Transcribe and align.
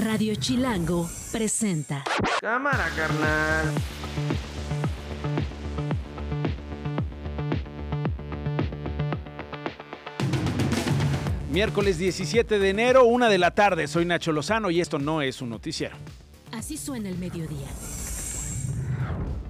Radio 0.00 0.34
Chilango 0.34 1.10
presenta. 1.30 2.02
Cámara, 2.40 2.88
carnal. 2.96 3.70
Miércoles 11.50 11.98
17 11.98 12.58
de 12.58 12.70
enero, 12.70 13.04
una 13.04 13.28
de 13.28 13.36
la 13.36 13.50
tarde. 13.50 13.86
Soy 13.88 14.06
Nacho 14.06 14.32
Lozano 14.32 14.70
y 14.70 14.80
esto 14.80 14.98
no 14.98 15.20
es 15.20 15.42
un 15.42 15.50
noticiero. 15.50 15.96
Así 16.52 16.78
suena 16.78 17.10
el 17.10 17.18
mediodía. 17.18 17.68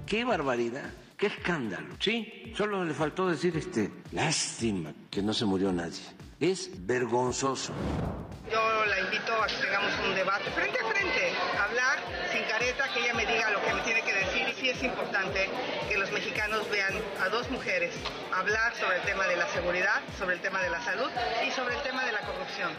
Qué 0.05 0.25
barbaridad, 0.25 0.91
qué 1.17 1.29
escándalo. 1.29 1.95
Sí, 2.01 2.53
solo 2.57 2.85
le 2.85 2.95
faltó 2.95 3.29
decir 3.29 3.57
este. 3.57 3.93
Lástima 4.11 4.93
que 5.11 5.23
no 5.23 5.33
se 5.33 5.45
murió 5.45 5.73
nadie. 5.73 6.20
Es 6.41 6.71
vergonzoso. 6.87 7.75
Yo 8.51 8.85
la 8.87 9.01
invito 9.01 9.31
a 9.43 9.47
que 9.47 9.57
tengamos 9.57 9.93
un 10.09 10.15
debate 10.15 10.51
frente 10.53 10.79
a 10.79 10.89
frente, 10.89 11.35
hablar 11.61 11.99
sin 12.33 12.43
careta, 12.45 12.89
que 12.95 13.01
ella 13.01 13.13
me 13.13 13.27
diga 13.27 13.51
lo 13.51 13.61
que 13.61 13.75
me 13.75 13.83
tiene 13.83 14.01
que 14.01 14.15
decir 14.15 14.49
y 14.49 14.55
sí 14.59 14.71
es 14.71 14.83
importante 14.83 15.51
que 15.91 15.99
los 15.99 16.11
mexicanos 16.11 16.67
vean 16.71 16.95
a 17.21 17.29
dos 17.29 17.51
mujeres 17.51 17.95
hablar 18.35 18.75
sobre 18.77 18.97
el 18.97 19.03
tema 19.03 19.27
de 19.27 19.37
la 19.37 19.49
seguridad, 19.49 20.01
sobre 20.19 20.37
el 20.37 20.41
tema 20.41 20.63
de 20.63 20.71
la 20.71 20.81
salud 20.81 21.11
y 21.47 21.51
sobre 21.51 21.77
el 21.77 21.83
tema 21.83 22.07
de 22.07 22.13
la 22.13 22.21
corrupción. 22.21 22.73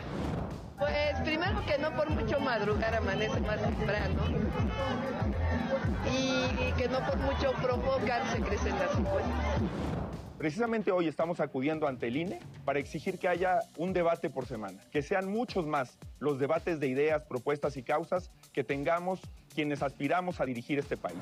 Pues 0.79 1.21
primero 1.23 1.63
que 1.67 1.77
no 1.77 1.95
por 1.95 2.09
mucho 2.09 2.39
madrugar 2.39 2.95
amanece 2.95 3.39
más 3.41 3.61
temprano 3.61 4.23
y 6.11 6.71
que 6.73 6.87
no 6.87 6.99
por 7.05 7.17
mucho 7.17 7.53
provocar 7.61 8.23
se 8.31 8.41
crecen 8.41 8.77
las 8.79 8.97
encuestas. 8.97 9.61
Precisamente 10.41 10.91
hoy 10.91 11.07
estamos 11.07 11.39
acudiendo 11.39 11.87
ante 11.87 12.07
el 12.07 12.17
INE 12.17 12.39
para 12.65 12.79
exigir 12.79 13.19
que 13.19 13.27
haya 13.27 13.59
un 13.77 13.93
debate 13.93 14.29
por 14.31 14.47
semana, 14.47 14.79
que 14.91 15.03
sean 15.03 15.29
muchos 15.29 15.67
más 15.67 15.99
los 16.19 16.39
debates 16.39 16.79
de 16.79 16.87
ideas, 16.87 17.21
propuestas 17.29 17.77
y 17.77 17.83
causas 17.83 18.31
que 18.51 18.63
tengamos 18.63 19.19
quienes 19.53 19.83
aspiramos 19.83 20.41
a 20.41 20.45
dirigir 20.45 20.79
este 20.79 20.97
país. 20.97 21.19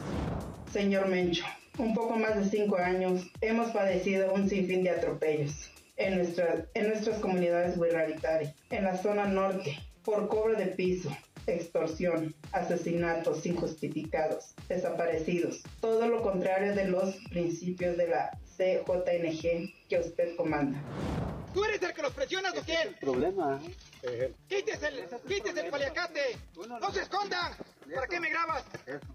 Señor 0.71 1.09
Mencho, 1.09 1.43
un 1.77 1.93
poco 1.93 2.15
más 2.15 2.37
de 2.37 2.45
cinco 2.45 2.77
años 2.77 3.29
hemos 3.41 3.71
padecido 3.71 4.31
un 4.33 4.47
sinfín 4.47 4.83
de 4.83 4.91
atropellos 4.91 5.69
en, 5.97 6.15
nuestra, 6.15 6.65
en 6.73 6.87
nuestras 6.87 7.19
comunidades 7.19 7.75
ruralitarias, 7.75 8.55
en 8.69 8.85
la 8.85 8.95
zona 8.95 9.25
norte, 9.25 9.77
por 10.05 10.29
cobro 10.29 10.55
de 10.55 10.67
piso, 10.67 11.09
extorsión, 11.55 12.35
asesinatos 12.51 13.45
injustificados, 13.45 14.53
desaparecidos, 14.67 15.61
todo 15.81 16.07
lo 16.07 16.21
contrario 16.21 16.75
de 16.75 16.85
los 16.85 17.15
principios 17.29 17.97
de 17.97 18.07
la 18.07 18.31
CJNG 18.57 19.87
que 19.87 19.99
usted 19.99 20.35
comanda. 20.35 20.81
¿Tú 21.53 21.63
eres 21.63 21.81
el 21.81 21.93
que 21.93 22.01
los 22.01 22.13
presionas 22.13 22.55
o 22.57 22.61
quién? 22.61 22.89
el 22.89 22.95
problema. 22.95 23.59
¡Quítese 24.47 24.87
el, 24.87 25.05
quítese 25.27 25.61
el 25.61 25.71
paliacate! 25.71 26.37
¡No 26.67 26.91
se 26.91 27.01
escondan! 27.01 27.53
¿Para 27.93 28.07
qué 28.07 28.19
me 28.19 28.29
grabas? 28.29 28.63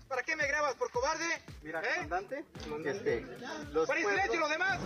¿Para 0.08 0.22
qué 0.22 0.34
me 0.34 0.46
grabas? 0.46 0.74
¿Por 0.74 0.90
cobarde? 0.90 1.24
Mira, 1.62 1.80
¿Eh? 1.80 1.86
comandante, 1.94 2.44
este, 2.84 3.24
los 3.72 3.86
¡Para 3.86 4.00
silencio 4.00 4.40
los 4.40 4.50
demás! 4.50 4.80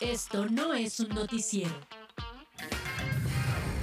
Esto 0.00 0.46
no 0.46 0.74
es 0.74 1.00
un 1.00 1.10
noticiero. 1.10 1.74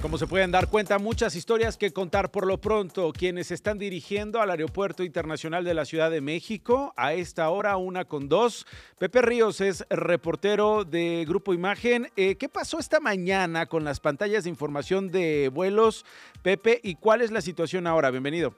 Como 0.03 0.17
se 0.17 0.27
pueden 0.27 0.51
dar 0.51 0.67
cuenta, 0.67 0.99
muchas 0.99 1.33
historias 1.33 1.77
que 1.77 1.93
contar 1.93 2.29
por 2.29 2.45
lo 2.45 2.59
pronto. 2.59 3.13
Quienes 3.13 3.51
están 3.51 3.79
dirigiendo 3.79 4.41
al 4.41 4.51
Aeropuerto 4.51 5.01
Internacional 5.01 5.63
de 5.63 5.73
la 5.73 5.85
Ciudad 5.85 6.11
de 6.11 6.19
México, 6.19 6.93
a 6.97 7.13
esta 7.13 7.49
hora, 7.49 7.77
una 7.77 8.03
con 8.03 8.27
dos. 8.27 8.67
Pepe 8.99 9.21
Ríos 9.21 9.61
es 9.61 9.85
reportero 9.89 10.83
de 10.83 11.23
Grupo 11.25 11.53
Imagen. 11.53 12.11
Eh, 12.17 12.35
¿Qué 12.35 12.49
pasó 12.49 12.79
esta 12.79 12.99
mañana 12.99 13.67
con 13.67 13.85
las 13.85 14.01
pantallas 14.01 14.43
de 14.43 14.49
información 14.49 15.09
de 15.09 15.47
vuelos, 15.47 16.05
Pepe? 16.41 16.81
¿Y 16.83 16.95
cuál 16.95 17.21
es 17.21 17.31
la 17.31 17.39
situación 17.39 17.88
ahora? 17.88 18.11
Bienvenido. 18.11 18.53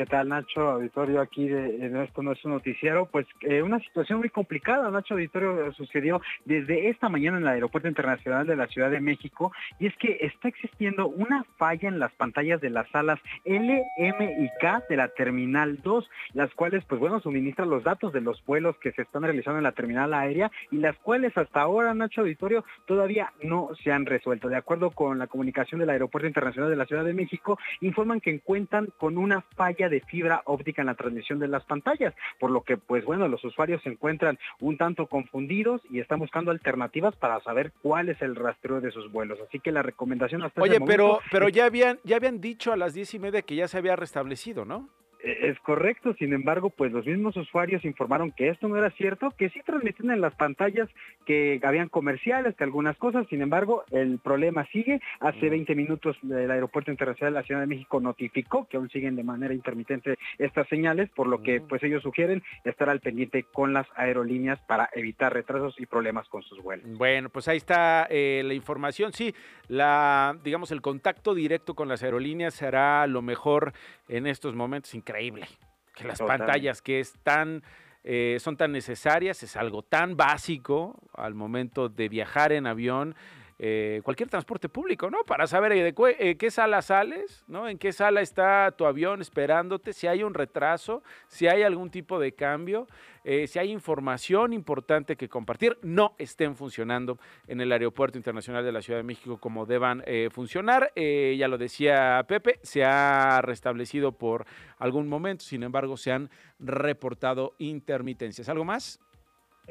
¿Qué 0.00 0.06
tal, 0.06 0.30
Nacho? 0.30 0.62
Auditorio 0.62 1.20
aquí 1.20 1.46
de, 1.46 1.84
en 1.84 1.94
esto 1.98 2.22
no 2.22 2.32
es 2.32 2.42
un 2.46 2.52
noticiero. 2.52 3.04
Pues 3.04 3.26
eh, 3.42 3.60
una 3.60 3.78
situación 3.80 4.20
muy 4.20 4.30
complicada, 4.30 4.90
Nacho 4.90 5.12
Auditorio, 5.12 5.70
sucedió 5.74 6.22
desde 6.46 6.88
esta 6.88 7.10
mañana 7.10 7.36
en 7.36 7.42
el 7.42 7.50
Aeropuerto 7.50 7.86
Internacional 7.86 8.46
de 8.46 8.56
la 8.56 8.66
Ciudad 8.68 8.90
de 8.90 9.02
México 9.02 9.52
y 9.78 9.88
es 9.88 9.96
que 9.98 10.16
está 10.22 10.48
existiendo 10.48 11.06
una 11.06 11.44
falla 11.58 11.90
en 11.90 11.98
las 11.98 12.12
pantallas 12.12 12.62
de 12.62 12.70
las 12.70 12.88
salas 12.88 13.20
L, 13.44 13.84
M 13.98 14.36
y 14.38 14.48
K 14.58 14.84
de 14.88 14.96
la 14.96 15.08
Terminal 15.08 15.82
2, 15.82 16.10
las 16.32 16.50
cuales, 16.54 16.82
pues 16.86 16.98
bueno, 16.98 17.20
suministran 17.20 17.68
los 17.68 17.84
datos 17.84 18.14
de 18.14 18.22
los 18.22 18.42
vuelos 18.46 18.78
que 18.78 18.92
se 18.92 19.02
están 19.02 19.24
realizando 19.24 19.58
en 19.58 19.64
la 19.64 19.72
terminal 19.72 20.14
aérea 20.14 20.50
y 20.70 20.78
las 20.78 20.96
cuales 20.96 21.36
hasta 21.36 21.60
ahora, 21.60 21.92
Nacho 21.92 22.22
Auditorio, 22.22 22.64
todavía 22.86 23.34
no 23.42 23.68
se 23.84 23.92
han 23.92 24.06
resuelto. 24.06 24.48
De 24.48 24.56
acuerdo 24.56 24.92
con 24.92 25.18
la 25.18 25.26
comunicación 25.26 25.78
del 25.78 25.90
Aeropuerto 25.90 26.26
Internacional 26.26 26.70
de 26.70 26.76
la 26.76 26.86
Ciudad 26.86 27.04
de 27.04 27.12
México, 27.12 27.58
informan 27.82 28.22
que 28.22 28.40
cuentan 28.40 28.88
con 28.96 29.18
una 29.18 29.42
falla 29.42 29.89
de 29.90 30.00
fibra 30.00 30.42
óptica 30.46 30.80
en 30.82 30.86
la 30.86 30.94
transmisión 30.94 31.38
de 31.38 31.48
las 31.48 31.64
pantallas, 31.64 32.14
por 32.38 32.50
lo 32.50 32.62
que 32.62 32.76
pues 32.78 33.04
bueno, 33.04 33.28
los 33.28 33.44
usuarios 33.44 33.82
se 33.82 33.90
encuentran 33.90 34.38
un 34.60 34.76
tanto 34.78 35.06
confundidos 35.06 35.82
y 35.90 36.00
están 36.00 36.18
buscando 36.20 36.50
alternativas 36.50 37.14
para 37.16 37.40
saber 37.40 37.72
cuál 37.82 38.08
es 38.08 38.22
el 38.22 38.36
rastreo 38.36 38.80
de 38.80 38.90
sus 38.90 39.10
vuelos. 39.12 39.38
Así 39.46 39.60
que 39.60 39.72
la 39.72 39.82
recomendación 39.82 40.42
hasta 40.42 40.62
Oye, 40.62 40.74
este 40.74 40.86
pero, 40.86 41.06
momento 41.06 41.24
pero 41.30 41.48
es- 41.48 41.52
ya 41.54 41.66
habían, 41.66 41.98
ya 42.04 42.16
habían 42.16 42.40
dicho 42.40 42.72
a 42.72 42.76
las 42.76 42.94
diez 42.94 43.12
y 43.14 43.18
media 43.18 43.42
que 43.42 43.56
ya 43.56 43.68
se 43.68 43.76
había 43.78 43.96
restablecido, 43.96 44.64
¿no? 44.64 44.88
Es 45.22 45.58
correcto, 45.60 46.14
sin 46.14 46.32
embargo, 46.32 46.70
pues 46.70 46.92
los 46.92 47.06
mismos 47.06 47.36
usuarios 47.36 47.84
informaron 47.84 48.32
que 48.32 48.48
esto 48.48 48.68
no 48.68 48.76
era 48.76 48.90
cierto, 48.90 49.30
que 49.36 49.50
sí 49.50 49.60
transmitían 49.64 50.12
en 50.12 50.20
las 50.20 50.34
pantallas 50.34 50.88
que 51.26 51.60
habían 51.62 51.88
comerciales, 51.88 52.56
que 52.56 52.64
algunas 52.64 52.96
cosas, 52.96 53.26
sin 53.28 53.42
embargo, 53.42 53.84
el 53.90 54.18
problema 54.18 54.66
sigue. 54.66 55.00
Hace 55.20 55.50
20 55.50 55.74
minutos 55.74 56.16
el 56.22 56.50
Aeropuerto 56.50 56.90
Internacional 56.90 57.34
de 57.34 57.40
la 57.40 57.46
Ciudad 57.46 57.60
de 57.60 57.66
México 57.66 58.00
notificó 58.00 58.66
que 58.66 58.76
aún 58.76 58.88
siguen 58.88 59.16
de 59.16 59.22
manera 59.22 59.52
intermitente 59.52 60.16
estas 60.38 60.68
señales, 60.68 61.10
por 61.10 61.26
lo 61.26 61.42
que 61.42 61.60
pues 61.60 61.82
ellos 61.82 62.02
sugieren 62.02 62.42
estar 62.64 62.88
al 62.88 63.00
pendiente 63.00 63.44
con 63.52 63.72
las 63.72 63.86
aerolíneas 63.96 64.60
para 64.62 64.88
evitar 64.94 65.32
retrasos 65.32 65.78
y 65.78 65.86
problemas 65.86 66.28
con 66.28 66.42
sus 66.42 66.62
vuelos. 66.62 66.86
Bueno, 66.96 67.28
pues 67.28 67.48
ahí 67.48 67.58
está 67.58 68.06
eh, 68.10 68.42
la 68.44 68.54
información. 68.54 69.12
Sí, 69.12 69.34
la, 69.68 70.36
digamos, 70.42 70.70
el 70.72 70.80
contacto 70.80 71.34
directo 71.34 71.74
con 71.74 71.88
las 71.88 72.02
aerolíneas 72.02 72.54
será 72.54 73.06
lo 73.06 73.22
mejor 73.22 73.72
en 74.08 74.26
estos 74.26 74.54
momentos. 74.54 74.94
Increíble. 75.10 75.48
Que 75.94 76.04
las 76.04 76.18
pantallas 76.20 76.80
que 76.82 77.00
es 77.00 77.14
tan, 77.22 77.62
eh, 78.04 78.38
son 78.40 78.56
tan 78.56 78.72
necesarias, 78.72 79.42
es 79.42 79.56
algo 79.56 79.82
tan 79.82 80.16
básico 80.16 81.00
al 81.14 81.34
momento 81.34 81.88
de 81.88 82.08
viajar 82.08 82.52
en 82.52 82.66
avión. 82.66 83.14
Eh, 83.62 84.00
cualquier 84.02 84.30
transporte 84.30 84.70
público, 84.70 85.10
¿no? 85.10 85.18
Para 85.26 85.46
saber 85.46 85.74
de 85.74 85.94
eh, 86.18 86.36
qué 86.38 86.50
sala 86.50 86.80
sales, 86.80 87.44
¿no? 87.46 87.68
En 87.68 87.76
qué 87.76 87.92
sala 87.92 88.22
está 88.22 88.70
tu 88.70 88.86
avión 88.86 89.20
esperándote, 89.20 89.92
si 89.92 90.06
hay 90.06 90.22
un 90.22 90.32
retraso, 90.32 91.02
si 91.28 91.46
hay 91.46 91.62
algún 91.62 91.90
tipo 91.90 92.18
de 92.18 92.32
cambio, 92.32 92.86
eh, 93.22 93.46
si 93.46 93.58
hay 93.58 93.70
información 93.70 94.54
importante 94.54 95.14
que 95.14 95.28
compartir, 95.28 95.76
no 95.82 96.14
estén 96.16 96.56
funcionando 96.56 97.18
en 97.48 97.60
el 97.60 97.70
Aeropuerto 97.70 98.16
Internacional 98.16 98.64
de 98.64 98.72
la 98.72 98.80
Ciudad 98.80 98.98
de 98.98 99.04
México 99.04 99.36
como 99.36 99.66
deban 99.66 100.02
funcionar. 100.32 100.90
Ya 100.96 101.46
lo 101.46 101.58
decía 101.58 102.24
Pepe, 102.26 102.60
se 102.62 102.82
ha 102.82 103.42
restablecido 103.42 104.12
por 104.12 104.46
algún 104.78 105.06
momento, 105.06 105.44
sin 105.44 105.64
embargo, 105.64 105.98
se 105.98 106.12
han 106.12 106.30
reportado 106.58 107.52
intermitencias. 107.58 108.48
¿Algo 108.48 108.64
más? 108.64 109.00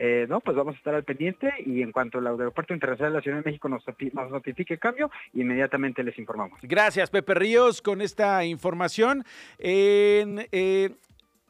Eh, 0.01 0.27
no, 0.29 0.39
pues 0.39 0.55
vamos 0.55 0.75
a 0.75 0.77
estar 0.77 0.95
al 0.95 1.03
pendiente 1.03 1.51
y 1.65 1.81
en 1.81 1.91
cuanto 1.91 2.19
el 2.19 2.27
Aeropuerto 2.27 2.73
Internacional 2.73 3.11
de 3.11 3.17
la 3.17 3.21
Ciudad 3.21 3.37
de 3.39 3.43
México 3.43 3.67
nos, 3.67 3.83
nos 4.13 4.31
notifique 4.31 4.77
cambio, 4.77 5.11
inmediatamente 5.33 6.03
les 6.03 6.17
informamos. 6.17 6.57
Gracias, 6.63 7.09
Pepe 7.09 7.33
Ríos, 7.33 7.81
con 7.81 8.01
esta 8.01 8.45
información. 8.45 9.25
En 9.57 10.47
eh, 10.53 10.91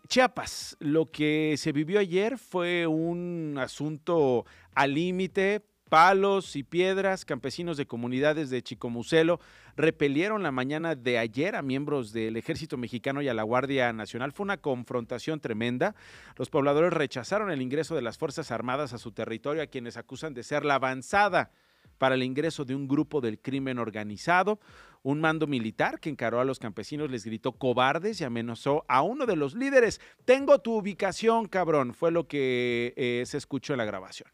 Chiapas, 0.08 0.76
lo 0.80 1.12
que 1.12 1.54
se 1.58 1.72
vivió 1.72 2.00
ayer 2.00 2.40
fue 2.40 2.88
un 2.88 3.56
asunto 3.60 4.48
al 4.74 4.96
límite. 4.96 5.62
Palos 5.90 6.56
y 6.56 6.62
piedras, 6.62 7.26
campesinos 7.26 7.76
de 7.76 7.88
comunidades 7.88 8.52
de 8.52 8.62
Chicomucelo 8.62 9.40
repelieron 9.76 10.44
la 10.44 10.52
mañana 10.52 10.94
de 10.94 11.18
ayer 11.18 11.56
a 11.56 11.64
miembros 11.64 12.14
del 12.14 12.38
Ejército 12.38 12.78
Mexicano 12.78 13.24
y 13.24 13.28
a 13.28 13.34
la 13.34 13.42
Guardia 13.42 13.92
Nacional. 13.92 14.32
Fue 14.32 14.44
una 14.44 14.58
confrontación 14.58 15.40
tremenda. 15.40 15.96
Los 16.36 16.52
pobladores 16.52 16.94
rechazaron 16.94 17.50
el 17.50 17.64
ingreso 17.64 17.96
de 17.96 18.04
las 18.04 18.20
Fuerzas 18.20 18.52
Armadas 18.52 18.94
a 18.94 19.00
su 19.00 19.12
territorio, 19.14 19.64
a 19.64 19.68
quienes 19.68 19.98
acusan 19.98 20.36
de 20.36 20.44
ser 20.44 20.64
la 20.64 20.76
avanzada 20.76 21.50
para 21.98 22.14
el 22.14 22.22
ingreso 22.22 22.66
de 22.66 22.76
un 22.76 22.88
grupo 22.88 23.20
del 23.20 23.40
crimen 23.40 23.80
organizado. 23.80 24.60
Un 25.02 25.22
mando 25.22 25.48
militar 25.48 26.00
que 26.00 26.10
encaró 26.10 26.40
a 26.40 26.46
los 26.46 26.60
campesinos 26.60 27.10
les 27.10 27.26
gritó 27.26 27.54
cobardes 27.54 28.22
y 28.22 28.26
amenazó 28.26 28.86
a 28.88 29.02
uno 29.02 29.26
de 29.26 29.36
los 29.36 29.56
líderes. 29.56 30.02
Tengo 30.24 30.60
tu 30.60 30.76
ubicación, 30.76 31.48
cabrón. 31.48 31.96
Fue 31.96 32.12
lo 32.12 32.28
que 32.28 32.94
eh, 32.96 33.24
se 33.26 33.38
escuchó 33.38 33.74
en 33.74 33.78
la 33.78 33.86
grabación. 33.86 34.30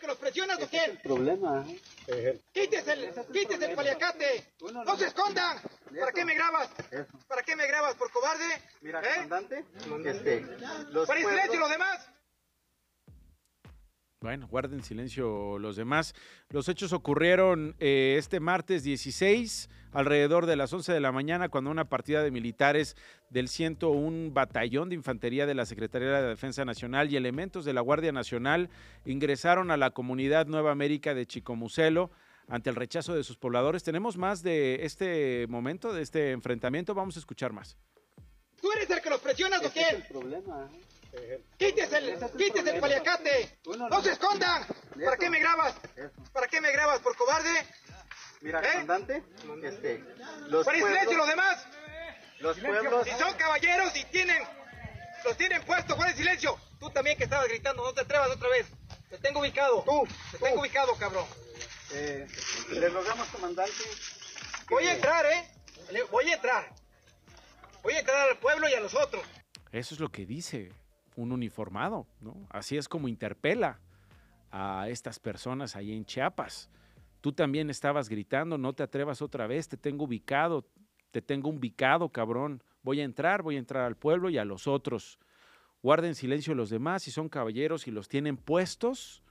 Que 0.00 0.06
los 0.06 0.16
presionas 0.16 0.60
o 0.60 0.68
quién? 0.68 0.98
problema. 1.02 1.64
¡Quítese 2.52 2.92
el, 2.92 3.12
quítese 3.32 3.66
el 3.66 3.76
paliacate! 3.76 4.54
¡No 4.72 4.96
se 4.96 5.06
escondan! 5.06 5.60
¿Para 5.98 6.12
qué 6.12 6.24
me 6.24 6.34
grabas? 6.34 6.70
¿Para 7.28 7.42
qué 7.42 7.54
me 7.54 7.66
grabas? 7.66 7.94
¿Por 7.94 8.10
cobarde? 8.10 8.44
Mira, 8.80 9.00
¿Eh? 9.00 9.14
comandante, 9.14 9.64
este, 10.06 10.40
los 10.90 11.06
¡Pon 11.06 11.18
en 11.18 11.28
silencio 11.28 11.60
los 11.60 11.70
demás! 11.70 12.09
Bueno, 14.22 14.46
guarden 14.48 14.82
silencio 14.84 15.58
los 15.58 15.76
demás. 15.76 16.14
Los 16.50 16.68
hechos 16.68 16.92
ocurrieron 16.92 17.74
eh, 17.80 18.16
este 18.18 18.38
martes 18.38 18.82
16, 18.82 19.70
alrededor 19.92 20.44
de 20.44 20.56
las 20.56 20.70
11 20.74 20.92
de 20.92 21.00
la 21.00 21.10
mañana, 21.10 21.48
cuando 21.48 21.70
una 21.70 21.86
partida 21.86 22.22
de 22.22 22.30
militares 22.30 22.96
del 23.30 23.48
101 23.48 24.30
Batallón 24.32 24.90
de 24.90 24.94
Infantería 24.94 25.46
de 25.46 25.54
la 25.54 25.64
Secretaría 25.64 26.20
de 26.20 26.28
Defensa 26.28 26.66
Nacional 26.66 27.10
y 27.10 27.16
elementos 27.16 27.64
de 27.64 27.72
la 27.72 27.80
Guardia 27.80 28.12
Nacional 28.12 28.68
ingresaron 29.06 29.70
a 29.70 29.78
la 29.78 29.90
comunidad 29.92 30.46
Nueva 30.48 30.70
América 30.70 31.14
de 31.14 31.24
Chicomucelo 31.24 32.10
ante 32.46 32.68
el 32.68 32.76
rechazo 32.76 33.14
de 33.14 33.24
sus 33.24 33.38
pobladores. 33.38 33.84
Tenemos 33.84 34.18
más 34.18 34.42
de 34.42 34.84
este 34.84 35.46
momento, 35.48 35.94
de 35.94 36.02
este 36.02 36.32
enfrentamiento. 36.32 36.92
Vamos 36.92 37.16
a 37.16 37.20
escuchar 37.20 37.54
más. 37.54 37.78
¿Tú 38.60 38.70
eres 38.72 38.90
el 38.90 39.00
que 39.00 39.08
los 39.08 39.20
presionas 39.20 39.62
o 39.62 39.66
Ese 39.68 39.80
es 39.80 39.88
el 39.94 40.02
quién? 40.02 40.08
problema. 40.12 40.68
¡Quítese 41.58 41.96
el, 41.98 42.18
quítese 42.36 42.70
el 42.74 42.80
paliacate! 42.80 43.58
¡No 43.90 44.02
se 44.02 44.12
escondan! 44.12 44.64
¿Para 45.04 45.16
qué 45.16 45.28
me 45.30 45.40
grabas? 45.40 45.74
¿Para 46.32 46.46
qué 46.46 46.60
me 46.60 46.70
grabas? 46.72 47.00
¿Por 47.00 47.16
cobarde? 47.16 47.50
Mira, 48.40 48.60
¿Eh? 48.60 48.68
comandante, 48.72 49.22
este, 49.64 50.04
los 50.48 50.64
¡Pon 50.64 50.74
en 50.74 50.86
silencio 50.86 51.16
los 51.18 51.28
demás! 51.28 51.66
los 52.38 52.58
pueblos, 52.58 53.06
Si 53.06 53.10
son 53.18 53.34
caballeros 53.34 53.94
y 53.96 54.04
tienen, 54.06 54.42
los 55.24 55.36
tienen 55.36 55.62
puestos, 55.64 55.96
¡pon 55.96 56.08
en 56.08 56.16
silencio! 56.16 56.58
Tú 56.78 56.88
también 56.90 57.18
que 57.18 57.24
estabas 57.24 57.48
gritando, 57.48 57.84
no 57.84 57.92
te 57.92 58.00
atrevas 58.00 58.30
otra 58.30 58.48
vez. 58.48 58.66
Te 59.10 59.18
tengo 59.18 59.40
ubicado. 59.40 59.82
Tú, 59.84 60.08
te 60.32 60.38
tengo 60.38 60.60
ubicado, 60.62 60.94
cabrón. 60.96 61.26
eh, 61.92 62.26
le 62.70 62.88
rogamos, 62.88 63.28
comandante, 63.28 63.72
que- 63.76 64.74
Voy 64.74 64.86
a 64.86 64.94
entrar, 64.94 65.26
¿eh? 65.26 65.48
Voy 66.10 66.30
a 66.30 66.34
entrar. 66.34 66.72
Voy 67.82 67.94
a 67.94 67.98
entrar 68.00 68.28
al 68.30 68.38
pueblo 68.38 68.68
y 68.68 68.74
a 68.74 68.80
los 68.80 68.94
otros. 68.94 69.22
Eso 69.72 69.94
es 69.94 70.00
lo 70.00 70.08
que 70.10 70.24
dice 70.24 70.72
un 71.22 71.32
uniformado, 71.32 72.06
¿no? 72.20 72.46
Así 72.50 72.76
es 72.76 72.88
como 72.88 73.08
interpela 73.08 73.80
a 74.50 74.88
estas 74.88 75.18
personas 75.18 75.76
ahí 75.76 75.92
en 75.92 76.04
Chiapas. 76.04 76.70
Tú 77.20 77.32
también 77.32 77.70
estabas 77.70 78.08
gritando, 78.08 78.58
no 78.58 78.72
te 78.72 78.82
atrevas 78.82 79.22
otra 79.22 79.46
vez, 79.46 79.68
te 79.68 79.76
tengo 79.76 80.04
ubicado, 80.04 80.66
te 81.10 81.20
tengo 81.20 81.50
ubicado, 81.50 82.08
cabrón. 82.08 82.62
Voy 82.82 83.00
a 83.00 83.04
entrar, 83.04 83.42
voy 83.42 83.56
a 83.56 83.58
entrar 83.58 83.84
al 83.84 83.96
pueblo 83.96 84.30
y 84.30 84.38
a 84.38 84.44
los 84.44 84.66
otros. 84.66 85.18
Guarden 85.82 86.14
silencio 86.14 86.54
los 86.54 86.70
demás, 86.70 87.02
si 87.02 87.10
son 87.10 87.28
caballeros 87.28 87.86
y 87.86 87.90
los 87.90 88.08
tienen 88.08 88.36
puestos, 88.36 89.22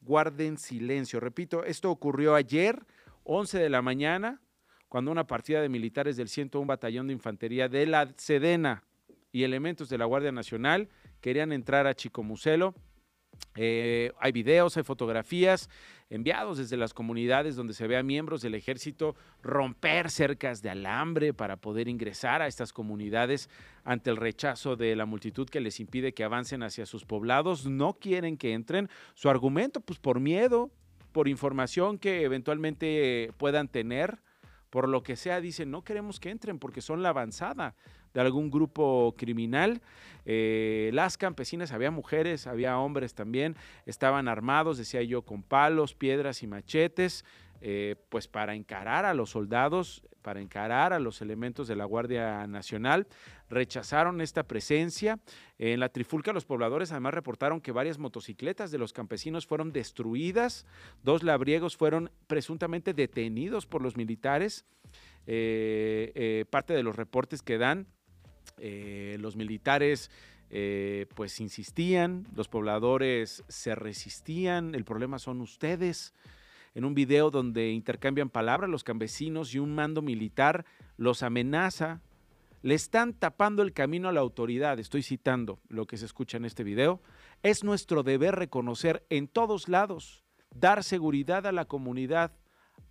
guarden 0.00 0.58
silencio. 0.58 1.20
Repito, 1.20 1.64
esto 1.64 1.90
ocurrió 1.90 2.34
ayer, 2.34 2.84
11 3.24 3.58
de 3.58 3.70
la 3.70 3.82
mañana, 3.82 4.40
cuando 4.88 5.10
una 5.10 5.26
partida 5.26 5.62
de 5.62 5.68
militares 5.68 6.16
del 6.16 6.28
101 6.28 6.66
Batallón 6.66 7.06
de 7.06 7.14
Infantería 7.14 7.68
de 7.68 7.86
la 7.86 8.12
Sedena 8.16 8.84
y 9.32 9.44
elementos 9.44 9.88
de 9.88 9.98
la 9.98 10.04
Guardia 10.04 10.32
Nacional 10.32 10.88
querían 11.22 11.52
entrar 11.52 11.86
a 11.86 11.94
Chicomucelo. 11.94 12.74
Eh, 13.54 14.12
hay 14.18 14.32
videos, 14.32 14.76
hay 14.76 14.82
fotografías 14.82 15.70
enviados 16.10 16.58
desde 16.58 16.76
las 16.76 16.92
comunidades 16.92 17.56
donde 17.56 17.72
se 17.72 17.86
ve 17.86 17.96
a 17.96 18.02
miembros 18.02 18.42
del 18.42 18.54
ejército 18.54 19.16
romper 19.42 20.10
cercas 20.10 20.60
de 20.60 20.68
alambre 20.68 21.32
para 21.32 21.56
poder 21.56 21.88
ingresar 21.88 22.42
a 22.42 22.46
estas 22.46 22.72
comunidades 22.72 23.48
ante 23.84 24.10
el 24.10 24.18
rechazo 24.18 24.76
de 24.76 24.94
la 24.94 25.06
multitud 25.06 25.48
que 25.48 25.60
les 25.60 25.80
impide 25.80 26.12
que 26.12 26.24
avancen 26.24 26.62
hacia 26.62 26.84
sus 26.84 27.06
poblados. 27.06 27.64
No 27.66 27.94
quieren 27.94 28.36
que 28.36 28.52
entren. 28.52 28.90
Su 29.14 29.30
argumento, 29.30 29.80
pues 29.80 29.98
por 29.98 30.20
miedo, 30.20 30.70
por 31.12 31.28
información 31.28 31.98
que 31.98 32.24
eventualmente 32.24 33.32
puedan 33.38 33.68
tener, 33.68 34.18
por 34.68 34.88
lo 34.88 35.02
que 35.02 35.16
sea, 35.16 35.40
dicen, 35.40 35.70
no 35.70 35.82
queremos 35.82 36.20
que 36.20 36.30
entren 36.30 36.58
porque 36.58 36.82
son 36.82 37.02
la 37.02 37.10
avanzada 37.10 37.74
de 38.14 38.20
algún 38.20 38.50
grupo 38.50 39.14
criminal. 39.16 39.80
Eh, 40.24 40.90
las 40.92 41.16
campesinas, 41.16 41.72
había 41.72 41.90
mujeres, 41.90 42.46
había 42.46 42.78
hombres 42.78 43.14
también, 43.14 43.56
estaban 43.86 44.28
armados, 44.28 44.78
decía 44.78 45.02
yo, 45.02 45.22
con 45.22 45.42
palos, 45.42 45.94
piedras 45.94 46.42
y 46.42 46.46
machetes, 46.46 47.24
eh, 47.60 47.96
pues 48.08 48.28
para 48.28 48.54
encarar 48.54 49.04
a 49.04 49.14
los 49.14 49.30
soldados, 49.30 50.02
para 50.22 50.40
encarar 50.40 50.92
a 50.92 51.00
los 51.00 51.20
elementos 51.22 51.68
de 51.68 51.76
la 51.76 51.84
Guardia 51.84 52.46
Nacional. 52.46 53.06
Rechazaron 53.48 54.20
esta 54.20 54.44
presencia. 54.44 55.18
En 55.58 55.80
la 55.80 55.88
trifulca 55.88 56.32
los 56.32 56.44
pobladores 56.44 56.92
además 56.92 57.14
reportaron 57.14 57.60
que 57.60 57.72
varias 57.72 57.98
motocicletas 57.98 58.70
de 58.70 58.78
los 58.78 58.92
campesinos 58.92 59.46
fueron 59.46 59.72
destruidas, 59.72 60.66
dos 61.02 61.22
labriegos 61.22 61.76
fueron 61.76 62.10
presuntamente 62.26 62.94
detenidos 62.94 63.66
por 63.66 63.82
los 63.82 63.96
militares. 63.96 64.64
Eh, 65.26 66.44
parte 66.50 66.74
de 66.74 66.82
los 66.82 66.96
reportes 66.96 67.42
que 67.42 67.58
dan, 67.58 67.86
eh, 68.58 69.16
los 69.20 69.36
militares 69.36 70.10
eh, 70.50 71.06
pues 71.14 71.40
insistían, 71.40 72.26
los 72.34 72.48
pobladores 72.48 73.42
se 73.48 73.74
resistían, 73.74 74.74
el 74.74 74.84
problema 74.84 75.18
son 75.18 75.40
ustedes. 75.40 76.14
En 76.74 76.84
un 76.84 76.94
video 76.94 77.30
donde 77.30 77.70
intercambian 77.70 78.30
palabras 78.30 78.70
los 78.70 78.84
campesinos 78.84 79.54
y 79.54 79.58
un 79.58 79.74
mando 79.74 80.02
militar 80.02 80.64
los 80.96 81.22
amenaza, 81.22 82.00
le 82.62 82.74
están 82.74 83.12
tapando 83.12 83.62
el 83.62 83.72
camino 83.72 84.08
a 84.08 84.12
la 84.12 84.20
autoridad, 84.20 84.78
estoy 84.78 85.02
citando 85.02 85.58
lo 85.68 85.86
que 85.86 85.96
se 85.96 86.06
escucha 86.06 86.36
en 86.36 86.44
este 86.44 86.64
video, 86.64 87.00
es 87.42 87.64
nuestro 87.64 88.02
deber 88.02 88.36
reconocer 88.36 89.04
en 89.10 89.28
todos 89.28 89.68
lados, 89.68 90.24
dar 90.54 90.84
seguridad 90.84 91.46
a 91.46 91.52
la 91.52 91.64
comunidad, 91.64 92.32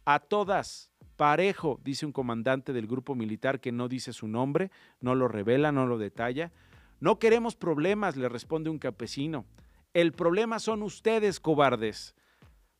a 0.03 0.19
todas, 0.19 0.90
parejo, 1.21 1.79
dice 1.83 2.07
un 2.07 2.12
comandante 2.12 2.73
del 2.73 2.88
grupo 2.88 3.13
militar 3.13 3.59
que 3.59 3.71
no 3.71 3.88
dice 3.88 4.12
su 4.12 4.27
nombre, 4.27 4.71
no 5.01 5.13
lo 5.13 5.27
revela, 5.27 5.71
no 5.71 5.85
lo 5.85 6.00
detalla. 6.00 6.51
No 7.00 7.19
queremos 7.19 7.56
problemas, 7.56 8.15
le 8.15 8.27
responde 8.27 8.71
un 8.71 8.79
campesino. 8.79 9.45
El 9.94 10.13
problema 10.13 10.57
son 10.57 10.81
ustedes, 10.81 11.39
cobardes, 11.39 12.15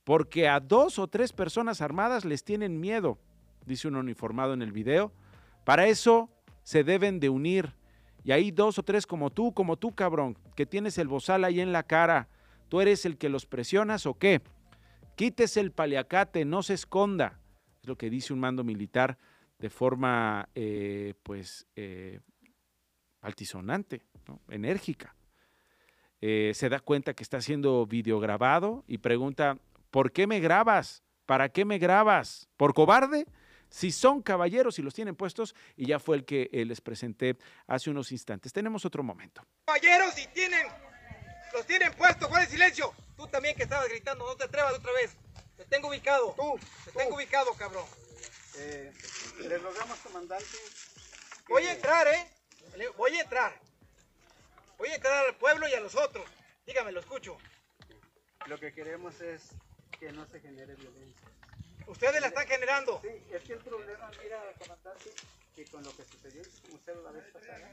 porque 0.04 0.50
a 0.50 0.60
dos 0.60 0.98
o 0.98 1.08
tres 1.08 1.34
personas 1.34 1.82
armadas 1.82 2.26
les 2.26 2.44
tienen 2.44 2.80
miedo, 2.80 3.20
dice 3.68 3.88
un 3.88 3.96
uniformado 3.96 4.56
en 4.56 4.64
el 4.64 4.72
video. 4.72 5.12
Para 5.64 5.86
eso 5.86 6.28
se 6.64 6.84
deben 6.84 7.20
de 7.20 7.30
unir. 7.30 7.76
Y 8.24 8.32
hay 8.32 8.50
dos 8.50 8.80
o 8.80 8.84
tres 8.84 9.06
como 9.06 9.30
tú, 9.30 9.54
como 9.54 9.78
tú, 9.78 9.94
cabrón, 9.94 10.36
que 10.56 10.66
tienes 10.66 10.98
el 10.98 11.08
bozal 11.08 11.44
ahí 11.44 11.62
en 11.62 11.72
la 11.72 11.84
cara. 11.84 12.28
¿Tú 12.70 12.82
eres 12.82 13.06
el 13.06 13.20
que 13.20 13.30
los 13.30 13.46
presionas 13.46 14.08
o 14.08 14.16
qué? 14.16 14.42
Quítese 15.16 15.60
el 15.60 15.72
paliacate, 15.72 16.44
no 16.44 16.64
se 16.64 16.74
esconda. 16.74 17.38
Es 17.82 17.88
lo 17.88 17.98
que 17.98 18.10
dice 18.10 18.32
un 18.34 18.40
mando 18.40 18.64
militar 18.64 19.18
de 19.58 19.70
forma, 19.70 20.50
eh, 20.54 21.16
pues, 21.24 21.68
eh, 21.76 22.20
altisonante, 23.22 24.04
enérgica. 24.50 25.16
Eh, 26.20 26.52
se 26.54 26.70
da 26.70 26.80
cuenta 26.80 27.16
que 27.16 27.24
está 27.24 27.42
siendo 27.42 27.88
videograbado 27.88 28.84
y 28.88 29.00
pregunta, 29.00 29.58
¿por 29.90 30.12
qué 30.12 30.28
me 30.28 30.40
grabas? 30.40 31.04
¿Para 31.26 31.50
qué 31.50 31.66
me 31.66 31.80
grabas? 31.80 32.48
¿Por 32.58 32.74
cobarde? 32.76 33.26
Si 33.70 33.92
son 33.92 34.22
caballeros 34.22 34.78
y 34.78 34.84
los 34.84 34.94
tienen 34.94 35.16
puestos, 35.16 35.56
y 35.76 35.88
ya 35.88 35.98
fue 35.98 36.18
el 36.18 36.26
que 36.26 36.50
les 36.52 36.82
presenté 36.82 37.38
hace 37.68 37.90
unos 37.90 38.12
instantes. 38.12 38.52
Tenemos 38.52 38.86
otro 38.86 39.02
momento. 39.02 39.42
Caballeros 39.66 40.20
y 40.20 40.28
tienen, 40.28 40.68
los 41.54 41.66
tienen 41.66 41.94
puestos, 41.94 42.28
¡pon 42.28 42.42
en 42.42 42.50
silencio! 42.50 42.94
Tú 43.16 43.28
también 43.28 43.56
que 43.56 43.64
estabas 43.64 43.88
gritando, 43.88 44.26
no 44.26 44.36
te 44.36 44.44
atrevas 44.44 44.74
otra 44.74 44.92
vez. 44.94 45.16
Te 45.62 45.68
tengo 45.76 45.90
ubicado. 45.90 46.34
Tú, 46.36 46.60
te 46.86 46.92
tengo 46.92 47.16
ubicado, 47.16 47.54
cabrón. 47.56 47.86
eh, 48.56 48.92
le 49.42 49.58
rogamos, 49.60 49.98
comandante, 50.00 50.58
que- 51.46 51.54
Voy 51.54 51.66
a 51.68 51.74
entrar, 51.74 52.08
¿eh? 52.08 52.28
Voy 52.98 53.16
a 53.16 53.22
entrar. 53.22 53.54
Voy 54.80 54.90
a 54.90 54.96
entrar 54.96 55.26
al 55.28 55.36
pueblo 55.36 55.68
y 55.68 55.74
a 55.76 55.80
los 55.80 55.94
otros. 55.96 56.26
Dígame, 56.66 56.92
lo 56.92 57.00
escucho. 57.02 57.38
lo 58.48 58.60
que 58.60 58.74
queremos 58.74 59.22
es 59.22 59.50
que 60.00 60.12
no 60.12 60.26
se 60.26 60.40
genere 60.40 60.74
violencia. 60.76 61.28
Ustedes 61.86 62.20
la 62.22 62.28
están 62.28 62.48
generando. 62.48 63.00
Sí, 63.04 63.24
es 63.32 63.44
que 63.44 63.54
el 63.54 63.60
problema, 63.60 64.10
mira, 64.24 64.42
comandante, 64.58 65.14
que 65.56 65.66
con 65.70 65.84
lo 65.84 65.96
que 65.96 66.04
sucedió 66.06 66.42
en 66.42 66.72
Museo 66.72 67.02
la 67.04 67.12
vez 67.12 67.26
pasada, 67.32 67.72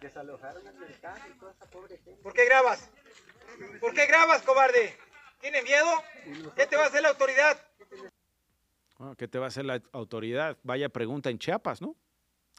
desalojaron 0.00 0.66
el 0.66 0.74
mercado 0.74 1.20
y 1.28 1.38
toda 1.38 1.52
esa 1.52 1.66
pobre 1.66 1.96
gente. 1.98 2.20
¿Por 2.20 2.32
qué 2.32 2.44
grabas? 2.46 2.90
¿Por 3.80 3.94
qué 3.94 4.06
grabas, 4.06 4.42
cobarde? 4.42 4.98
¿Tienes 5.40 5.64
miedo? 5.64 6.52
¿Qué 6.54 6.66
te 6.66 6.76
va 6.76 6.84
a 6.84 6.86
hacer 6.86 7.02
la 7.02 7.08
autoridad? 7.10 7.60
Bueno, 8.98 9.16
¿Qué 9.16 9.26
te 9.26 9.38
va 9.38 9.46
a 9.46 9.48
hacer 9.48 9.64
la 9.64 9.82
autoridad? 9.92 10.58
Vaya 10.62 10.90
pregunta 10.90 11.30
en 11.30 11.38
Chiapas, 11.38 11.80
¿no? 11.80 11.96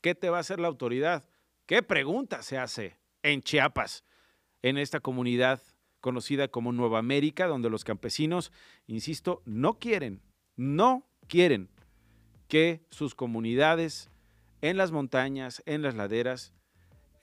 ¿Qué 0.02 0.16
te 0.16 0.30
va 0.30 0.38
a 0.38 0.42
hacer 0.42 0.60
la 0.60 0.68
autoridad? 0.68 1.24
¿Qué 1.68 1.84
pregunta 1.84 2.42
se 2.42 2.58
hace 2.58 2.98
en 3.22 3.44
Chiapas, 3.44 4.04
en 4.64 4.80
esta 4.80 5.00
comunidad 5.00 5.62
conocida 6.00 6.48
como 6.48 6.72
Nueva 6.72 6.98
América, 6.98 7.46
donde 7.46 7.70
los 7.70 7.84
campesinos, 7.84 8.52
insisto, 8.88 9.44
no 9.46 9.78
quieren, 9.78 10.22
no 10.56 11.08
quieren 11.28 11.70
que 12.48 12.82
sus 12.90 13.14
comunidades 13.14 14.10
en 14.62 14.78
las 14.78 14.92
montañas, 14.92 15.62
en 15.68 15.84
las 15.84 15.94
laderas, 15.94 16.54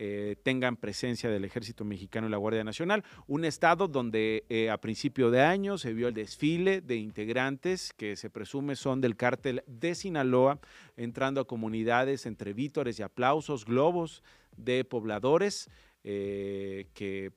eh, 0.01 0.37
tengan 0.45 0.77
presencia 0.77 1.29
del 1.29 1.45
Ejército 1.45 1.85
Mexicano 1.85 2.29
y 2.29 2.31
la 2.31 2.37
Guardia 2.37 2.63
Nacional. 2.63 3.03
Un 3.27 3.45
estado 3.45 3.89
donde 3.89 4.45
eh, 4.49 4.71
a 4.71 4.79
principio 4.79 5.33
de 5.33 5.41
año 5.41 5.77
se 5.77 5.93
vio 5.93 6.07
el 6.07 6.15
desfile 6.15 6.81
de 6.81 6.95
integrantes 6.95 7.93
que 7.95 8.15
se 8.15 8.31
presume 8.31 8.77
son 8.77 9.01
del 9.01 9.17
cártel 9.17 9.65
de 9.67 9.97
Sinaloa, 9.97 10.61
entrando 10.97 11.41
a 11.41 11.49
comunidades 11.49 12.27
entre 12.27 12.53
vítores 12.53 13.01
y 13.01 13.03
aplausos, 13.03 13.65
globos 13.65 14.23
de 14.57 14.85
pobladores 14.85 15.69
eh, 16.05 16.87
que 16.95 17.33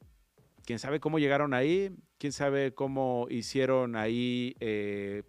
quién 0.64 0.78
sabe 0.78 1.00
cómo 1.00 1.18
llegaron 1.18 1.56
ahí, 1.56 1.90
quién 2.20 2.32
sabe 2.32 2.76
cómo 2.76 3.26
hicieron 3.32 3.96
ahí 3.96 4.56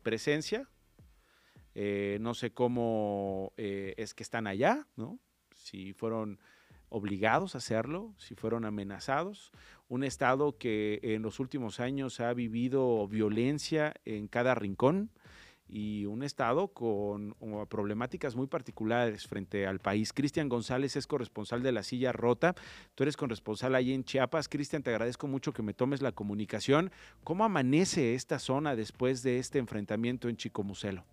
presencia. 0.03 0.69
no 1.75 2.35
sé 2.35 2.53
cómo 2.53 3.55
es 3.57 4.13
que 4.13 4.23
están 4.23 4.47
allá, 4.47 4.87
¿no? 4.97 5.19
Si 5.55 5.95
fueron 5.95 6.39
obligados 6.93 7.55
a 7.55 7.59
hacerlo, 7.59 8.13
si 8.19 8.35
fueron 8.35 8.65
amenazados. 8.65 9.51
Un 9.89 10.05
Estado 10.05 10.59
que 10.59 11.01
en 11.03 11.23
los 11.23 11.41
últimos 11.41 11.81
años 11.81 12.21
ha 12.21 12.33
vivido 12.35 13.09
violencia 13.09 13.95
en 14.05 14.29
cada 14.29 14.55
rincón 14.55 15.11
y 15.67 16.05
un 16.05 16.23
Estado 16.23 16.69
con 16.69 17.35
problemáticas 17.71 18.37
muy 18.37 18.47
particulares 18.47 19.27
frente 19.27 19.67
al 19.67 19.79
país. 19.79 20.13
Cristian 20.13 20.51
González 20.51 20.97
es 20.97 21.07
corresponsal 21.07 21.63
de 21.63 21.73
La 21.73 21.83
Silla 21.83 22.13
Rota. 22.13 22.55
Tú 22.95 23.05
eres 23.05 23.17
corresponsal 23.17 23.75
ahí 23.75 23.95
en 23.95 24.05
Chiapas. 24.05 24.49
Cristian, 24.49 24.83
te 24.83 24.91
agradezco 24.91 25.27
mucho 25.27 25.53
que 25.53 25.63
me 25.63 25.73
tomes 25.73 26.03
la 26.03 26.13
comunicación. 26.13 26.91
¿Cómo 27.25 27.45
amanece 27.45 28.15
esta 28.15 28.39
zona 28.39 28.77
después 28.77 29.23
de 29.23 29.39
este 29.39 29.59
enfrentamiento 29.59 30.29
en 30.29 30.37
Chicomucelo? 30.37 31.05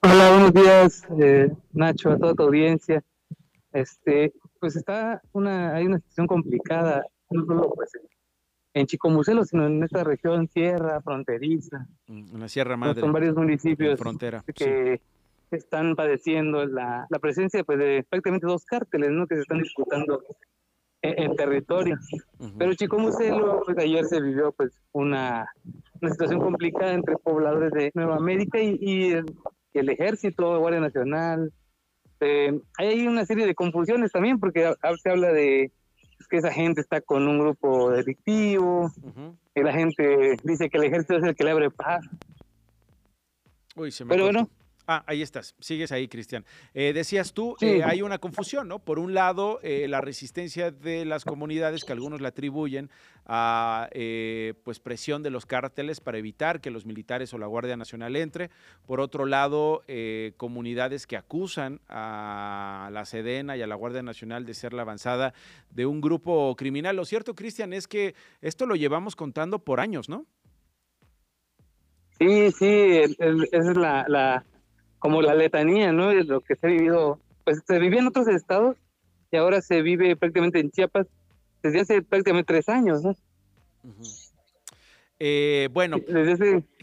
Hola, 0.00 0.30
buenos 0.30 0.54
días, 0.54 1.02
eh, 1.20 1.50
Nacho, 1.72 2.10
a 2.10 2.18
toda 2.18 2.34
tu 2.34 2.44
audiencia 2.44 3.04
este, 3.72 4.32
pues 4.60 4.76
está 4.76 5.22
una, 5.32 5.74
hay 5.74 5.86
una 5.86 5.98
situación 5.98 6.26
complicada, 6.26 7.04
no 7.30 7.44
solo 7.46 7.72
pues 7.74 7.90
en 8.74 8.86
Chicomucelo, 8.86 9.44
sino 9.44 9.66
en 9.66 9.82
esta 9.82 10.04
región 10.04 10.48
sierra, 10.48 11.00
fronteriza. 11.02 11.86
En 12.08 12.40
la 12.40 12.48
Sierra 12.48 12.76
Madre. 12.76 13.00
Son 13.00 13.12
varios 13.12 13.36
municipios 13.36 13.98
frontera, 13.98 14.42
que 14.54 15.00
están 15.50 15.94
padeciendo 15.94 16.64
la, 16.64 17.06
la, 17.10 17.18
presencia 17.18 17.62
pues, 17.64 17.78
de 17.78 18.06
prácticamente 18.08 18.46
dos 18.46 18.64
cárteles 18.64 19.10
¿no? 19.10 19.26
que 19.26 19.34
se 19.34 19.42
están 19.42 19.58
disputando 19.58 20.22
en, 21.02 21.36
territorio. 21.36 21.98
Pero 22.58 22.74
Chicomucelo, 22.74 23.62
pues 23.64 23.76
ayer 23.78 24.04
se 24.06 24.20
vivió 24.20 24.52
pues 24.52 24.72
una, 24.92 25.46
una 26.00 26.10
situación 26.10 26.40
complicada 26.40 26.94
entre 26.94 27.18
pobladores 27.18 27.72
de 27.72 27.90
Nueva 27.94 28.16
América 28.16 28.60
y, 28.60 28.78
y 28.80 29.10
el, 29.10 29.26
el 29.74 29.88
ejército, 29.90 30.58
Guardia 30.58 30.80
Nacional, 30.80 31.52
este, 32.22 32.60
hay 32.78 33.06
una 33.06 33.26
serie 33.26 33.46
de 33.46 33.54
confusiones 33.54 34.12
también, 34.12 34.38
porque 34.38 34.72
se 35.02 35.10
habla 35.10 35.32
de 35.32 35.72
que 36.30 36.36
esa 36.36 36.52
gente 36.52 36.80
está 36.80 37.00
con 37.00 37.26
un 37.26 37.40
grupo 37.40 37.90
delictivo, 37.90 38.90
y 39.54 39.60
la 39.60 39.72
gente 39.72 40.36
dice 40.44 40.70
que 40.70 40.78
el 40.78 40.84
ejército 40.84 41.16
es 41.16 41.24
el 41.24 41.34
que 41.34 41.44
le 41.44 41.50
abre 41.50 41.70
paz. 41.70 42.04
Uy, 43.74 43.90
se 43.90 44.04
me 44.04 44.10
Pero 44.10 44.24
bueno, 44.24 44.48
Ah, 44.86 45.04
ahí 45.06 45.22
estás, 45.22 45.54
sigues 45.60 45.92
ahí, 45.92 46.08
Cristian. 46.08 46.44
Eh, 46.74 46.92
decías 46.92 47.32
tú, 47.32 47.54
eh, 47.60 47.82
hay 47.84 48.02
una 48.02 48.18
confusión, 48.18 48.66
¿no? 48.66 48.80
Por 48.80 48.98
un 48.98 49.14
lado, 49.14 49.60
eh, 49.62 49.86
la 49.88 50.00
resistencia 50.00 50.72
de 50.72 51.04
las 51.04 51.24
comunidades, 51.24 51.84
que 51.84 51.92
algunos 51.92 52.20
le 52.20 52.26
atribuyen 52.28 52.90
a 53.24 53.88
pues 54.64 54.80
presión 54.80 55.22
de 55.22 55.30
los 55.30 55.46
cárteles 55.46 56.00
para 56.00 56.18
evitar 56.18 56.60
que 56.60 56.72
los 56.72 56.84
militares 56.84 57.32
o 57.32 57.38
la 57.38 57.46
Guardia 57.46 57.76
Nacional 57.76 58.16
entre. 58.16 58.50
Por 58.84 59.00
otro 59.00 59.26
lado, 59.26 59.82
comunidades 60.36 61.06
que 61.06 61.16
acusan 61.16 61.80
a 61.88 62.90
la 62.92 63.04
Sedena 63.04 63.56
y 63.56 63.62
a 63.62 63.68
la 63.68 63.76
Guardia 63.76 64.02
Nacional 64.02 64.44
de 64.44 64.54
ser 64.54 64.72
la 64.72 64.82
avanzada 64.82 65.34
de 65.70 65.86
un 65.86 66.00
grupo 66.00 66.56
criminal. 66.56 66.96
Lo 66.96 67.04
cierto, 67.04 67.36
Cristian, 67.36 67.72
es 67.72 67.86
que 67.86 68.16
esto 68.40 68.66
lo 68.66 68.74
llevamos 68.74 69.14
contando 69.14 69.60
por 69.60 69.78
años, 69.78 70.08
¿no? 70.08 70.26
Sí, 72.18 72.50
sí, 72.50 73.02
esa 73.52 73.70
es 73.70 73.76
la 73.76 74.44
como 75.02 75.20
la 75.20 75.34
letanía, 75.34 75.90
¿no? 75.92 76.10
De 76.10 76.22
lo 76.22 76.40
que 76.42 76.54
se 76.54 76.64
ha 76.64 76.70
vivido, 76.70 77.18
pues 77.42 77.60
se 77.66 77.80
vivía 77.80 77.98
en 77.98 78.06
otros 78.06 78.28
estados 78.28 78.76
y 79.32 79.36
ahora 79.36 79.60
se 79.60 79.82
vive 79.82 80.14
prácticamente 80.14 80.60
en 80.60 80.70
Chiapas 80.70 81.08
desde 81.60 81.80
hace 81.80 82.02
prácticamente 82.02 82.54
tres 82.54 82.68
años, 82.68 83.02
¿no? 83.02 83.16
Eh, 85.18 85.68
bueno, 85.72 85.96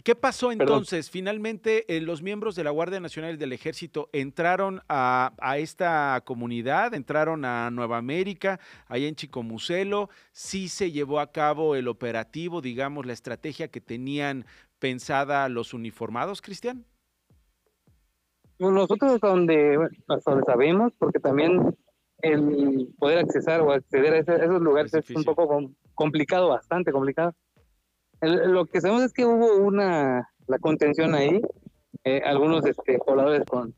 ¿qué 0.04 0.14
pasó 0.14 0.52
entonces? 0.52 1.08
Finalmente, 1.08 1.86
eh, 1.88 2.02
los 2.02 2.20
miembros 2.20 2.56
de 2.56 2.64
la 2.64 2.70
Guardia 2.70 3.00
Nacional 3.00 3.34
y 3.34 3.38
del 3.38 3.54
Ejército 3.54 4.10
entraron 4.12 4.82
a, 4.90 5.32
a, 5.38 5.56
esta 5.56 6.20
comunidad, 6.26 6.92
entraron 6.92 7.46
a 7.46 7.70
Nueva 7.70 7.96
América, 7.96 8.60
allá 8.86 9.08
en 9.08 9.14
Chicomucelo. 9.14 10.10
Sí 10.32 10.68
se 10.68 10.92
llevó 10.92 11.20
a 11.20 11.32
cabo 11.32 11.74
el 11.74 11.88
operativo, 11.88 12.60
digamos, 12.60 13.06
la 13.06 13.14
estrategia 13.14 13.68
que 13.68 13.80
tenían 13.80 14.44
pensada 14.78 15.48
los 15.48 15.72
uniformados, 15.72 16.42
Cristian. 16.42 16.84
Nosotros 18.60 19.20
donde, 19.20 19.78
donde 20.06 20.44
sabemos, 20.44 20.92
porque 20.98 21.18
también 21.18 21.74
el 22.18 22.88
poder 22.98 23.18
accesar 23.18 23.62
o 23.62 23.72
acceder 23.72 24.12
a, 24.14 24.18
esos 24.18 24.60
lugares 24.60 24.92
es, 24.92 25.10
un 25.10 25.24
poco 25.24 25.70
complicado, 25.94 26.50
bastante 26.50 26.92
complicado. 26.92 27.34
lo 28.20 28.66
que 28.66 28.82
sabemos 28.82 29.04
es 29.04 29.12
que 29.14 29.24
hubo 29.24 29.56
una 29.56 30.28
la 30.46 30.58
contención 30.58 31.14
ahí, 31.14 31.40
eh, 32.04 32.20
algunos 32.24 32.66
este, 32.66 32.98
pobladores 32.98 33.46
con, 33.46 33.74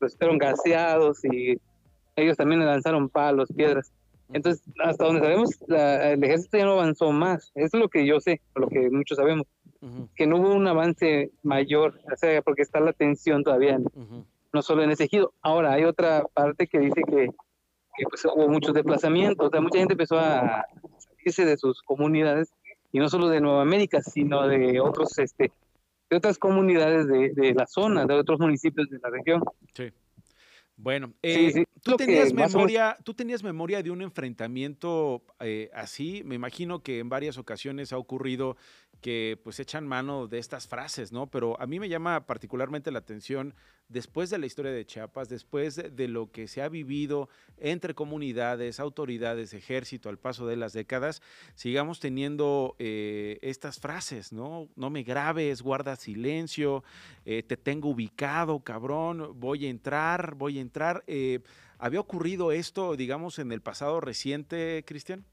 pues, 0.00 0.16
fueron 0.16 0.38
gaseados 0.38 1.24
y 1.24 1.60
ellos 2.16 2.36
también 2.36 2.64
lanzaron 2.64 3.08
palos, 3.08 3.52
piedras. 3.54 3.92
Entonces, 4.32 4.64
hasta 4.82 5.04
donde 5.04 5.20
sabemos, 5.20 5.50
el 5.68 6.24
ejército 6.24 6.58
ya 6.58 6.64
no 6.64 6.72
avanzó 6.72 7.12
más. 7.12 7.52
Eso 7.54 7.76
es 7.76 7.80
lo 7.80 7.88
que 7.88 8.04
yo 8.04 8.18
sé, 8.20 8.40
lo 8.56 8.68
que 8.68 8.90
muchos 8.90 9.16
sabemos 9.16 9.46
que 10.16 10.26
no 10.26 10.36
hubo 10.36 10.54
un 10.54 10.66
avance 10.66 11.30
mayor, 11.42 12.00
o 12.12 12.16
sea, 12.16 12.42
porque 12.42 12.62
está 12.62 12.80
la 12.80 12.92
tensión 12.92 13.42
todavía, 13.42 13.78
no 14.52 14.62
solo 14.62 14.82
en 14.82 14.90
ese 14.90 15.04
ejido. 15.04 15.32
Ahora, 15.42 15.72
hay 15.72 15.84
otra 15.84 16.24
parte 16.32 16.66
que 16.66 16.78
dice 16.78 17.02
que, 17.06 17.28
que 17.96 18.04
pues, 18.08 18.24
hubo 18.24 18.48
muchos 18.48 18.74
desplazamientos, 18.74 19.46
o 19.46 19.50
sea, 19.50 19.60
mucha 19.60 19.78
gente 19.78 19.94
empezó 19.94 20.18
a 20.18 20.64
salirse 20.98 21.44
de 21.44 21.56
sus 21.56 21.82
comunidades, 21.82 22.52
y 22.92 22.98
no 22.98 23.08
solo 23.08 23.28
de 23.28 23.40
Nueva 23.40 23.62
América, 23.62 24.00
sino 24.00 24.46
de 24.46 24.80
otros, 24.80 25.18
este, 25.18 25.50
de 26.08 26.16
otras 26.16 26.38
comunidades 26.38 27.08
de, 27.08 27.30
de 27.30 27.52
la 27.52 27.66
zona, 27.66 28.06
de 28.06 28.14
otros 28.14 28.38
municipios 28.38 28.88
de 28.88 28.98
la 29.02 29.10
región. 29.10 29.42
Sí. 29.74 29.90
Bueno, 30.76 31.12
eh, 31.22 31.64
¿tú, 31.82 31.96
tenías 31.96 32.32
memoria, 32.32 32.96
¿tú 33.04 33.14
tenías 33.14 33.44
memoria 33.44 33.82
de 33.82 33.90
un 33.90 34.02
enfrentamiento 34.02 35.22
eh, 35.38 35.70
así? 35.72 36.22
Me 36.24 36.34
imagino 36.34 36.82
que 36.82 36.98
en 36.98 37.08
varias 37.08 37.38
ocasiones 37.38 37.92
ha 37.92 37.98
ocurrido 37.98 38.56
que 39.04 39.38
pues 39.44 39.60
echan 39.60 39.86
mano 39.86 40.28
de 40.28 40.38
estas 40.38 40.66
frases, 40.66 41.12
¿no? 41.12 41.26
Pero 41.26 41.60
a 41.60 41.66
mí 41.66 41.78
me 41.78 41.90
llama 41.90 42.24
particularmente 42.24 42.90
la 42.90 43.00
atención 43.00 43.54
después 43.86 44.30
de 44.30 44.38
la 44.38 44.46
historia 44.46 44.72
de 44.72 44.86
Chiapas, 44.86 45.28
después 45.28 45.76
de, 45.76 46.08
lo 46.08 46.32
que 46.32 46.48
se 46.48 46.62
ha 46.62 46.70
vivido 46.70 47.28
entre 47.58 47.92
comunidades, 47.92 48.80
autoridades, 48.80 49.52
ejército 49.52 50.08
al 50.08 50.18
paso 50.18 50.46
de 50.46 50.56
las 50.56 50.72
décadas, 50.72 51.20
sigamos 51.54 52.00
teniendo 52.00 52.76
eh, 52.78 53.38
estas 53.42 53.78
frases, 53.78 54.32
¿no? 54.32 54.70
No 54.74 54.88
me 54.88 55.02
grabes, 55.02 55.60
guarda 55.60 55.96
silencio, 55.96 56.82
eh, 57.26 57.42
te 57.42 57.58
tengo 57.58 57.90
ubicado, 57.90 58.60
cabrón, 58.60 59.38
voy 59.38 59.66
a 59.66 59.68
entrar, 59.68 60.34
voy 60.34 60.56
a 60.56 60.62
entrar. 60.62 61.04
Eh, 61.08 61.40
¿Había 61.76 62.00
ocurrido 62.00 62.52
esto, 62.52 62.96
digamos, 62.96 63.38
en 63.38 63.52
el 63.52 63.60
pasado 63.60 64.00
reciente, 64.00 64.82
Cristian? 64.86 65.26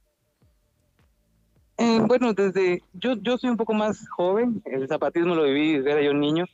Bueno, 2.08 2.34
desde 2.34 2.82
yo, 2.94 3.14
yo 3.22 3.38
soy 3.38 3.50
un 3.50 3.58
poco 3.58 3.74
más 3.74 4.08
joven, 4.10 4.62
el 4.66 4.88
zapatismo 4.88 5.36
lo 5.36 5.44
viví 5.44 5.78
desde 5.78 5.92
era 5.92 6.02
yo 6.02 6.14
niño, 6.14 6.46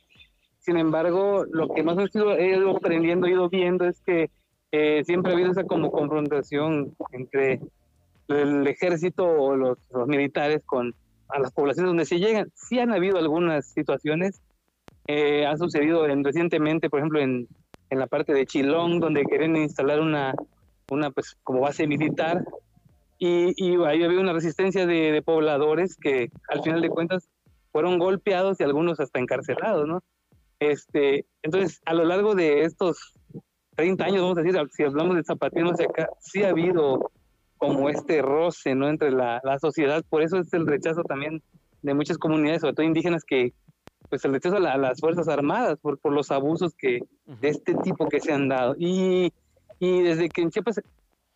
sin 0.60 0.76
embargo, 0.76 1.44
lo 1.50 1.68
que 1.68 1.82
más 1.82 1.96
he 2.14 2.48
ido 2.48 2.76
aprendiendo, 2.76 3.26
he 3.26 3.30
ido 3.30 3.48
viendo 3.48 3.86
es 3.86 4.00
que 4.00 4.30
eh, 4.70 5.02
siempre 5.04 5.32
ha 5.32 5.34
habido 5.34 5.52
esa 5.52 5.64
como 5.64 5.90
confrontación 5.90 6.94
entre 7.12 7.60
el 8.28 8.66
ejército 8.66 9.24
o 9.24 9.56
los, 9.56 9.78
militares 10.06 10.60
con 10.66 10.94
a 11.30 11.38
las 11.38 11.52
poblaciones 11.52 11.88
donde 11.88 12.04
se 12.04 12.18
llegan. 12.18 12.50
Sí 12.54 12.78
han 12.78 12.92
habido 12.92 13.18
algunas 13.18 13.66
situaciones, 13.66 14.42
eh, 15.06 15.46
ha 15.46 15.56
sucedido 15.56 16.06
en, 16.06 16.22
recientemente, 16.22 16.90
por 16.90 17.00
ejemplo, 17.00 17.20
en, 17.20 17.48
en 17.90 17.98
la 17.98 18.06
parte 18.06 18.34
de 18.34 18.46
Chilón, 18.46 19.00
donde 19.00 19.24
quieren 19.24 19.56
instalar 19.56 20.00
una, 20.00 20.34
una 20.90 21.10
pues, 21.10 21.36
como 21.42 21.60
base 21.60 21.86
militar, 21.86 22.44
y, 23.18 23.52
y 23.56 23.76
ahí 23.84 24.02
había 24.02 24.20
una 24.20 24.32
resistencia 24.32 24.86
de, 24.86 25.12
de 25.12 25.22
pobladores 25.22 25.96
que 25.96 26.30
al 26.48 26.62
final 26.62 26.80
de 26.80 26.88
cuentas 26.88 27.28
fueron 27.72 27.98
golpeados 27.98 28.60
y 28.60 28.64
algunos 28.64 29.00
hasta 29.00 29.18
encarcelados, 29.18 29.86
¿no? 29.86 30.02
Este, 30.60 31.26
entonces, 31.42 31.80
a 31.84 31.94
lo 31.94 32.04
largo 32.04 32.34
de 32.34 32.62
estos 32.62 33.14
30 33.76 34.04
años, 34.04 34.22
vamos 34.22 34.38
a 34.38 34.42
decir, 34.42 34.60
si 34.70 34.82
hablamos 34.82 35.16
de 35.16 35.24
zapatismo 35.24 35.70
hacia 35.70 35.86
acá, 35.86 36.08
sí 36.20 36.42
ha 36.42 36.50
habido 36.50 37.10
como 37.56 37.88
este 37.88 38.22
roce, 38.22 38.74
¿no? 38.74 38.88
Entre 38.88 39.10
la, 39.10 39.40
sociedad, 39.60 40.04
por 40.08 40.22
eso 40.22 40.38
es 40.38 40.52
el 40.52 40.66
rechazo 40.66 41.02
también 41.02 41.42
de 41.82 41.94
muchas 41.94 42.18
comunidades, 42.18 42.62
sobre 42.62 42.74
todo 42.74 42.86
indígenas, 42.86 43.24
que, 43.24 43.52
pues 44.08 44.24
el 44.24 44.32
rechazo 44.32 44.56
a, 44.56 44.76
las 44.76 45.00
Fuerzas 45.00 45.28
Armadas 45.28 45.78
por, 45.80 45.98
por 45.98 46.12
los 46.12 46.30
abusos 46.30 46.74
que, 46.74 47.00
de 47.26 47.48
este 47.48 47.74
tipo 47.74 48.08
que 48.08 48.20
se 48.20 48.32
han 48.32 48.48
dado. 48.48 48.74
Y 48.78 49.32
Y 49.80 50.02
desde 50.02 50.28
que 50.28 50.42
en 50.42 50.50
Chiapas 50.50 50.80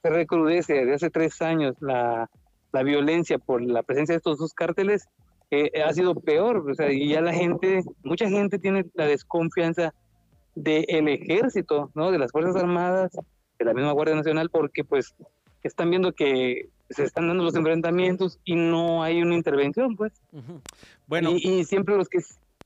se 0.02 0.11
recrudece, 0.11 0.75
desde 0.75 0.94
hace 0.94 1.11
tres 1.11 1.40
años, 1.40 1.76
la, 1.80 2.28
la 2.73 2.82
violencia 2.82 3.38
por 3.38 3.62
la 3.62 3.82
presencia 3.82 4.14
de 4.14 4.18
estos 4.18 4.38
dos 4.38 4.52
cárteles, 4.52 5.09
eh, 5.50 5.82
ha 5.82 5.92
sido 5.92 6.14
peor. 6.14 6.68
O 6.68 6.75
sea, 6.75 6.90
y 6.90 7.11
ya 7.11 7.21
la 7.21 7.32
gente, 7.32 7.82
mucha 8.02 8.28
gente 8.28 8.59
tiene 8.59 8.87
la 8.94 9.06
desconfianza 9.06 9.94
del 10.54 11.09
ejército, 11.09 11.90
¿no? 11.94 12.11
De 12.11 12.18
las 12.18 12.32
Fuerzas 12.32 12.56
Armadas, 12.56 13.12
de 13.59 13.64
la 13.64 13.75
misma 13.75 13.92
Guardia 13.92 14.16
Nacional, 14.16 14.50
porque 14.50 14.82
pues 14.82 15.14
están 15.62 15.90
viendo 15.90 16.12
que 16.12 16.68
se 16.90 17.04
están 17.04 17.28
dando 17.28 17.44
los 17.44 17.54
enfrentamientos 17.54 18.38
y 18.44 18.56
no 18.56 19.02
hay 19.02 19.23
una 19.23 19.35
intervención, 19.35 19.97
pues. 19.97 20.12
Bueno. 21.06 21.30
Y, 21.32 21.64
siempre 21.64 21.97
los 21.97 22.09
que 22.09 22.18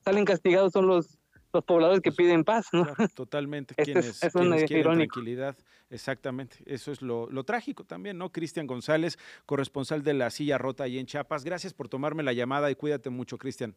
salen 0.04 0.24
castigados 0.24 0.72
son 0.72 0.86
los, 0.86 1.18
los 1.56 1.64
pobladores 1.64 2.00
que 2.00 2.12
piden 2.12 2.44
paz, 2.44 2.66
¿no? 2.72 2.86
totalmente. 3.14 3.74
Este 3.76 3.92
quienes, 3.92 4.22
es, 4.22 4.34
una 4.34 4.42
quienes 4.44 4.64
quieren 4.64 4.80
irónico. 4.80 5.14
tranquilidad. 5.14 5.56
Exactamente. 5.90 6.56
Eso 6.66 6.92
es 6.92 7.02
lo, 7.02 7.30
lo 7.30 7.44
trágico 7.44 7.84
también, 7.84 8.18
¿no? 8.18 8.30
Cristian 8.30 8.66
González, 8.66 9.18
corresponsal 9.44 10.02
de 10.02 10.14
la 10.14 10.30
silla 10.30 10.58
rota 10.58 10.84
ahí 10.84 10.98
en 10.98 11.06
Chiapas. 11.06 11.44
Gracias 11.44 11.74
por 11.74 11.88
tomarme 11.88 12.22
la 12.22 12.32
llamada 12.32 12.70
y 12.70 12.74
cuídate 12.74 13.10
mucho, 13.10 13.38
Cristian. 13.38 13.74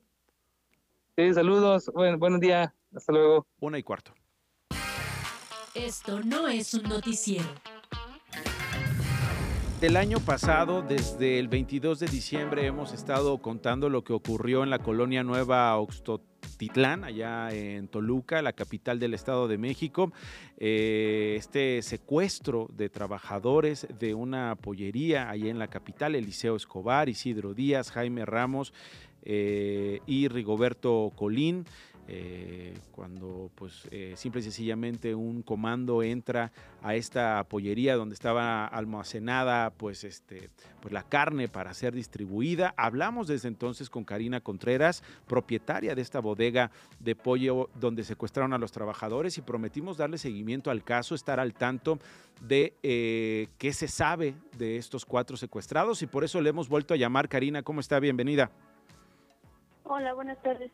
Sí, 1.17 1.33
saludos. 1.33 1.91
Buen, 1.93 2.17
buen 2.17 2.39
día. 2.39 2.73
Hasta 2.95 3.11
luego. 3.11 3.45
Una 3.59 3.77
y 3.77 3.83
cuarto. 3.83 4.13
Esto 5.75 6.21
no 6.23 6.47
es 6.47 6.73
un 6.73 6.83
noticiero. 6.83 7.45
Del 9.81 9.95
año 9.95 10.19
pasado, 10.19 10.81
desde 10.81 11.39
el 11.39 11.47
22 11.47 11.99
de 11.99 12.07
diciembre, 12.07 12.65
hemos 12.65 12.91
estado 12.91 13.37
contando 13.37 13.87
lo 13.87 14.03
que 14.03 14.11
ocurrió 14.11 14.63
en 14.63 14.69
la 14.69 14.79
colonia 14.79 15.23
Nueva 15.23 15.77
Oxtotitlán, 15.77 16.38
allá 17.03 17.49
en 17.51 17.87
Toluca, 17.87 18.41
la 18.41 18.51
capital 18.51 18.99
del 18.99 19.13
Estado 19.13 19.47
de 19.47 19.57
México. 19.57 20.11
Eh, 20.57 21.35
este 21.37 21.81
secuestro 21.81 22.67
de 22.75 22.89
trabajadores 22.89 23.87
de 23.97 24.13
una 24.13 24.55
pollería 24.55 25.29
allá 25.29 25.49
en 25.49 25.57
la 25.57 25.69
capital, 25.69 26.15
Eliseo 26.15 26.57
Escobar, 26.57 27.07
Isidro 27.07 27.53
Díaz, 27.53 27.91
Jaime 27.91 28.25
Ramos 28.25 28.73
eh, 29.23 30.01
y 30.05 30.27
Rigoberto 30.27 31.13
Colín. 31.15 31.65
Eh, 32.11 32.73
cuando 32.91 33.51
pues 33.53 33.87
eh, 33.91 34.15
simple 34.17 34.41
y 34.41 34.43
sencillamente 34.43 35.13
un 35.13 35.43
comando 35.43 36.01
entra 36.01 36.51
a 36.81 36.95
esta 36.95 37.43
pollería 37.43 37.95
donde 37.95 38.15
estaba 38.15 38.65
almacenada 38.65 39.69
pues 39.69 40.03
este 40.03 40.49
pues 40.81 40.91
la 40.91 41.03
carne 41.03 41.47
para 41.47 41.71
ser 41.75 41.93
distribuida. 41.93 42.73
Hablamos 42.77 43.27
desde 43.27 43.47
entonces 43.47 43.91
con 43.91 44.05
Karina 44.05 44.41
Contreras, 44.41 45.03
propietaria 45.27 45.93
de 45.93 46.01
esta 46.01 46.19
bodega 46.19 46.71
de 46.99 47.15
pollo 47.15 47.69
donde 47.75 48.03
secuestraron 48.03 48.53
a 48.53 48.57
los 48.57 48.71
trabajadores 48.71 49.37
y 49.37 49.43
prometimos 49.43 49.95
darle 49.97 50.17
seguimiento 50.17 50.71
al 50.71 50.83
caso, 50.83 51.13
estar 51.13 51.39
al 51.39 51.53
tanto 51.53 51.99
de 52.41 52.73
eh, 52.81 53.49
qué 53.59 53.71
se 53.71 53.87
sabe 53.87 54.33
de 54.57 54.77
estos 54.77 55.05
cuatro 55.05 55.37
secuestrados 55.37 56.01
y 56.01 56.07
por 56.07 56.23
eso 56.23 56.41
le 56.41 56.49
hemos 56.49 56.69
vuelto 56.69 56.95
a 56.95 56.97
llamar. 56.97 57.29
Karina, 57.29 57.61
¿cómo 57.61 57.81
está? 57.81 57.99
Bienvenida. 57.99 58.49
Hola, 59.83 60.15
buenas 60.15 60.41
tardes. 60.41 60.71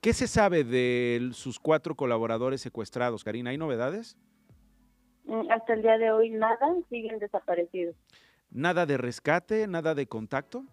¿Qué 0.00 0.12
se 0.12 0.28
sabe 0.28 0.62
de 0.64 1.30
sus 1.32 1.58
cuatro 1.58 1.94
colaboradores 1.94 2.60
secuestrados, 2.60 3.24
Karina? 3.24 3.50
¿Hay 3.50 3.58
novedades? 3.58 4.16
Mm, 5.24 5.50
Hasta 5.50 5.74
el 5.74 5.82
día 5.82 5.98
de 5.98 6.12
hoy 6.12 6.30
nada, 6.30 6.74
siguen 6.88 7.18
desaparecidos. 7.18 7.96
¿Nada 8.50 8.86
de 8.86 8.96
rescate? 8.96 9.66
¿Nada 9.66 9.94
de 9.94 10.06
contacto? 10.06 10.64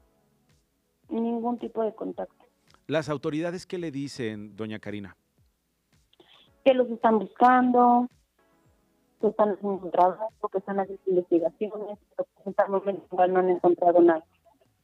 Ningún 1.09 1.57
tipo 1.57 1.83
de 1.83 1.93
contacto. 1.95 2.45
¿Las 2.87 3.09
autoridades 3.09 3.65
qué 3.65 3.77
le 3.77 3.91
dicen, 3.91 4.55
doña 4.55 4.79
Karina? 4.79 5.15
Que 6.63 6.73
los 6.73 6.89
están 6.89 7.19
buscando, 7.19 8.07
que 9.19 9.27
están 9.27 9.53
haciendo 9.53 9.85
un 9.85 9.91
trabajo, 9.91 10.49
que 10.51 10.59
están 10.59 10.79
haciendo 10.79 11.01
investigaciones, 11.07 11.97
pero 12.15 12.27
hasta 12.45 12.63
el 12.65 12.71
momento 12.71 13.05
igual 13.11 13.33
no 13.33 13.39
han 13.39 13.49
encontrado 13.49 14.01
nada. 14.01 14.23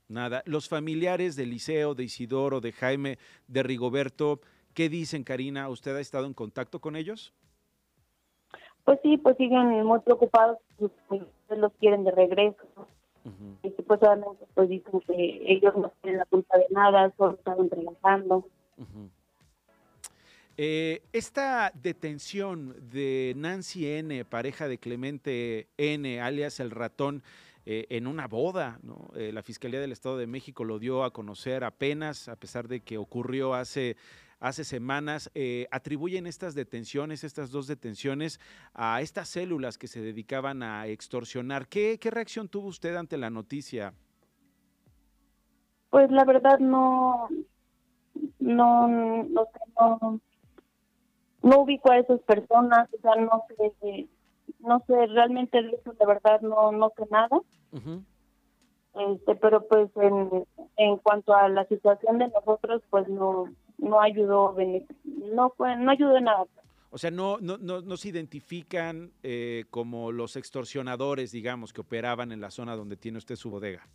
Nada. 0.10 0.42
Los 0.46 0.68
familiares 0.68 1.36
de 1.36 1.46
Liceo, 1.46 1.94
de 1.94 2.04
Isidoro, 2.04 2.62
de 2.62 2.72
Jaime, 2.72 3.20
de 3.48 3.62
Rigoberto, 3.62 4.42
¿qué 4.74 4.90
dicen, 4.90 5.24
Karina? 5.24 5.70
¿Usted 5.70 5.96
ha 5.96 6.00
estado 6.00 6.26
en 6.26 6.34
contacto 6.34 6.82
con 6.82 6.96
ellos? 6.96 7.32
Pues 8.86 9.00
sí, 9.04 9.18
pues 9.18 9.38
siguen 9.38 9.86
muy 9.86 10.00
preocupados, 10.00 10.58
familiares 11.08 11.30
los 11.58 11.72
quieren 11.74 12.04
de 12.04 12.12
regreso. 12.12 12.58
Y 13.62 13.70
supuestamente 13.72 14.46
pues 14.56 14.70
dicen 14.70 15.00
que 15.02 15.44
ellos 15.46 15.76
no 15.76 15.94
tienen 16.02 16.18
la 16.20 16.26
culpa 16.26 16.58
de 16.58 16.66
nada, 16.72 17.14
solo 17.16 17.36
estaban 17.36 17.70
trabajando. 17.70 18.48
Eh, 20.58 21.04
esta 21.14 21.72
detención 21.76 22.76
de 22.92 23.34
Nancy 23.38 23.88
N., 23.88 24.26
pareja 24.26 24.68
de 24.68 24.80
Clemente 24.80 25.68
N., 25.78 26.20
alias 26.20 26.60
el 26.60 26.72
ratón, 26.72 27.22
eh, 27.72 27.86
en 27.96 28.08
una 28.08 28.28
boda, 28.28 28.80
¿no? 28.82 29.12
Eh, 29.14 29.32
la 29.32 29.44
Fiscalía 29.44 29.80
del 29.80 29.92
Estado 29.92 30.18
de 30.18 30.26
México 30.26 30.64
lo 30.64 30.80
dio 30.80 31.04
a 31.04 31.14
conocer 31.14 31.64
apenas, 31.64 32.28
a 32.28 32.36
pesar 32.36 32.68
de 32.68 32.80
que 32.80 32.98
ocurrió 32.98 33.54
hace, 33.54 33.96
hace 34.40 34.64
semanas. 34.64 35.30
Eh, 35.36 35.68
atribuyen 35.70 36.26
estas 36.26 36.56
detenciones, 36.56 37.24
estas 37.24 37.52
dos 37.52 37.68
detenciones, 37.68 38.40
a 38.74 39.02
estas 39.02 39.30
células 39.30 39.78
que 39.78 39.86
se 39.86 40.02
dedicaban 40.02 40.64
a 40.64 40.88
extorsionar. 40.88 41.68
¿Qué, 41.68 42.00
reacción 42.10 42.50
tuvo 42.50 42.70
usted 42.70 42.96
ante 42.96 43.18
la 43.20 43.30
noticia? 43.30 43.94
Pues 45.92 46.10
la 46.10 46.26
verdad 46.26 46.58
no, 46.58 47.28
no, 48.40 48.88
no 48.88 49.48
no, 49.80 50.20
no 51.44 51.60
ubico 51.60 51.92
a 51.92 52.00
esas 52.00 52.20
personas, 52.22 52.90
o 52.96 53.00
sea, 53.00 53.14
no 53.22 53.44
sé, 53.48 54.08
no 54.58 54.84
sé, 54.88 55.06
realmente 55.06 55.62
de 55.62 55.70
eso 55.70 55.94
de 55.94 56.06
verdad 56.08 56.42
no, 56.42 56.72
no 56.72 56.92
sé 56.98 57.04
nada. 57.12 57.40
Este, 57.72 59.36
pero 59.36 59.68
pues 59.68 59.90
en, 59.96 60.46
en 60.78 60.98
cuanto 60.98 61.34
a 61.34 61.48
la 61.48 61.66
situación 61.66 62.18
de 62.18 62.28
nosotros, 62.30 62.82
pues 62.90 63.08
no, 63.08 63.46
no 63.78 64.02
ayudó, 64.02 64.56
no 65.06 65.54
no 65.58 65.92
ayudó 65.92 66.18
en 66.18 66.24
nada. 66.24 66.46
O 66.92 66.98
sea, 66.98 67.12
no, 67.12 67.38
no, 67.40 67.58
no, 67.58 67.82
no 67.82 67.98
se 67.98 68.10
identifican 68.10 69.12
eh, 69.22 69.66
como 69.70 70.12
los 70.12 70.36
extorsionadores, 70.36 71.32
digamos, 71.32 71.72
que 71.72 71.82
operaban 71.82 72.32
en 72.32 72.42
la 72.42 72.50
zona 72.50 72.76
donde 72.76 72.98
tiene 72.98 73.20
usted 73.20 73.36
su 73.36 73.52
bodega. 73.52 73.88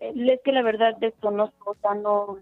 Eh, 0.00 0.12
Es 0.14 0.40
que 0.44 0.52
la 0.52 0.62
verdad 0.62 0.96
desconozco, 1.00 1.72
o 1.72 1.74
sea, 1.74 1.94
no, 1.94 2.38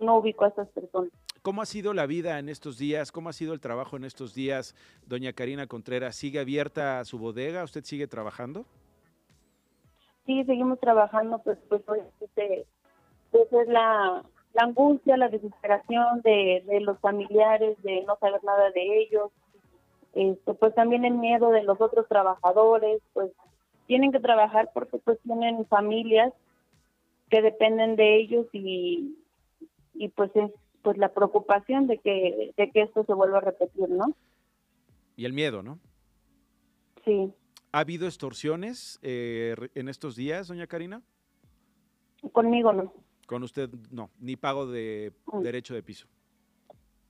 no 0.00 0.18
ubico 0.18 0.44
a 0.44 0.48
esas 0.48 0.68
personas. 0.68 1.12
¿Cómo 1.42 1.62
ha 1.62 1.66
sido 1.66 1.94
la 1.94 2.06
vida 2.06 2.40
en 2.40 2.48
estos 2.48 2.76
días? 2.76 3.12
¿Cómo 3.12 3.28
ha 3.28 3.32
sido 3.32 3.54
el 3.54 3.60
trabajo 3.60 3.96
en 3.96 4.04
estos 4.04 4.34
días, 4.34 4.74
doña 5.06 5.32
Karina 5.32 5.68
Contreras? 5.68 6.16
¿Sigue 6.16 6.40
abierta 6.40 7.04
su 7.04 7.18
bodega? 7.18 7.62
¿Usted 7.62 7.84
sigue 7.84 8.08
trabajando? 8.08 8.66
Sí, 10.28 10.44
seguimos 10.44 10.78
trabajando, 10.78 11.38
pues, 11.38 11.56
pues, 11.70 11.80
obviamente, 11.88 12.66
pues 13.30 13.50
es 13.50 13.66
la, 13.68 14.22
la 14.52 14.62
angustia, 14.62 15.16
la 15.16 15.30
desesperación 15.30 16.20
de, 16.20 16.62
de 16.66 16.80
los 16.82 16.98
familiares, 16.98 17.82
de 17.82 18.02
no 18.02 18.18
saber 18.18 18.44
nada 18.44 18.70
de 18.72 19.00
ellos, 19.00 19.30
este, 20.12 20.52
pues 20.52 20.74
también 20.74 21.06
el 21.06 21.14
miedo 21.14 21.48
de 21.48 21.62
los 21.62 21.80
otros 21.80 22.06
trabajadores, 22.08 23.00
pues 23.14 23.32
tienen 23.86 24.12
que 24.12 24.20
trabajar 24.20 24.68
porque 24.74 24.98
pues 24.98 25.18
tienen 25.20 25.64
familias 25.64 26.34
que 27.30 27.40
dependen 27.40 27.96
de 27.96 28.16
ellos 28.16 28.46
y, 28.52 29.16
y 29.94 30.08
pues 30.08 30.30
es 30.34 30.50
pues 30.82 30.98
la 30.98 31.08
preocupación 31.08 31.86
de 31.86 31.96
que, 31.96 32.52
de 32.54 32.70
que 32.70 32.82
esto 32.82 33.02
se 33.04 33.14
vuelva 33.14 33.38
a 33.38 33.40
repetir, 33.40 33.88
¿no? 33.88 34.14
Y 35.16 35.24
el 35.24 35.32
miedo, 35.32 35.62
¿no? 35.62 35.78
Sí, 37.06 37.32
¿Ha 37.72 37.80
habido 37.80 38.06
extorsiones 38.06 38.98
eh, 39.02 39.54
en 39.74 39.88
estos 39.88 40.16
días, 40.16 40.48
doña 40.48 40.66
Karina? 40.66 41.02
conmigo 42.32 42.72
no, 42.72 42.92
Con 43.26 43.42
usted 43.44 43.70
no, 43.90 44.10
ni 44.18 44.36
pago 44.36 44.66
de 44.66 45.12
Mm. 45.32 45.42
derecho 45.42 45.74
de 45.74 45.82
piso, 45.82 46.08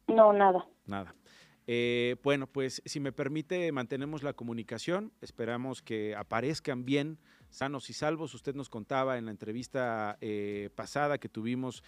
no, 0.09 0.33
nada. 0.33 0.66
nada. 0.87 1.14
Eh, 1.66 2.16
bueno, 2.23 2.47
pues 2.47 2.83
si 2.85 2.99
me 2.99 3.12
permite, 3.12 3.71
mantenemos 3.73 4.23
la 4.23 4.33
comunicación. 4.33 5.12
Esperamos 5.21 5.83
que 5.83 6.14
aparezcan 6.16 6.85
bien, 6.85 7.18
sanos 7.51 7.90
y 7.90 7.92
salvos. 7.92 8.35
Usted 8.35 8.55
nos 8.55 8.68
contaba 8.71 9.18
en 9.18 9.27
la 9.27 9.31
entrevista 9.31 10.16
eh, 10.23 10.71
pasada 10.75 11.18
que 11.18 11.29
tuvimos 11.29 11.83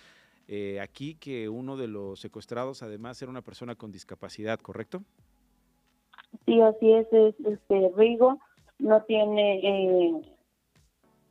eh, 0.48 0.80
aquí 0.80 1.14
que 1.14 1.48
uno 1.48 1.76
de 1.78 1.88
los 1.88 2.20
secuestrados 2.20 2.82
además 2.82 3.20
era 3.22 3.30
una 3.30 3.42
persona 3.42 3.74
con 3.74 3.90
discapacidad, 3.90 4.60
¿correcto? 4.60 5.02
Sí, 6.46 6.60
así 6.60 6.92
es, 6.92 7.06
es 7.12 7.34
este 7.46 7.90
Rigo, 7.96 8.38
no 8.80 9.02
tiene, 9.02 9.60
eh, 9.62 10.12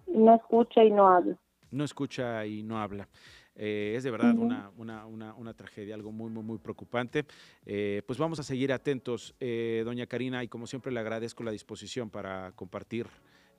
no 0.07 0.35
escucha 0.35 0.83
y 0.83 0.91
no 0.91 1.07
habla. 1.07 1.37
No 1.71 1.83
escucha 1.83 2.45
y 2.45 2.63
no 2.63 2.79
habla. 2.79 3.07
Eh, 3.55 3.93
es 3.97 4.03
de 4.03 4.11
verdad 4.11 4.37
una, 4.37 4.71
una, 4.77 5.05
una, 5.05 5.33
una 5.33 5.53
tragedia, 5.53 5.93
algo 5.93 6.13
muy, 6.13 6.29
muy, 6.29 6.43
muy 6.43 6.57
preocupante. 6.59 7.25
Eh, 7.65 8.01
pues 8.07 8.17
vamos 8.17 8.39
a 8.39 8.43
seguir 8.43 8.71
atentos, 8.71 9.35
eh, 9.41 9.81
doña 9.83 10.07
Karina, 10.07 10.43
y 10.43 10.47
como 10.47 10.65
siempre 10.65 10.93
le 10.93 10.99
agradezco 11.01 11.43
la 11.43 11.51
disposición 11.51 12.09
para 12.09 12.53
compartir 12.53 13.07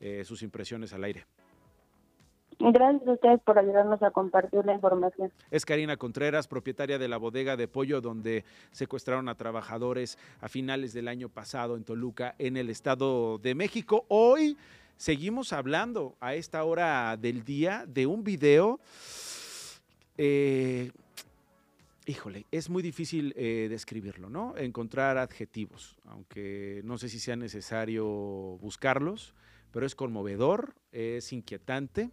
eh, 0.00 0.24
sus 0.24 0.42
impresiones 0.42 0.94
al 0.94 1.04
aire. 1.04 1.26
Gracias 2.62 3.08
a 3.08 3.12
ustedes 3.12 3.40
por 3.40 3.58
ayudarnos 3.58 4.02
a 4.02 4.10
compartir 4.10 4.66
la 4.66 4.74
información. 4.74 5.32
Es 5.50 5.64
Karina 5.64 5.96
Contreras, 5.96 6.46
propietaria 6.46 6.98
de 6.98 7.08
la 7.08 7.16
bodega 7.16 7.56
de 7.56 7.68
pollo 7.68 8.02
donde 8.02 8.44
secuestraron 8.70 9.30
a 9.30 9.34
trabajadores 9.34 10.18
a 10.42 10.48
finales 10.48 10.92
del 10.92 11.08
año 11.08 11.30
pasado 11.30 11.74
en 11.74 11.84
Toluca, 11.84 12.34
en 12.38 12.58
el 12.58 12.68
Estado 12.68 13.38
de 13.38 13.54
México. 13.54 14.04
Hoy 14.08 14.58
seguimos 14.98 15.54
hablando 15.54 16.16
a 16.20 16.34
esta 16.34 16.62
hora 16.64 17.16
del 17.16 17.44
día 17.44 17.86
de 17.88 18.04
un 18.04 18.24
video. 18.24 18.78
Eh, 20.18 20.90
híjole, 22.04 22.44
es 22.50 22.68
muy 22.68 22.82
difícil 22.82 23.32
eh, 23.38 23.68
describirlo, 23.70 24.28
¿no? 24.28 24.54
Encontrar 24.58 25.16
adjetivos, 25.16 25.96
aunque 26.04 26.82
no 26.84 26.98
sé 26.98 27.08
si 27.08 27.20
sea 27.20 27.36
necesario 27.36 28.04
buscarlos, 28.60 29.34
pero 29.72 29.86
es 29.86 29.94
conmovedor, 29.94 30.74
es 30.92 31.32
inquietante 31.32 32.10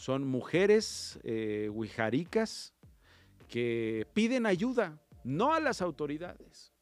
son 0.00 0.26
mujeres 0.26 1.20
eh, 1.24 1.68
huijaricas 1.70 2.72
que 3.48 4.06
piden 4.14 4.46
ayuda, 4.46 4.98
no 5.24 5.52
a 5.52 5.60
las 5.60 5.82
autoridades, 5.82 6.72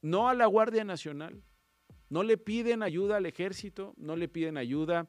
no 0.00 0.28
a 0.28 0.34
la 0.34 0.46
Guardia 0.46 0.84
Nacional, 0.84 1.42
no 2.08 2.22
le 2.22 2.38
piden 2.38 2.84
ayuda 2.84 3.16
al 3.16 3.26
ejército, 3.26 3.94
no 3.96 4.14
le 4.14 4.28
piden 4.28 4.56
ayuda 4.56 5.08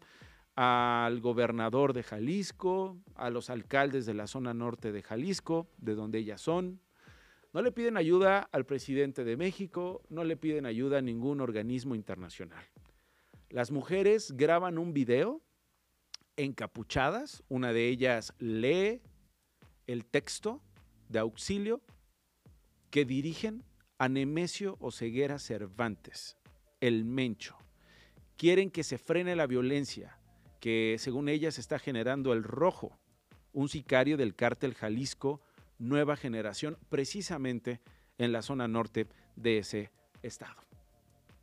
al 0.55 1.21
gobernador 1.21 1.93
de 1.93 2.01
Jalisco, 2.01 2.97
a 3.13 3.29
los 3.29 3.51
alcaldes 3.51 4.07
de 4.07 4.15
la 4.15 4.25
zona 4.25 4.55
norte 4.55 4.91
de 4.91 5.03
Jalisco, 5.03 5.69
de 5.77 5.93
donde 5.93 6.17
ellas 6.17 6.41
son. 6.41 6.81
No 7.53 7.61
le 7.61 7.71
piden 7.71 7.97
ayuda 7.97 8.49
al 8.51 8.65
presidente 8.65 9.23
de 9.23 9.37
México, 9.37 10.01
no 10.09 10.23
le 10.23 10.37
piden 10.37 10.65
ayuda 10.65 10.97
a 10.97 11.01
ningún 11.01 11.39
organismo 11.39 11.93
internacional. 11.93 12.65
Las 13.51 13.69
mujeres 13.69 14.31
graban 14.35 14.79
un 14.79 14.91
video 14.91 15.43
encapuchadas, 16.39 17.43
una 17.49 17.73
de 17.73 17.87
ellas 17.87 18.33
lee 18.39 19.01
el 19.87 20.05
texto 20.05 20.61
de 21.09 21.19
auxilio 21.19 21.81
que 22.89 23.05
dirigen 23.05 23.63
a 23.97 24.07
Nemesio 24.07 24.77
Oseguera 24.79 25.39
Cervantes, 25.39 26.37
el 26.79 27.05
Mencho. 27.05 27.57
Quieren 28.37 28.71
que 28.71 28.83
se 28.83 28.97
frene 28.97 29.35
la 29.35 29.47
violencia 29.47 30.17
que 30.59 30.95
según 30.99 31.29
ellas 31.29 31.57
está 31.57 31.79
generando 31.79 32.33
el 32.33 32.43
Rojo, 32.43 32.97
un 33.51 33.69
sicario 33.69 34.17
del 34.17 34.35
cártel 34.35 34.73
Jalisco 34.73 35.41
Nueva 35.77 36.15
Generación, 36.15 36.77
precisamente 36.89 37.79
en 38.17 38.31
la 38.31 38.41
zona 38.41 38.67
norte 38.67 39.07
de 39.35 39.59
ese 39.59 39.91
estado. 40.21 40.61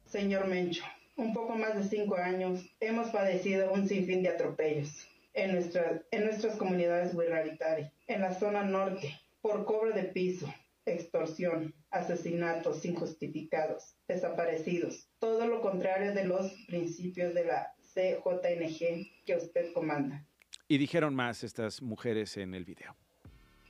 Señor 0.04 0.46
Mencho, 0.46 0.85
un 1.16 1.33
poco 1.33 1.57
más 1.57 1.74
de 1.76 1.85
cinco 1.85 2.16
años, 2.16 2.64
hemos 2.81 3.09
padecido 3.09 3.72
un 3.72 3.88
sinfín 3.88 4.22
de 4.22 4.29
atropellos 4.29 5.09
en, 5.33 5.52
nuestra, 5.52 6.02
en 6.11 6.24
nuestras 6.24 6.57
comunidades 6.57 7.14
Wirraritari, 7.14 7.90
en 8.07 8.20
la 8.20 8.35
zona 8.35 8.62
norte, 8.62 9.18
por 9.40 9.64
cobro 9.64 9.92
de 9.92 10.05
piso, 10.05 10.52
extorsión, 10.85 11.74
asesinatos 11.90 12.85
injustificados, 12.85 13.96
desaparecidos, 14.07 15.09
todo 15.18 15.46
lo 15.46 15.61
contrario 15.62 16.12
de 16.12 16.24
los 16.24 16.52
principios 16.66 17.35
de 17.35 17.44
la 17.44 17.74
CJNG 17.94 19.24
que 19.24 19.37
usted 19.37 19.72
comanda. 19.72 20.24
Y 20.68 20.79
dijeron 20.79 21.14
más 21.14 21.44
estas 21.44 21.81
mujeres 21.81 22.37
en 22.37 22.55
el 22.55 22.64
video. 22.64 22.94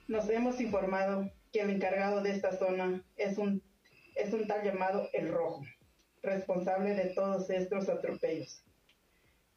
Nos 0.08 0.28
hemos 0.30 0.60
informado 0.60 1.30
que 1.52 1.60
el 1.60 1.70
encargado 1.70 2.22
de 2.22 2.30
esta 2.30 2.56
zona 2.56 3.04
es 3.16 3.38
un, 3.38 3.62
es 4.14 4.32
un 4.32 4.46
tal 4.46 4.64
llamado 4.64 5.08
El 5.12 5.28
Rojo, 5.30 5.62
responsable 6.26 6.94
de 6.94 7.14
todos 7.14 7.48
estos 7.48 7.88
atropellos. 7.88 8.62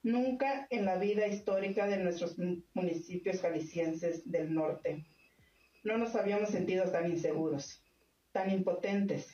Nunca 0.02 0.68
en 0.70 0.86
la 0.86 0.98
vida 0.98 1.28
histórica 1.28 1.86
de 1.88 1.98
nuestros 1.98 2.38
municipios 2.74 3.42
jaliscienses 3.42 4.30
del 4.32 4.54
norte 4.54 5.06
no 5.84 5.98
nos 5.98 6.16
habíamos 6.16 6.50
sentido 6.50 6.92
tan 6.92 7.10
inseguros, 7.10 7.84
tan 8.32 8.52
impotentes, 8.52 9.28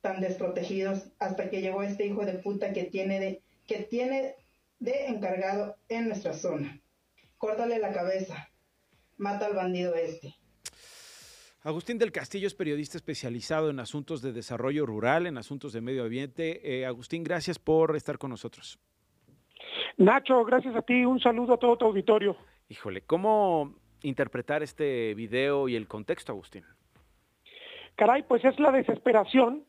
tan 0.00 0.20
desprotegidos 0.20 1.12
hasta 1.18 1.50
que 1.50 1.60
llegó 1.60 1.82
este 1.82 2.06
hijo 2.06 2.24
de 2.24 2.34
puta 2.34 2.72
que 2.72 2.84
tiene 2.84 3.20
de, 3.20 3.42
que 3.66 3.82
tiene 3.82 4.36
de 4.78 5.06
encargado 5.06 5.76
en 5.88 6.08
nuestra 6.08 6.34
zona. 6.34 6.80
Córtale 7.38 7.78
la 7.78 7.92
cabeza, 7.92 8.48
mata 9.16 9.46
al 9.46 9.54
bandido 9.54 9.94
este. 9.94 10.34
Agustín 11.66 11.98
del 11.98 12.12
Castillo 12.12 12.46
es 12.46 12.54
periodista 12.54 12.96
especializado 12.96 13.70
en 13.70 13.80
asuntos 13.80 14.22
de 14.22 14.32
desarrollo 14.32 14.86
rural, 14.86 15.26
en 15.26 15.36
asuntos 15.36 15.72
de 15.72 15.80
medio 15.80 16.04
ambiente. 16.04 16.60
Eh, 16.62 16.86
Agustín, 16.86 17.24
gracias 17.24 17.58
por 17.58 17.96
estar 17.96 18.18
con 18.18 18.30
nosotros. 18.30 18.78
Nacho, 19.96 20.44
gracias 20.44 20.76
a 20.76 20.82
ti. 20.82 21.04
Un 21.04 21.18
saludo 21.18 21.54
a 21.54 21.58
todo 21.58 21.76
tu 21.76 21.86
auditorio. 21.86 22.36
Híjole, 22.68 23.00
¿cómo 23.00 23.74
interpretar 24.02 24.62
este 24.62 25.14
video 25.14 25.66
y 25.68 25.74
el 25.74 25.88
contexto, 25.88 26.30
Agustín? 26.30 26.62
Caray, 27.96 28.22
pues 28.22 28.44
es 28.44 28.56
la 28.60 28.70
desesperación. 28.70 29.64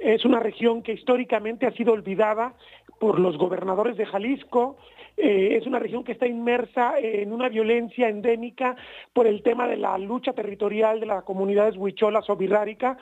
Es 0.00 0.24
una 0.24 0.40
región 0.40 0.82
que 0.82 0.94
históricamente 0.94 1.66
ha 1.66 1.72
sido 1.72 1.92
olvidada 1.92 2.54
por 2.98 3.20
los 3.20 3.36
gobernadores 3.36 3.96
de 3.96 4.06
Jalisco, 4.06 4.76
eh, 5.16 5.56
es 5.56 5.66
una 5.66 5.78
región 5.78 6.02
que 6.02 6.12
está 6.12 6.26
inmersa 6.26 6.94
en 6.98 7.32
una 7.32 7.50
violencia 7.50 8.08
endémica 8.08 8.74
por 9.12 9.26
el 9.26 9.42
tema 9.42 9.68
de 9.68 9.76
la 9.76 9.98
lucha 9.98 10.32
territorial 10.32 10.98
de 10.98 11.04
las 11.04 11.24
comunidades 11.24 11.76
huicholas 11.76 12.30
o 12.30 12.36
birrárica 12.36 12.96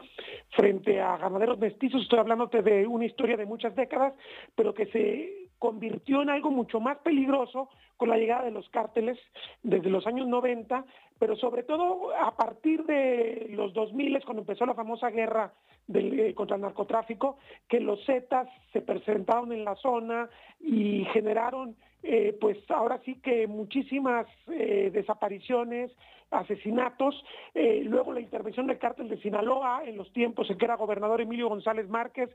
frente 0.50 1.00
a 1.00 1.16
ganaderos 1.16 1.58
mestizos. 1.58 2.02
Estoy 2.02 2.18
hablándote 2.18 2.62
de 2.62 2.88
una 2.88 3.04
historia 3.04 3.36
de 3.36 3.46
muchas 3.46 3.76
décadas, 3.76 4.14
pero 4.56 4.74
que 4.74 4.86
se 4.86 5.48
convirtió 5.60 6.22
en 6.22 6.30
algo 6.30 6.50
mucho 6.50 6.80
más 6.80 6.98
peligroso 6.98 7.68
con 7.96 8.08
la 8.08 8.16
llegada 8.16 8.44
de 8.44 8.50
los 8.52 8.68
cárteles 8.70 9.18
desde 9.62 9.90
los 9.90 10.06
años 10.06 10.26
90, 10.26 10.84
pero 11.18 11.36
sobre 11.36 11.62
todo 11.62 12.14
a 12.14 12.36
partir 12.36 12.84
de 12.84 13.48
los 13.50 13.72
2000, 13.72 14.24
cuando 14.24 14.42
empezó 14.42 14.64
la 14.66 14.74
famosa 14.74 15.10
guerra 15.10 15.52
eh, 15.92 16.34
contra 16.34 16.56
el 16.56 16.62
narcotráfico, 16.62 17.38
que 17.68 17.80
los 17.80 18.04
Zetas 18.04 18.48
se 18.72 18.80
presentaron 18.80 19.52
en 19.52 19.64
la 19.64 19.74
zona 19.76 20.28
y 20.60 21.04
generaron 21.12 21.76
eh, 22.02 22.36
pues 22.40 22.58
ahora 22.70 23.00
sí 23.04 23.16
que 23.16 23.46
muchísimas 23.46 24.26
eh, 24.48 24.90
desapariciones, 24.92 25.90
asesinatos, 26.30 27.24
luego 27.54 28.12
la 28.12 28.20
intervención 28.20 28.66
del 28.66 28.76
cártel 28.76 29.08
de 29.08 29.16
Sinaloa 29.16 29.80
en 29.86 29.96
los 29.96 30.12
tiempos 30.12 30.50
en 30.50 30.58
que 30.58 30.66
era 30.66 30.76
gobernador 30.76 31.22
Emilio 31.22 31.48
González 31.48 31.88
Márquez, 31.88 32.28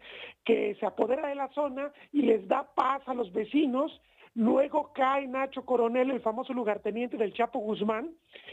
que 0.44 0.74
se 0.80 0.86
apodera 0.88 1.28
de 1.28 1.36
la 1.36 1.50
zona 1.50 1.92
y 2.12 2.24
les 2.24 2.48
da 2.48 2.68
paz 2.74 3.04
a 3.06 3.14
los 3.14 3.32
vecinos 3.32 4.02
Luego 4.36 4.92
cae 4.94 5.28
Nacho 5.28 5.64
Coronel, 5.64 6.10
el 6.10 6.22
famoso 6.22 6.54
lugarteniente 6.54 7.18
del 7.18 7.34
Chapo 7.34 7.60
Guzmán, 7.60 8.10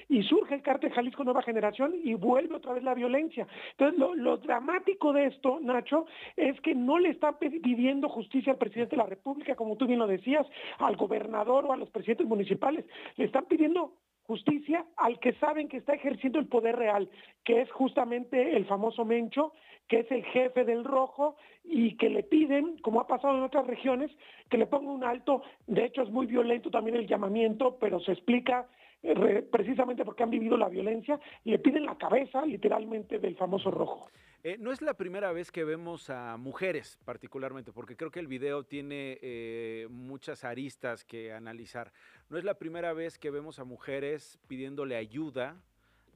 y 0.08 0.22
surge 0.24 0.54
el 0.54 0.62
cártel 0.62 0.92
Jalisco 0.92 1.24
Nueva 1.24 1.42
Generación 1.42 1.94
y 2.04 2.14
vuelve 2.14 2.56
otra 2.56 2.74
vez 2.74 2.82
la 2.82 2.94
violencia. 2.94 3.46
Entonces, 3.78 3.98
lo, 3.98 4.36
dramático 4.36 5.12
de 5.12 5.26
esto, 5.26 5.58
Nacho, 5.60 6.04
es 6.36 6.60
que 6.60 6.74
no 6.74 6.98
le 6.98 7.10
están 7.10 7.38
pidiendo 7.38 8.08
justicia 8.08 8.52
al 8.52 8.58
presidente 8.58 8.96
de 8.96 9.02
la 9.02 9.08
República, 9.08 9.54
como 9.54 9.76
tú 9.76 9.86
bien 9.86 10.00
lo 10.00 10.06
decías, 10.06 10.46
al 10.78 10.96
gobernador 10.96 11.64
o 11.64 11.72
a 11.72 11.76
los 11.76 11.88
presidentes 11.90 12.26
municipales. 12.26 12.84
Le 13.16 13.24
están 13.24 13.46
pidiendo 13.46 13.94
justicia 14.30 14.86
al 14.96 15.18
que 15.18 15.32
saben 15.40 15.68
que 15.68 15.78
está 15.78 15.94
ejerciendo 15.94 16.38
el 16.38 16.46
poder 16.46 16.76
real, 16.76 17.10
que 17.42 17.62
es 17.62 17.70
justamente 17.72 18.56
el 18.56 18.64
famoso 18.64 19.04
Mencho, 19.04 19.52
que 19.88 20.00
es 20.00 20.10
el 20.12 20.24
jefe 20.26 20.64
del 20.64 20.84
rojo 20.84 21.34
y 21.64 21.96
que 21.96 22.08
le 22.08 22.22
piden, 22.22 22.78
como 22.78 23.00
ha 23.00 23.08
pasado 23.08 23.36
en 23.36 23.42
otras 23.42 23.66
regiones, 23.66 24.08
que 24.48 24.56
le 24.56 24.68
ponga 24.68 24.92
un 24.92 25.02
alto. 25.02 25.42
De 25.66 25.84
hecho, 25.84 26.02
es 26.02 26.10
muy 26.10 26.26
violento 26.26 26.70
también 26.70 26.96
el 26.96 27.08
llamamiento, 27.08 27.76
pero 27.80 27.98
se 27.98 28.12
explica 28.12 28.68
eh, 29.02 29.44
precisamente 29.50 30.04
porque 30.04 30.22
han 30.22 30.30
vivido 30.30 30.56
la 30.56 30.68
violencia 30.68 31.18
le 31.42 31.58
piden 31.58 31.84
la 31.84 31.98
cabeza 31.98 32.46
literalmente 32.46 33.18
del 33.18 33.34
famoso 33.34 33.72
rojo. 33.72 34.10
Eh, 34.42 34.56
no 34.58 34.72
es 34.72 34.80
la 34.80 34.94
primera 34.94 35.32
vez 35.32 35.52
que 35.52 35.64
vemos 35.64 36.08
a 36.08 36.38
mujeres 36.38 36.98
particularmente, 37.04 37.72
porque 37.72 37.94
creo 37.94 38.10
que 38.10 38.20
el 38.20 38.26
video 38.26 38.64
tiene 38.64 39.18
eh, 39.20 39.86
muchas 39.90 40.44
aristas 40.44 41.04
que 41.04 41.34
analizar. 41.34 41.92
No 42.30 42.38
es 42.38 42.44
la 42.44 42.54
primera 42.54 42.94
vez 42.94 43.18
que 43.18 43.30
vemos 43.30 43.58
a 43.58 43.64
mujeres 43.64 44.38
pidiéndole 44.48 44.96
ayuda 44.96 45.56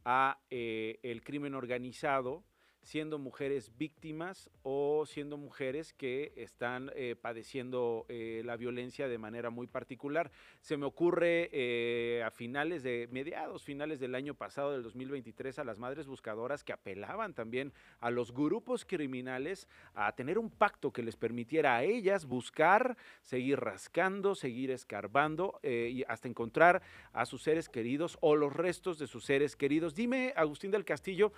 a 0.07 0.39
el 0.51 1.23
crimen 1.23 1.55
organizado 1.55 2.43
siendo 2.85 3.19
mujeres 3.19 3.73
víctimas 3.79 4.51
o 4.63 5.05
siendo 5.07 5.39
mujeres 5.39 5.95
que 5.95 6.33
están 6.37 6.91
eh, 6.95 7.17
padeciendo 7.21 8.05
eh, 8.09 8.43
la 8.45 8.57
violencia 8.57 9.09
de 9.09 9.17
manera 9.17 9.49
muy 9.49 9.67
particular. 9.67 10.31
Se 10.61 10.77
me 10.77 10.85
ocurre 10.85 11.49
eh, 11.53 12.23
a 12.23 12.31
finales 12.31 12.83
de, 12.83 13.09
mediados, 13.11 13.65
finales 13.65 14.01
del 14.01 14.15
año 14.15 14.35
pasado, 14.35 14.73
del 14.73 14.83
2023, 14.83 15.59
a 15.59 15.65
las 15.65 15.79
madres 15.79 16.07
buscadoras 16.07 16.63
que 16.63 16.75
apelaban 16.75 17.33
también 17.33 17.73
a 18.01 18.11
los 18.11 18.33
grupos 18.33 18.85
criminales 18.85 19.67
a 19.95 20.15
tener 20.15 20.39
un 20.39 20.51
pacto 20.51 20.93
que 20.93 21.03
les 21.03 21.17
permitiera 21.17 21.77
a 21.77 21.85
ellas 21.85 22.27
buscar, 22.27 22.99
seguir 23.23 23.61
rascando, 23.61 24.35
seguir 24.35 24.71
escarbando 24.71 25.59
y 25.63 26.05
hasta 26.05 26.29
encontrar 26.29 26.83
a 27.13 27.25
sus 27.25 27.43
seres 27.43 27.69
queridos 27.69 28.19
o 28.21 28.37
los 28.37 28.53
restos 28.53 28.99
de 28.99 29.07
sus 29.07 29.25
seres 29.25 29.57
queridos. 29.57 29.95
Dime, 29.95 30.35
Agustín 30.37 30.71
del 30.71 30.85
Castillo, 30.85 31.33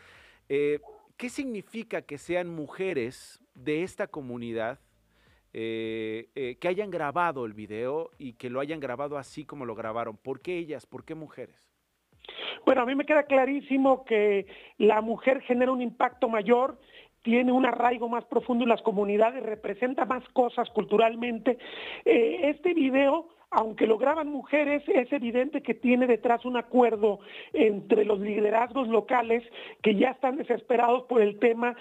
¿Qué 1.16 1.28
significa 1.28 2.02
que 2.02 2.18
sean 2.18 2.48
mujeres 2.48 3.40
de 3.54 3.82
esta 3.82 4.06
comunidad 4.06 4.78
eh, 5.58 6.28
eh, 6.34 6.56
que 6.60 6.68
hayan 6.68 6.90
grabado 6.90 7.46
el 7.46 7.54
video 7.54 8.10
y 8.18 8.34
que 8.34 8.50
lo 8.50 8.60
hayan 8.60 8.78
grabado 8.78 9.16
así 9.16 9.46
como 9.46 9.64
lo 9.64 9.74
grabaron. 9.74 10.18
¿Por 10.18 10.42
qué 10.42 10.58
ellas? 10.58 10.84
¿Por 10.84 11.02
qué 11.02 11.14
mujeres? 11.14 11.56
Bueno, 12.66 12.82
a 12.82 12.84
mí 12.84 12.94
me 12.94 13.06
queda 13.06 13.22
clarísimo 13.22 14.04
que 14.04 14.46
la 14.76 15.00
mujer 15.00 15.40
genera 15.40 15.72
un 15.72 15.80
impacto 15.80 16.28
mayor, 16.28 16.78
tiene 17.22 17.52
un 17.52 17.64
arraigo 17.64 18.06
más 18.06 18.26
profundo 18.26 18.64
en 18.64 18.68
las 18.68 18.82
comunidades, 18.82 19.42
representa 19.42 20.04
más 20.04 20.28
cosas 20.34 20.68
culturalmente. 20.68 21.56
Eh, 22.04 22.50
este 22.50 22.74
video 22.74 23.30
aunque 23.56 23.86
lo 23.86 23.96
graban 23.96 24.28
mujeres, 24.28 24.82
es 24.86 25.10
evidente 25.14 25.62
que 25.62 25.72
tiene 25.72 26.06
detrás 26.06 26.44
un 26.44 26.58
acuerdo 26.58 27.20
entre 27.54 28.04
los 28.04 28.20
liderazgos 28.20 28.86
locales 28.86 29.42
que 29.80 29.94
ya 29.94 30.10
están 30.10 30.36
desesperados 30.36 31.04
por 31.04 31.22
el 31.22 31.38
tema, 31.38 31.74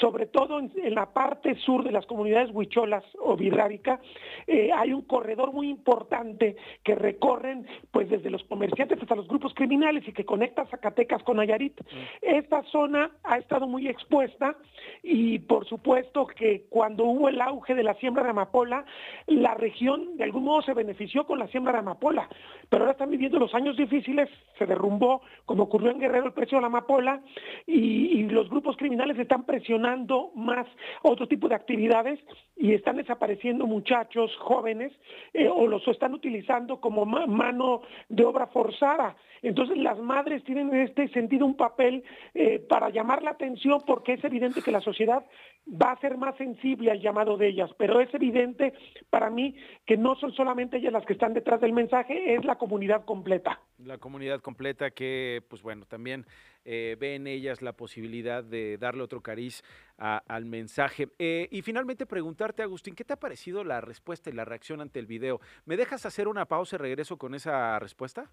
sobre 0.00 0.24
todo 0.24 0.58
en, 0.58 0.72
la 0.94 1.12
parte 1.12 1.54
sur 1.56 1.84
de 1.84 1.92
las 1.92 2.06
comunidades 2.06 2.50
huicholas 2.54 3.04
o 3.20 3.36
birrárica, 3.36 4.00
eh, 4.46 4.70
hay 4.74 4.94
un 4.94 5.02
corredor 5.02 5.52
muy 5.52 5.68
importante 5.68 6.56
que 6.82 6.94
recorren 6.94 7.66
pues 7.90 8.08
desde 8.08 8.30
los 8.30 8.42
comerciantes 8.44 8.98
hasta 8.98 9.14
los 9.14 9.28
grupos 9.28 9.52
criminales 9.52 10.08
y 10.08 10.14
que 10.14 10.24
conecta 10.24 10.64
Zacatecas 10.64 11.22
con 11.24 11.36
Nayarit. 11.36 11.78
Esta 12.22 12.62
zona 12.72 13.10
ha 13.24 13.36
estado 13.36 13.68
muy 13.68 13.86
expuesta 13.86 14.56
y 15.02 15.40
por 15.40 15.66
supuesto 15.66 16.26
que 16.26 16.64
cuando 16.70 17.04
hubo 17.04 17.28
el 17.28 17.38
auge 17.42 17.74
de 17.74 17.82
la 17.82 17.92
siembra 17.96 18.24
de 18.24 18.30
amapola, 18.30 18.86
la 19.26 19.52
región 19.52 20.16
de 20.16 20.24
algún 20.24 20.44
modo 20.44 20.62
se 20.62 20.72
benefició 20.72 21.17
con 21.26 21.38
la 21.38 21.48
siembra 21.48 21.72
de 21.72 21.78
amapola, 21.80 22.28
pero 22.68 22.82
ahora 22.82 22.92
están 22.92 23.10
viviendo 23.10 23.38
los 23.38 23.54
años 23.54 23.76
difíciles, 23.76 24.28
se 24.58 24.66
derrumbó, 24.66 25.22
como 25.44 25.64
ocurrió 25.64 25.90
en 25.90 26.00
Guerrero, 26.00 26.26
el 26.26 26.32
precio 26.32 26.58
de 26.58 26.62
la 26.62 26.68
amapola, 26.68 27.20
y, 27.66 28.18
los 28.28 28.50
grupos 28.50 28.76
criminales 28.76 29.18
están 29.18 29.44
presionando 29.44 30.30
más 30.34 30.66
otro 31.02 31.26
tipo 31.26 31.48
de 31.48 31.54
actividades 31.54 32.20
y 32.56 32.74
están 32.74 32.96
desapareciendo 32.96 33.66
muchachos 33.66 34.30
jóvenes 34.36 34.92
eh, 35.32 35.48
o 35.48 35.66
los 35.66 35.86
están 35.88 36.12
utilizando 36.12 36.78
como 36.78 37.06
mano 37.06 37.82
de 38.08 38.24
obra 38.24 38.48
forzada. 38.48 39.16
Entonces 39.42 39.78
las 39.78 39.98
madres 39.98 40.42
tienen 40.44 40.74
en 40.74 40.82
este 40.82 41.08
sentido 41.08 41.46
un 41.46 41.56
papel 41.56 42.04
eh, 42.34 42.58
para 42.68 42.90
llamar 42.90 43.22
la 43.22 43.30
atención 43.30 43.80
porque 43.86 44.14
es 44.14 44.24
evidente 44.24 44.62
que 44.62 44.72
la 44.72 44.80
sociedad 44.80 45.24
va 45.70 45.92
a 45.92 46.00
ser 46.00 46.16
más 46.16 46.36
sensible 46.36 46.90
al 46.90 47.00
llamado 47.00 47.36
de 47.36 47.48
ellas, 47.48 47.70
pero 47.76 48.00
es 48.00 48.12
evidente 48.14 48.72
para 49.10 49.30
mí 49.30 49.54
que 49.86 49.96
no 49.96 50.16
son 50.16 50.32
solamente 50.32 50.78
ellas 50.78 50.92
las 50.98 51.06
que 51.06 51.12
están 51.12 51.32
detrás 51.32 51.60
del 51.60 51.72
mensaje, 51.72 52.34
es 52.34 52.44
la 52.44 52.56
comunidad 52.56 53.04
completa. 53.04 53.60
La 53.78 53.98
comunidad 53.98 54.40
completa 54.40 54.90
que, 54.90 55.44
pues 55.48 55.62
bueno, 55.62 55.86
también 55.86 56.26
eh, 56.64 56.96
ve 56.98 57.14
en 57.14 57.28
ellas 57.28 57.62
la 57.62 57.72
posibilidad 57.72 58.42
de 58.42 58.78
darle 58.78 59.04
otro 59.04 59.20
cariz 59.20 59.62
al 59.96 60.44
mensaje. 60.44 61.08
Eh, 61.20 61.46
y 61.52 61.62
finalmente 61.62 62.04
preguntarte, 62.04 62.62
Agustín, 62.62 62.96
¿qué 62.96 63.04
te 63.04 63.12
ha 63.12 63.16
parecido 63.16 63.62
la 63.62 63.80
respuesta 63.80 64.28
y 64.28 64.32
la 64.32 64.44
reacción 64.44 64.80
ante 64.80 64.98
el 64.98 65.06
video? 65.06 65.40
¿Me 65.66 65.76
dejas 65.76 66.04
hacer 66.04 66.26
una 66.26 66.46
pausa 66.46 66.74
y 66.74 66.78
regreso 66.80 67.16
con 67.16 67.36
esa 67.36 67.78
respuesta? 67.78 68.28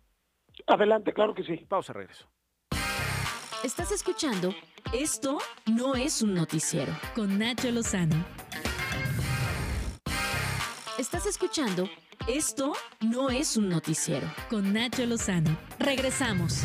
Adelante, 0.65 1.13
claro 1.13 1.35
que 1.35 1.43
sí. 1.43 1.57
Pausa, 1.67 1.93
regreso. 1.93 2.27
Estás 3.63 3.91
escuchando 3.91 4.53
Esto 4.91 5.37
no 5.65 5.93
es 5.93 6.23
un 6.23 6.33
noticiero 6.33 6.93
con 7.13 7.37
Nacho 7.37 7.69
Lozano. 7.71 8.44
Estás 10.97 11.25
escuchando 11.25 11.89
Esto 12.25 12.71
no 13.01 13.29
es 13.29 13.57
un 13.57 13.67
noticiero 13.67 14.27
con 14.49 14.71
Nacho 14.71 15.05
Lozano. 15.05 15.57
Regresamos. 15.77 16.61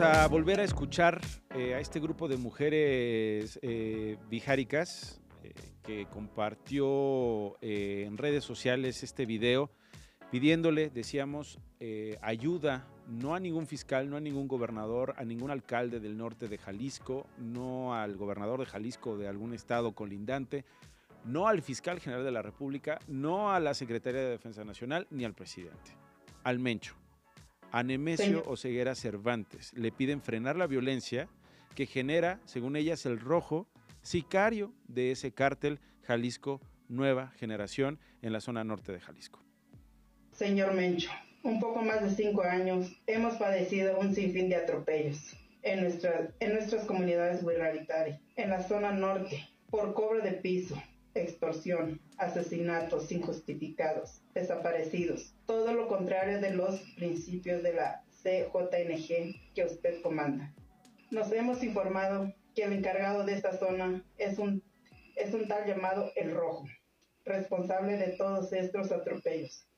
A 0.00 0.26
volver 0.28 0.60
a 0.60 0.64
escuchar 0.64 1.22
eh, 1.54 1.74
a 1.74 1.80
este 1.80 2.00
grupo 2.00 2.28
de 2.28 2.36
mujeres 2.36 3.58
eh, 3.62 4.18
bijáricas 4.28 5.22
eh, 5.42 5.54
que 5.84 6.06
compartió 6.06 7.56
en 7.62 8.18
redes 8.18 8.44
sociales 8.44 9.02
este 9.02 9.24
video 9.24 9.70
pidiéndole, 10.30 10.90
decíamos, 10.90 11.58
ayuda 12.20 12.86
no 13.06 13.34
a 13.34 13.40
ningún 13.40 13.66
fiscal, 13.66 14.10
no 14.10 14.16
a 14.16 14.20
ningún 14.20 14.48
gobernador, 14.48 15.14
a 15.16 15.24
ningún 15.24 15.50
alcalde 15.50 16.00
del 16.00 16.18
norte 16.18 16.48
de 16.48 16.58
Jalisco, 16.58 17.26
no 17.38 17.94
al 17.94 18.16
gobernador 18.16 18.60
de 18.60 18.66
Jalisco 18.66 19.16
de 19.16 19.28
algún 19.28 19.54
estado 19.54 19.92
colindante, 19.92 20.64
no 21.24 21.48
al 21.48 21.62
fiscal 21.62 22.00
general 22.00 22.24
de 22.24 22.32
la 22.32 22.42
República, 22.42 22.98
no 23.06 23.52
a 23.52 23.60
la 23.60 23.72
Secretaría 23.72 24.20
de 24.20 24.30
Defensa 24.30 24.64
Nacional, 24.64 25.06
ni 25.10 25.24
al 25.24 25.34
presidente, 25.34 25.96
al 26.42 26.58
Mencho 26.58 26.96
a 27.76 27.82
Nemesio 27.82 28.42
Oseguera 28.46 28.94
Cervantes. 28.94 29.74
Le 29.74 29.92
piden 29.92 30.22
frenar 30.22 30.56
la 30.56 30.66
violencia 30.66 31.28
que 31.74 31.84
genera, 31.84 32.40
según 32.46 32.74
ellas, 32.74 33.04
el 33.04 33.20
rojo, 33.20 33.68
sicario 34.00 34.72
de 34.88 35.10
ese 35.10 35.32
cártel 35.32 35.78
Jalisco 36.04 36.58
Nueva 36.88 37.32
Generación 37.36 37.98
en 38.22 38.32
la 38.32 38.40
zona 38.40 38.64
norte 38.64 38.92
de 38.92 39.00
Jalisco. 39.00 39.44
Señor 40.32 40.72
Mencho, 40.72 41.10
un 41.42 41.60
poco 41.60 41.82
más 41.82 42.02
de 42.02 42.08
cinco 42.14 42.44
años 42.44 42.98
hemos 43.06 43.36
padecido 43.36 43.98
un 43.98 44.14
sinfín 44.14 44.48
de 44.48 44.56
atropellos 44.56 45.36
en, 45.60 45.82
nuestra, 45.82 46.30
en 46.40 46.54
nuestras 46.54 46.86
comunidades 46.86 47.42
Wirraritari, 47.42 48.14
en 48.36 48.48
la 48.48 48.62
zona 48.62 48.92
norte, 48.92 49.50
por 49.68 49.92
cobro 49.92 50.22
de 50.22 50.32
piso, 50.32 50.82
extorsión, 51.16 52.00
asesinatos 52.18 53.10
injustificados, 53.10 54.22
desaparecidos, 54.34 55.34
todo 55.46 55.72
lo 55.72 55.88
contrario 55.88 56.40
de 56.40 56.50
los 56.50 56.80
principios 56.96 57.62
de 57.62 57.74
la 57.74 58.04
CJNG 58.22 59.54
que 59.54 59.64
usted 59.64 60.02
comanda. 60.02 60.54
Nos 61.10 61.32
hemos 61.32 61.62
informado 61.62 62.32
que 62.54 62.64
el 62.64 62.72
encargado 62.72 63.24
de 63.24 63.34
esta 63.34 63.56
zona 63.56 64.04
es 64.18 64.38
un, 64.38 64.62
es 65.16 65.32
un 65.34 65.48
tal 65.48 65.66
llamado 65.66 66.10
El 66.16 66.32
Rojo, 66.32 66.64
responsable 67.24 67.96
de 67.96 68.16
todos 68.16 68.52
estos 68.52 68.92
atropellos. 68.92 69.68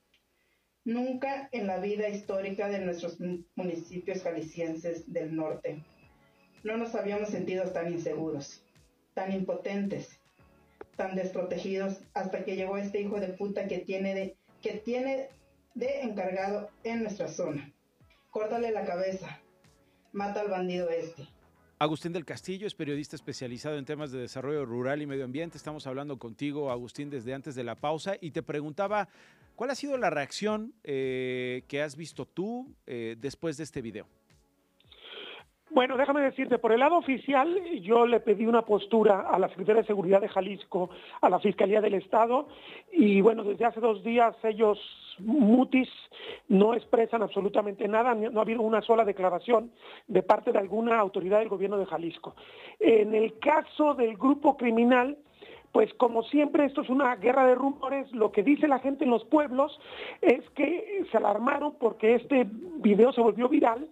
Nunca 0.85 1.49
en 1.53 1.67
la 1.67 1.79
vida 1.79 2.09
histórica 2.09 2.69
de 2.69 2.79
nuestros 2.79 3.19
municipios 3.55 4.23
jaliscienses 4.23 5.13
del 5.13 5.37
norte 5.37 5.85
no 6.65 6.77
nos 6.77 6.95
habíamos 6.95 7.29
sentido 7.29 7.71
tan 7.71 7.93
inseguros, 7.93 8.65
tan 9.15 9.33
impotentes, 9.33 10.18
tan 10.99 11.15
desprotegidos 11.15 12.01
hasta 12.13 12.45
que 12.45 12.57
llegó 12.57 12.77
este 12.77 13.01
hijo 13.01 13.21
de 13.21 13.29
puta 13.29 13.69
que 13.69 13.79
tiene 13.79 14.15
de, 14.15 14.37
que 14.61 14.75
tiene 14.75 15.29
de 15.75 16.03
encargado 16.03 16.69
en 16.83 17.05
nuestra 17.05 17.29
zona. 17.29 17.73
Córtale 18.31 18.73
la 18.73 18.85
cabeza. 18.85 19.41
Mata 20.13 20.41
al 20.41 20.49
bandido 20.49 20.91
este. 20.91 21.27
Agustín 21.79 22.13
del 22.13 22.25
Castillo 22.25 22.67
es 22.67 22.75
periodista 22.75 23.15
especializado 23.15 23.79
en 23.79 23.85
temas 23.85 24.11
de 24.11 24.19
desarrollo 24.19 24.67
rural 24.67 25.01
y 25.01 25.07
medio 25.07 25.25
ambiente. 25.25 25.57
Estamos 25.57 25.87
hablando 25.87 26.19
contigo, 26.19 26.73
Agustín, 26.73 27.09
desde 27.09 27.33
antes 27.33 27.55
de 27.55 27.63
la 27.63 27.77
pausa 27.77 28.17
y 28.21 28.33
te 28.33 28.43
preguntaba, 28.43 29.09
¿cuál 29.55 29.71
ha 29.71 29.77
sido 29.77 29.97
la 29.97 30.11
reacción 30.11 30.75
eh, 30.83 31.63
que 31.69 31.81
has 31.81 31.95
visto 31.95 32.27
tú 32.27 32.75
eh, 32.87 33.15
después 33.21 33.57
de 33.57 33.63
este 33.63 33.81
video? 33.81 34.09
Bueno, 35.79 35.97
déjame 35.97 36.23
decirte, 36.23 36.59
por 36.59 36.73
el 36.73 36.81
lado 36.81 36.97
oficial, 36.97 37.57
yo 37.83 38.05
le 38.05 38.19
pedí 38.19 38.47
una 38.47 38.63
postura 38.63 39.21
a 39.31 39.39
la 39.39 39.49
Secretaría 39.49 39.83
de 39.83 39.87
Seguridad 39.87 40.21
de 40.21 40.29
Jalisco, 40.29 40.91
a 41.21 41.31
la 41.31 41.39
Fiscalía 41.39 41.81
del 41.81 41.95
Estado, 41.95 42.49
y 42.91 43.21
bueno, 43.21 43.45
desde 43.45 43.65
hace 43.65 43.79
dos 43.79 44.03
días 44.03 44.35
ellos, 44.43 44.77
mutis, 45.21 45.89
no 46.49 46.75
expresan 46.75 47.23
absolutamente 47.23 47.87
nada, 47.87 48.13
no 48.17 48.41
ha 48.41 48.43
habido 48.43 48.63
una 48.63 48.83
sola 48.83 49.05
declaración 49.05 49.71
de 50.09 50.21
parte 50.25 50.51
de 50.51 50.59
alguna 50.59 50.99
autoridad 50.99 51.39
del 51.39 51.49
gobierno 51.49 51.79
de 51.79 51.87
Jalisco. 51.87 52.35
En 52.81 53.15
el 53.15 53.39
caso 53.39 53.95
del 53.95 54.17
grupo 54.17 54.57
criminal, 54.57 55.17
pues 55.71 55.95
como 55.95 56.25
siempre 56.25 56.65
esto 56.65 56.81
es 56.81 56.89
una 56.89 57.15
guerra 57.15 57.47
de 57.47 57.55
rumores, 57.55 58.11
lo 58.11 58.33
que 58.33 58.43
dice 58.43 58.67
la 58.67 58.81
gente 58.81 59.05
en 59.05 59.11
los 59.11 59.25
pueblos 59.27 59.79
es 60.23 60.43
que 60.57 61.05
se 61.09 61.17
alarmaron 61.17 61.77
porque 61.79 62.17
este 62.17 62.49
video 62.51 63.13
se 63.13 63.21
volvió 63.21 63.49
viral 63.49 63.89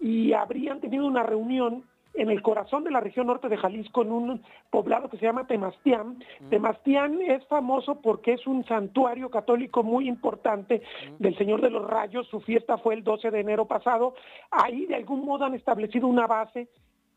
y 0.00 0.32
habrían 0.32 0.80
tenido 0.80 1.06
una 1.06 1.22
reunión 1.22 1.84
en 2.14 2.30
el 2.30 2.42
corazón 2.42 2.82
de 2.82 2.90
la 2.90 3.00
región 3.00 3.28
norte 3.28 3.48
de 3.48 3.56
Jalisco, 3.56 4.02
en 4.02 4.10
un 4.10 4.42
poblado 4.70 5.08
que 5.08 5.18
se 5.18 5.24
llama 5.24 5.46
Temastián. 5.46 6.22
Temastián 6.50 7.20
es 7.22 7.46
famoso 7.46 8.00
porque 8.00 8.32
es 8.32 8.46
un 8.46 8.64
santuario 8.64 9.30
católico 9.30 9.84
muy 9.84 10.08
importante 10.08 10.82
del 11.18 11.36
Señor 11.38 11.60
de 11.60 11.70
los 11.70 11.88
Rayos. 11.88 12.26
Su 12.28 12.40
fiesta 12.40 12.78
fue 12.78 12.94
el 12.94 13.04
12 13.04 13.30
de 13.30 13.40
enero 13.40 13.66
pasado. 13.66 14.14
Ahí 14.50 14.86
de 14.86 14.96
algún 14.96 15.24
modo 15.24 15.44
han 15.44 15.54
establecido 15.54 16.08
una 16.08 16.26
base 16.26 16.68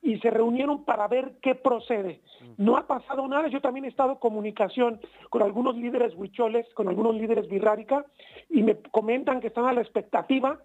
y 0.04 0.18
se 0.20 0.30
reunieron 0.30 0.84
para 0.84 1.08
ver 1.08 1.34
qué 1.42 1.56
procede. 1.56 2.22
No 2.58 2.78
ha 2.78 2.88
pasado 2.88 3.28
nada, 3.28 3.48
yo 3.48 3.62
también 3.62 3.86
he 3.86 3.90
estado 3.90 4.14
en 4.14 4.18
comunicación 4.18 5.00
con 5.30 5.44
algunos 5.44 5.76
líderes 5.78 6.14
huicholes, 6.16 6.66
con 6.74 6.90
algunos 6.90 7.16
líderes 7.16 7.48
birrárica, 7.48 8.06
y 8.50 8.64
me 8.64 8.78
comentan 8.92 9.40
que 9.42 9.48
están 9.48 9.66
a 9.66 9.74
la 9.74 9.82
expectativa 9.82 10.60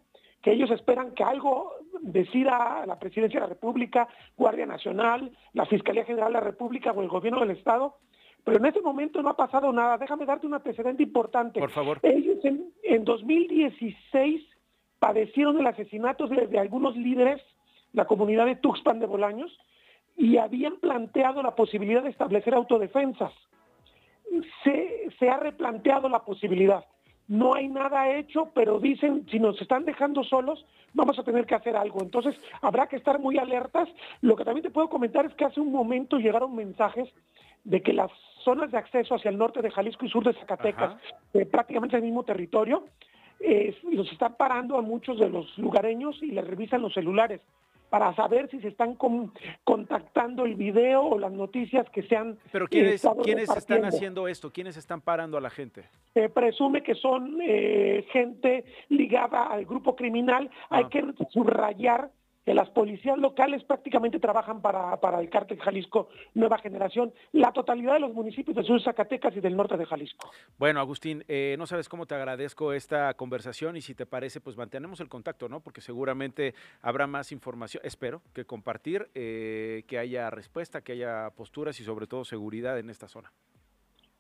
que 0.47 0.53
ellos 0.53 0.71
esperan 0.71 1.11
que 1.11 1.25
algo 1.25 1.73
decida 2.03 2.85
la 2.87 3.01
Presidencia 3.01 3.41
de 3.41 3.47
la 3.47 3.53
República, 3.53 4.07
Guardia 4.37 4.65
Nacional, 4.65 5.37
la 5.55 5.67
Fiscalía 5.67 6.05
General 6.05 6.29
de 6.29 6.39
la 6.39 6.45
República 6.45 6.93
o 6.93 7.03
el 7.03 7.09
Gobierno 7.09 7.41
del 7.41 7.51
Estado, 7.51 7.97
pero 8.45 8.59
en 8.59 8.67
ese 8.67 8.81
momento 8.81 9.21
no 9.23 9.31
ha 9.31 9.37
pasado 9.37 9.73
nada. 9.73 9.99
Déjame 9.99 10.25
darte 10.25 10.47
un 10.47 10.55
antecedente 10.55 11.03
importante. 11.03 11.59
Por 11.59 11.73
favor. 11.73 11.99
Ellos 12.05 12.45
en, 12.45 12.71
en 12.85 13.05
2016 13.05 14.41
padecieron 15.01 15.59
el 15.59 15.67
asesinato 15.67 16.29
de, 16.29 16.47
de 16.47 16.61
algunos 16.61 16.95
líderes, 16.95 17.43
la 17.93 18.05
comunidad 18.05 18.47
de 18.47 18.55
Tuxpan 18.55 19.01
de 19.01 19.07
Bolaños, 19.07 19.51
y 20.17 20.37
habían 20.37 20.77
planteado 20.77 21.43
la 21.43 21.57
posibilidad 21.57 22.05
de 22.05 22.11
establecer 22.11 22.55
autodefensas. 22.55 23.33
Se, 24.63 25.09
se 25.19 25.29
ha 25.29 25.39
replanteado 25.39 26.09
la 26.09 26.25
posibilidad. 26.25 26.85
No 27.29 27.55
hay 27.55 27.69
nada 27.69 28.17
hecho, 28.17 28.51
pero 28.55 28.79
dicen, 28.79 29.27
si 29.31 29.41
nos 29.41 29.61
están 29.61 29.85
dejando 29.85 30.23
solos, 30.23 30.65
vamos 30.95 31.19
a 31.19 31.25
tener 31.25 31.45
que 31.45 31.57
hacer 31.57 31.77
algo. 31.77 32.01
Entonces, 32.01 32.37
habrá 32.63 32.87
que 32.87 32.97
estar 32.97 33.19
muy 33.19 33.37
alertas. 33.39 33.89
Lo 34.21 34.37
que 34.37 34.45
también 34.45 34.63
te 34.63 34.71
puedo 34.71 34.89
comentar 34.89 35.27
es 35.27 35.35
que 35.35 35.45
hace 35.45 35.61
un 35.61 35.73
momento 35.73 36.19
llegaron 36.19 36.55
mensajes 36.55 37.09
de 37.65 37.83
que 37.83 37.93
las 37.93 38.11
zonas 38.45 38.71
de 38.71 38.79
acceso 38.79 39.17
hacia 39.17 39.31
el 39.31 39.39
norte 39.39 39.61
de 39.61 39.73
Jalisco 39.73 40.07
y 40.07 40.09
sur 40.09 40.25
de 40.25 40.35
Zacatecas, 40.35 40.97
eh, 41.35 41.47
prácticamente 41.47 41.97
el 41.97 42.03
mismo 42.03 42.23
territorio, 42.23 42.85
eh, 43.41 43.77
los 43.91 44.11
están 44.13 44.37
parando 44.37 44.79
a 44.79 44.83
muchos 44.83 45.19
de 45.19 45.29
los 45.29 45.59
lugareños 45.59 46.23
y 46.23 46.31
les 46.31 46.47
revisan 46.47 46.81
los 46.81 46.95
celulares 46.95 47.41
para 47.91 48.15
saber 48.15 48.49
si 48.51 48.61
se 48.61 48.69
están 48.69 48.95
con- 48.95 49.33
contactando 49.65 50.45
el 50.45 50.55
video 50.55 51.03
o 51.03 51.19
las 51.19 51.33
noticias 51.33 51.89
que 51.91 52.03
se 52.03 52.17
han 52.17 52.39
Pero 52.53 52.65
eh, 52.67 52.69
¿quiénes, 52.71 53.07
¿quiénes 53.23 53.49
están 53.57 53.85
haciendo 53.85 54.29
esto? 54.29 54.51
¿Quiénes 54.53 54.77
están 54.77 55.01
parando 55.01 55.37
a 55.39 55.41
la 55.41 55.51
gente? 55.51 55.85
Se 56.15 56.29
presume 56.29 56.83
que 56.83 56.95
son 56.95 57.39
eh, 57.43 58.07
gente 58.13 58.65
ligada 58.89 59.45
al 59.45 59.65
grupo 59.67 59.95
criminal. 59.95 60.51
Hay 60.71 60.85
Ah. 60.85 60.89
que 60.91 61.05
subrayar 61.31 62.11
que 62.47 62.55
las 62.55 62.71
policías 62.71 63.19
locales 63.19 63.65
prácticamente 63.65 64.21
trabajan 64.21 64.63
para, 64.63 64.97
para 65.01 65.21
el 65.21 65.29
cártel 65.29 65.59
Jalisco 65.59 66.09
Nueva 66.35 66.59
Generación, 66.59 67.13
la 67.33 67.51
totalidad 67.51 67.95
de 67.95 68.01
los 68.01 68.15
municipios 68.15 68.55
del 68.55 68.65
sur 68.65 68.79
de 68.79 68.85
Zacatecas 68.85 69.37
y 69.37 69.41
del 69.41 69.57
norte 69.57 69.77
de 69.77 69.85
Jalisco. 69.85 70.31
Bueno, 70.57 70.79
Agustín, 70.79 71.25
eh, 71.27 71.57
no 71.59 71.67
sabes 71.67 71.89
cómo 71.89 72.07
te 72.07 72.15
agradezco 72.15 72.73
esta 72.73 73.13
conversación 73.15 73.77
y 73.77 73.81
si 73.81 73.97
te 73.97 74.07
parece, 74.07 74.41
pues 74.41 74.57
mantenemos 74.57 75.01
el 75.01 75.09
contacto, 75.09 75.49
¿no? 75.49 75.59
Porque 75.59 75.81
seguramente 75.81 76.55
habrá 76.83 77.09
más 77.09 77.33
información, 77.33 77.83
espero, 77.85 78.23
que 78.33 78.45
compartir, 78.45 79.09
eh, 79.17 79.83
que 79.89 79.99
haya 79.99 80.31
respuesta, 80.31 80.83
que 80.83 80.93
haya 80.93 81.31
posturas 81.31 81.81
y 81.81 81.83
sobre 81.83 82.07
todo 82.07 82.25
seguridad 82.25 82.79
en 82.79 82.91
esta 82.91 83.09
zona. 83.09 83.33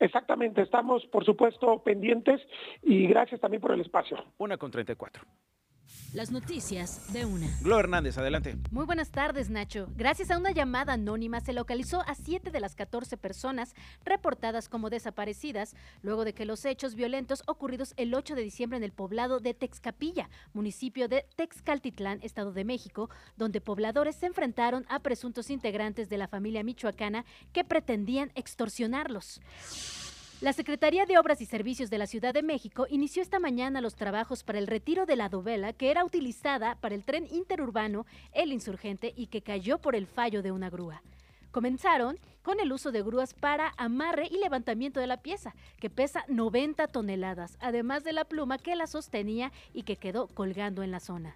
Exactamente, 0.00 0.62
estamos 0.62 1.06
por 1.06 1.24
supuesto 1.24 1.80
pendientes 1.84 2.40
y 2.82 3.06
gracias 3.06 3.40
también 3.40 3.60
por 3.60 3.70
el 3.70 3.82
espacio. 3.82 4.16
Una 4.38 4.56
con 4.56 4.72
34. 4.72 5.22
Las 6.12 6.30
noticias 6.30 7.12
de 7.12 7.26
una. 7.26 7.46
Glo 7.60 7.78
Hernández, 7.78 8.16
adelante. 8.16 8.56
Muy 8.70 8.86
buenas 8.86 9.10
tardes, 9.10 9.50
Nacho. 9.50 9.88
Gracias 9.96 10.30
a 10.30 10.38
una 10.38 10.52
llamada 10.52 10.94
anónima 10.94 11.40
se 11.40 11.52
localizó 11.52 12.02
a 12.06 12.14
7 12.14 12.50
de 12.50 12.60
las 12.60 12.74
14 12.74 13.16
personas 13.16 13.74
reportadas 14.04 14.68
como 14.68 14.88
desaparecidas 14.88 15.74
luego 16.02 16.24
de 16.24 16.32
que 16.32 16.46
los 16.46 16.64
hechos 16.64 16.94
violentos 16.94 17.42
ocurridos 17.46 17.92
el 17.96 18.14
8 18.14 18.34
de 18.34 18.42
diciembre 18.42 18.78
en 18.78 18.84
el 18.84 18.92
poblado 18.92 19.40
de 19.40 19.52
Texcapilla, 19.52 20.30
municipio 20.54 21.08
de 21.08 21.26
Texcaltitlán, 21.36 22.20
Estado 22.22 22.52
de 22.52 22.64
México, 22.64 23.10
donde 23.36 23.60
pobladores 23.60 24.16
se 24.16 24.26
enfrentaron 24.26 24.86
a 24.88 25.00
presuntos 25.00 25.50
integrantes 25.50 26.08
de 26.08 26.18
la 26.18 26.28
familia 26.28 26.64
michoacana 26.64 27.24
que 27.52 27.64
pretendían 27.64 28.32
extorsionarlos. 28.34 29.40
La 30.42 30.52
Secretaría 30.52 31.06
de 31.06 31.16
Obras 31.16 31.40
y 31.40 31.46
Servicios 31.46 31.88
de 31.88 31.96
la 31.96 32.06
Ciudad 32.06 32.34
de 32.34 32.42
México 32.42 32.86
inició 32.90 33.22
esta 33.22 33.38
mañana 33.38 33.80
los 33.80 33.94
trabajos 33.94 34.44
para 34.44 34.58
el 34.58 34.66
retiro 34.66 35.06
de 35.06 35.16
la 35.16 35.30
dovela 35.30 35.72
que 35.72 35.90
era 35.90 36.04
utilizada 36.04 36.74
para 36.74 36.94
el 36.94 37.04
tren 37.04 37.26
interurbano 37.30 38.04
El 38.32 38.52
Insurgente 38.52 39.14
y 39.16 39.28
que 39.28 39.40
cayó 39.40 39.78
por 39.78 39.96
el 39.96 40.06
fallo 40.06 40.42
de 40.42 40.52
una 40.52 40.68
grúa. 40.68 41.02
Comenzaron 41.52 42.18
con 42.42 42.60
el 42.60 42.70
uso 42.70 42.92
de 42.92 43.02
grúas 43.02 43.32
para 43.32 43.72
amarre 43.78 44.28
y 44.30 44.36
levantamiento 44.36 45.00
de 45.00 45.06
la 45.06 45.22
pieza, 45.22 45.54
que 45.80 45.88
pesa 45.88 46.22
90 46.28 46.86
toneladas, 46.88 47.56
además 47.58 48.04
de 48.04 48.12
la 48.12 48.26
pluma 48.26 48.58
que 48.58 48.76
la 48.76 48.86
sostenía 48.86 49.52
y 49.72 49.84
que 49.84 49.96
quedó 49.96 50.26
colgando 50.26 50.82
en 50.82 50.90
la 50.90 51.00
zona. 51.00 51.34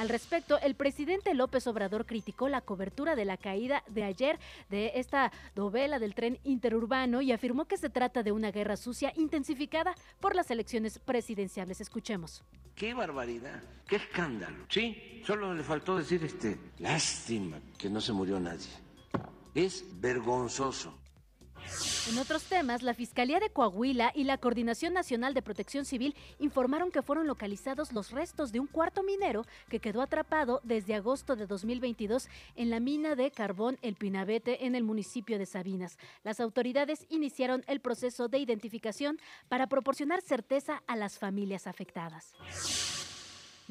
Al 0.00 0.08
respecto, 0.08 0.58
el 0.60 0.76
presidente 0.76 1.34
López 1.34 1.66
Obrador 1.66 2.06
criticó 2.06 2.48
la 2.48 2.62
cobertura 2.62 3.16
de 3.16 3.26
la 3.26 3.36
caída 3.36 3.84
de 3.86 4.04
ayer 4.04 4.38
de 4.70 4.92
esta 4.94 5.30
dovela 5.54 5.98
del 5.98 6.14
tren 6.14 6.38
interurbano 6.42 7.20
y 7.20 7.32
afirmó 7.32 7.66
que 7.66 7.76
se 7.76 7.90
trata 7.90 8.22
de 8.22 8.32
una 8.32 8.50
guerra 8.50 8.78
sucia 8.78 9.12
intensificada 9.14 9.94
por 10.18 10.34
las 10.34 10.50
elecciones 10.50 10.98
presidenciales. 11.00 11.82
Escuchemos. 11.82 12.42
Qué 12.74 12.94
barbaridad, 12.94 13.62
qué 13.86 13.96
escándalo. 13.96 14.64
Sí, 14.70 15.22
solo 15.26 15.52
le 15.52 15.62
faltó 15.62 15.98
decir 15.98 16.24
este, 16.24 16.58
lástima 16.78 17.60
que 17.76 17.90
no 17.90 18.00
se 18.00 18.14
murió 18.14 18.40
nadie. 18.40 18.70
Es 19.54 19.84
vergonzoso. 20.00 20.98
En 22.08 22.18
otros 22.18 22.44
temas, 22.44 22.82
la 22.82 22.94
Fiscalía 22.94 23.38
de 23.38 23.50
Coahuila 23.50 24.12
y 24.14 24.24
la 24.24 24.38
Coordinación 24.38 24.92
Nacional 24.92 25.34
de 25.34 25.42
Protección 25.42 25.84
Civil 25.84 26.16
informaron 26.38 26.90
que 26.90 27.02
fueron 27.02 27.26
localizados 27.26 27.92
los 27.92 28.10
restos 28.10 28.52
de 28.52 28.58
un 28.58 28.66
cuarto 28.66 29.02
minero 29.02 29.46
que 29.68 29.80
quedó 29.80 30.02
atrapado 30.02 30.60
desde 30.64 30.94
agosto 30.94 31.36
de 31.36 31.46
2022 31.46 32.28
en 32.56 32.70
la 32.70 32.80
mina 32.80 33.14
de 33.14 33.30
carbón 33.30 33.78
El 33.82 33.96
Pinabete 33.96 34.66
en 34.66 34.74
el 34.74 34.82
municipio 34.82 35.38
de 35.38 35.46
Sabinas. 35.46 35.98
Las 36.24 36.40
autoridades 36.40 37.06
iniciaron 37.10 37.62
el 37.66 37.80
proceso 37.80 38.28
de 38.28 38.38
identificación 38.38 39.18
para 39.48 39.68
proporcionar 39.68 40.20
certeza 40.22 40.82
a 40.86 40.96
las 40.96 41.18
familias 41.18 41.66
afectadas. 41.66 42.34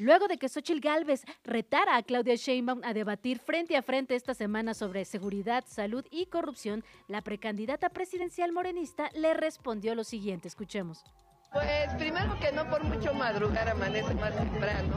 Luego 0.00 0.28
de 0.28 0.38
que 0.38 0.48
Xochitl 0.48 0.80
Gálvez 0.80 1.26
retara 1.44 1.98
a 1.98 2.02
Claudia 2.02 2.34
Sheinbaum 2.34 2.80
a 2.84 2.94
debatir 2.94 3.38
frente 3.38 3.76
a 3.76 3.82
frente 3.82 4.14
esta 4.14 4.32
semana 4.32 4.72
sobre 4.72 5.04
seguridad, 5.04 5.62
salud 5.66 6.06
y 6.10 6.24
corrupción, 6.24 6.84
la 7.06 7.20
precandidata 7.20 7.90
presidencial 7.90 8.50
morenista 8.50 9.10
le 9.12 9.34
respondió 9.34 9.94
lo 9.94 10.02
siguiente. 10.02 10.48
Escuchemos. 10.48 11.04
Pues 11.52 11.92
primero 11.98 12.34
que 12.40 12.50
no 12.50 12.66
por 12.70 12.82
mucho 12.82 13.12
madrugar 13.12 13.68
amanece 13.68 14.14
más 14.14 14.34
temprano 14.34 14.96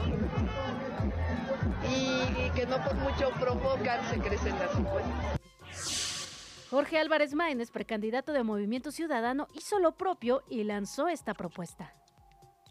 y, 1.86 2.46
y 2.46 2.50
que 2.54 2.64
no 2.64 2.82
por 2.82 2.94
mucho 2.94 3.28
provocar 3.38 4.02
se 4.08 4.18
crecen 4.20 4.58
las 4.58 4.74
encuestas. 4.74 6.68
Jorge 6.70 6.98
Álvarez 6.98 7.34
Maínez, 7.34 7.70
precandidato 7.70 8.32
de 8.32 8.42
Movimiento 8.42 8.90
Ciudadano, 8.90 9.48
hizo 9.52 9.78
lo 9.80 9.98
propio 9.98 10.44
y 10.48 10.64
lanzó 10.64 11.08
esta 11.08 11.34
propuesta. 11.34 11.92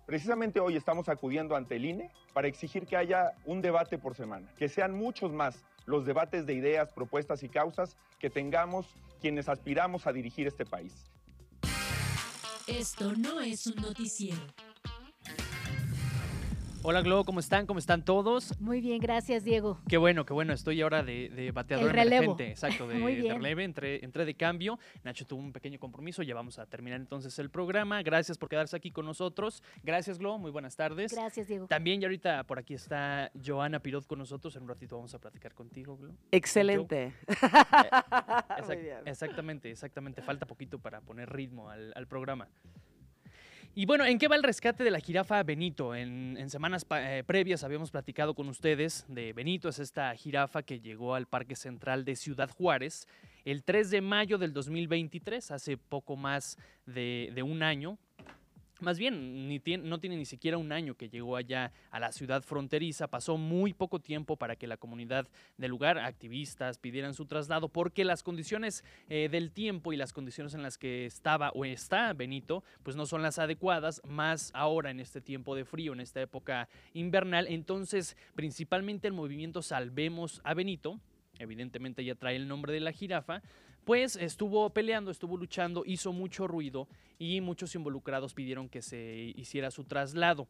Precisamente 0.05 0.59
hoy 0.59 0.75
estamos 0.75 1.07
acudiendo 1.07 1.55
ante 1.55 1.77
el 1.77 1.85
INE 1.85 2.11
para 2.33 2.47
exigir 2.47 2.85
que 2.85 2.97
haya 2.97 3.31
un 3.45 3.61
debate 3.61 3.97
por 3.97 4.15
semana, 4.15 4.49
que 4.57 4.67
sean 4.67 4.93
muchos 4.93 5.31
más 5.31 5.63
los 5.85 6.05
debates 6.05 6.45
de 6.45 6.53
ideas, 6.53 6.91
propuestas 6.91 7.43
y 7.43 7.49
causas 7.49 7.95
que 8.19 8.29
tengamos 8.29 8.85
quienes 9.21 9.47
aspiramos 9.47 10.05
a 10.05 10.13
dirigir 10.13 10.47
este 10.47 10.65
país. 10.65 10.93
Esto 12.67 13.13
no 13.13 13.39
es 13.41 13.67
un 13.67 13.75
noticiero. 13.81 14.41
Hola 16.85 17.01
Glo, 17.01 17.23
¿cómo 17.23 17.39
están? 17.39 17.65
¿Cómo 17.65 17.79
están 17.79 18.03
todos? 18.03 18.59
Muy 18.59 18.81
bien, 18.81 18.99
gracias 18.99 19.45
Diego. 19.45 19.79
Qué 19.87 19.95
bueno, 19.95 20.25
qué 20.25 20.33
bueno. 20.33 20.51
Estoy 20.51 20.81
ahora 20.81 21.01
de, 21.01 21.29
de 21.29 21.51
bateador 21.53 21.87
El 21.87 21.93
relevo. 21.93 22.23
emergente. 22.33 22.49
Exacto, 22.49 22.87
de, 22.89 22.95
Muy 22.95 23.15
de 23.15 23.21
bien. 23.21 23.35
relevo. 23.37 23.61
Entré, 23.61 24.03
entré 24.03 24.25
de 24.25 24.33
cambio. 24.35 24.77
Nacho 25.01 25.25
tuvo 25.25 25.39
un 25.39 25.53
pequeño 25.53 25.79
compromiso. 25.79 26.23
Ya 26.23 26.35
vamos 26.35 26.59
a 26.59 26.65
terminar 26.65 26.99
entonces 26.99 27.39
el 27.39 27.49
programa. 27.49 28.03
Gracias 28.03 28.37
por 28.37 28.49
quedarse 28.49 28.75
aquí 28.75 28.91
con 28.91 29.05
nosotros. 29.05 29.63
Gracias, 29.81 30.19
Glo. 30.19 30.37
Muy 30.37 30.51
buenas 30.51 30.75
tardes. 30.75 31.13
Gracias, 31.13 31.47
Diego. 31.47 31.67
También 31.67 32.01
ya 32.01 32.07
ahorita 32.07 32.43
por 32.43 32.59
aquí 32.59 32.73
está 32.73 33.31
Joana 33.45 33.79
Pirot 33.79 34.05
con 34.05 34.19
nosotros. 34.19 34.53
En 34.57 34.63
un 34.63 34.69
ratito 34.69 34.97
vamos 34.97 35.13
a 35.13 35.19
platicar 35.19 35.53
contigo, 35.53 35.95
Glo. 35.97 36.13
Excelente. 36.31 37.13
Eh, 37.43 38.65
Muy 38.65 38.75
exact- 38.75 38.81
bien. 38.81 38.97
exactamente, 39.05 39.71
exactamente. 39.71 40.21
Falta 40.21 40.45
poquito 40.45 40.79
para 40.79 41.01
poner 41.01 41.29
ritmo 41.31 41.69
al, 41.69 41.91
al 41.95 42.07
programa. 42.07 42.47
Y 43.75 43.87
bueno, 43.87 44.05
¿en 44.05 44.19
qué 44.19 44.27
va 44.27 44.35
el 44.35 44.43
rescate 44.43 44.83
de 44.83 44.91
la 44.91 44.99
jirafa 44.99 45.41
Benito? 45.41 45.95
En, 45.95 46.47
semanas 46.51 46.85
eh, 46.91 47.23
previas 47.25 47.63
habíamos 47.63 47.89
platicado 47.89 48.35
con 48.35 48.47
ustedes 48.47 49.03
de 49.07 49.33
Benito, 49.33 49.67
es 49.67 49.79
esta 49.79 50.13
jirafa 50.15 50.61
que 50.61 50.79
llegó 50.79 51.15
al 51.15 51.25
Parque 51.25 51.55
Central 51.55 52.05
de 52.05 52.15
Ciudad 52.15 52.51
Juárez 52.51 53.07
el 53.45 53.63
3 53.63 53.89
de 53.89 54.01
mayo 54.01 54.37
del 54.37 54.53
2023, 54.53 55.49
hace 55.49 55.77
poco 55.77 56.15
más 56.15 56.59
de 56.85 57.43
un 57.43 57.63
año. 57.63 57.97
Más 58.83 58.99
bien, 58.99 59.47
no 59.83 59.99
tiene 59.99 60.17
ni 60.17 60.25
siquiera 60.25 60.57
un 60.57 60.73
año 60.73 60.95
que 60.95 61.07
llegó 61.07 61.37
allá 61.37 61.71
a 61.89 62.01
la 62.01 62.11
ciudad 62.11 62.43
fronteriza. 62.43 63.07
Pasó 63.07 63.37
muy 63.37 63.73
poco 63.73 63.99
tiempo 63.99 64.35
para 64.35 64.57
que 64.57 64.67
la 64.67 64.75
comunidad 64.75 65.25
del 65.57 65.71
lugar, 65.71 65.97
activistas, 65.97 66.77
pidieran 66.77 67.13
su 67.13 67.25
traslado, 67.25 67.69
porque 67.69 68.03
las 68.03 68.23
condiciones 68.23 68.83
eh, 69.07 69.29
del 69.31 69.51
tiempo 69.51 69.93
y 69.93 69.95
las 69.95 70.11
condiciones 70.11 70.53
en 70.53 70.63
las 70.63 70.77
que 70.77 71.05
estaba 71.05 71.51
o 71.51 71.63
está 71.63 72.11
Benito, 72.11 72.61
pues 72.83 72.97
no 72.97 73.05
son 73.05 73.21
las 73.21 73.39
adecuadas, 73.39 74.01
más 74.05 74.51
ahora 74.53 74.91
en 74.91 74.99
este 74.99 75.21
tiempo 75.21 75.55
de 75.55 75.63
frío, 75.63 75.93
en 75.93 76.01
esta 76.01 76.21
época 76.21 76.67
invernal. 76.93 77.47
Entonces, 77.47 78.17
principalmente 78.35 79.07
el 79.07 79.13
movimiento 79.13 79.61
Salvemos 79.61 80.41
a 80.43 80.53
Benito, 80.53 80.99
evidentemente 81.39 82.03
ya 82.03 82.15
trae 82.15 82.35
el 82.35 82.49
nombre 82.49 82.73
de 82.73 82.81
la 82.81 82.91
jirafa, 82.91 83.41
pues 83.85 84.15
estuvo 84.15 84.69
peleando, 84.69 85.11
estuvo 85.11 85.37
luchando, 85.37 85.83
hizo 85.85 86.13
mucho 86.13 86.47
ruido 86.47 86.87
y 87.19 87.41
muchos 87.41 87.75
involucrados 87.75 88.33
pidieron 88.33 88.69
que 88.69 88.81
se 88.81 89.33
hiciera 89.35 89.71
su 89.71 89.83
traslado. 89.83 90.47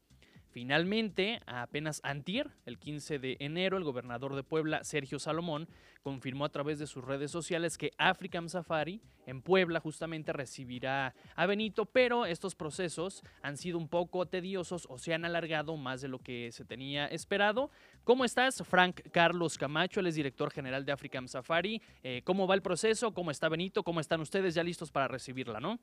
Finalmente, 0.53 1.39
apenas 1.47 1.99
antier, 2.03 2.51
el 2.67 2.77
15 2.77 3.17
de 3.17 3.37
enero, 3.39 3.75
el 3.75 3.83
gobernador 3.83 4.35
de 4.35 4.43
Puebla, 4.43 4.83
Sergio 4.83 5.17
Salomón, 5.17 5.67
confirmó 6.03 6.45
a 6.45 6.49
través 6.49 6.77
de 6.77 6.85
sus 6.85 7.03
redes 7.03 7.31
sociales 7.31 7.75
que 7.75 7.89
African 7.97 8.47
Safari 8.49 9.01
en 9.25 9.41
Puebla 9.41 9.79
justamente 9.79 10.31
recibirá 10.31 11.15
a 11.35 11.45
Benito, 11.47 11.85
pero 11.87 12.27
estos 12.27 12.53
procesos 12.53 13.23
han 13.41 13.57
sido 13.57 13.79
un 13.79 13.87
poco 13.87 14.27
tediosos 14.27 14.85
o 14.91 14.99
se 14.99 15.15
han 15.15 15.25
alargado 15.25 15.75
más 15.75 16.01
de 16.01 16.07
lo 16.07 16.19
que 16.19 16.51
se 16.51 16.65
tenía 16.65 17.07
esperado. 17.07 17.71
¿Cómo 18.03 18.23
estás, 18.23 18.61
Frank 18.63 19.01
Carlos 19.11 19.57
Camacho? 19.57 20.01
Él 20.01 20.05
es 20.05 20.13
director 20.13 20.51
general 20.51 20.85
de 20.85 20.91
African 20.91 21.27
Safari. 21.27 21.81
Eh, 22.03 22.21
¿Cómo 22.25 22.45
va 22.45 22.53
el 22.53 22.61
proceso? 22.61 23.11
¿Cómo 23.11 23.31
está 23.31 23.49
Benito? 23.49 23.81
¿Cómo 23.81 23.99
están 23.99 24.21
ustedes 24.21 24.53
ya 24.53 24.61
listos 24.61 24.91
para 24.91 25.07
recibirla, 25.07 25.59
no? 25.59 25.79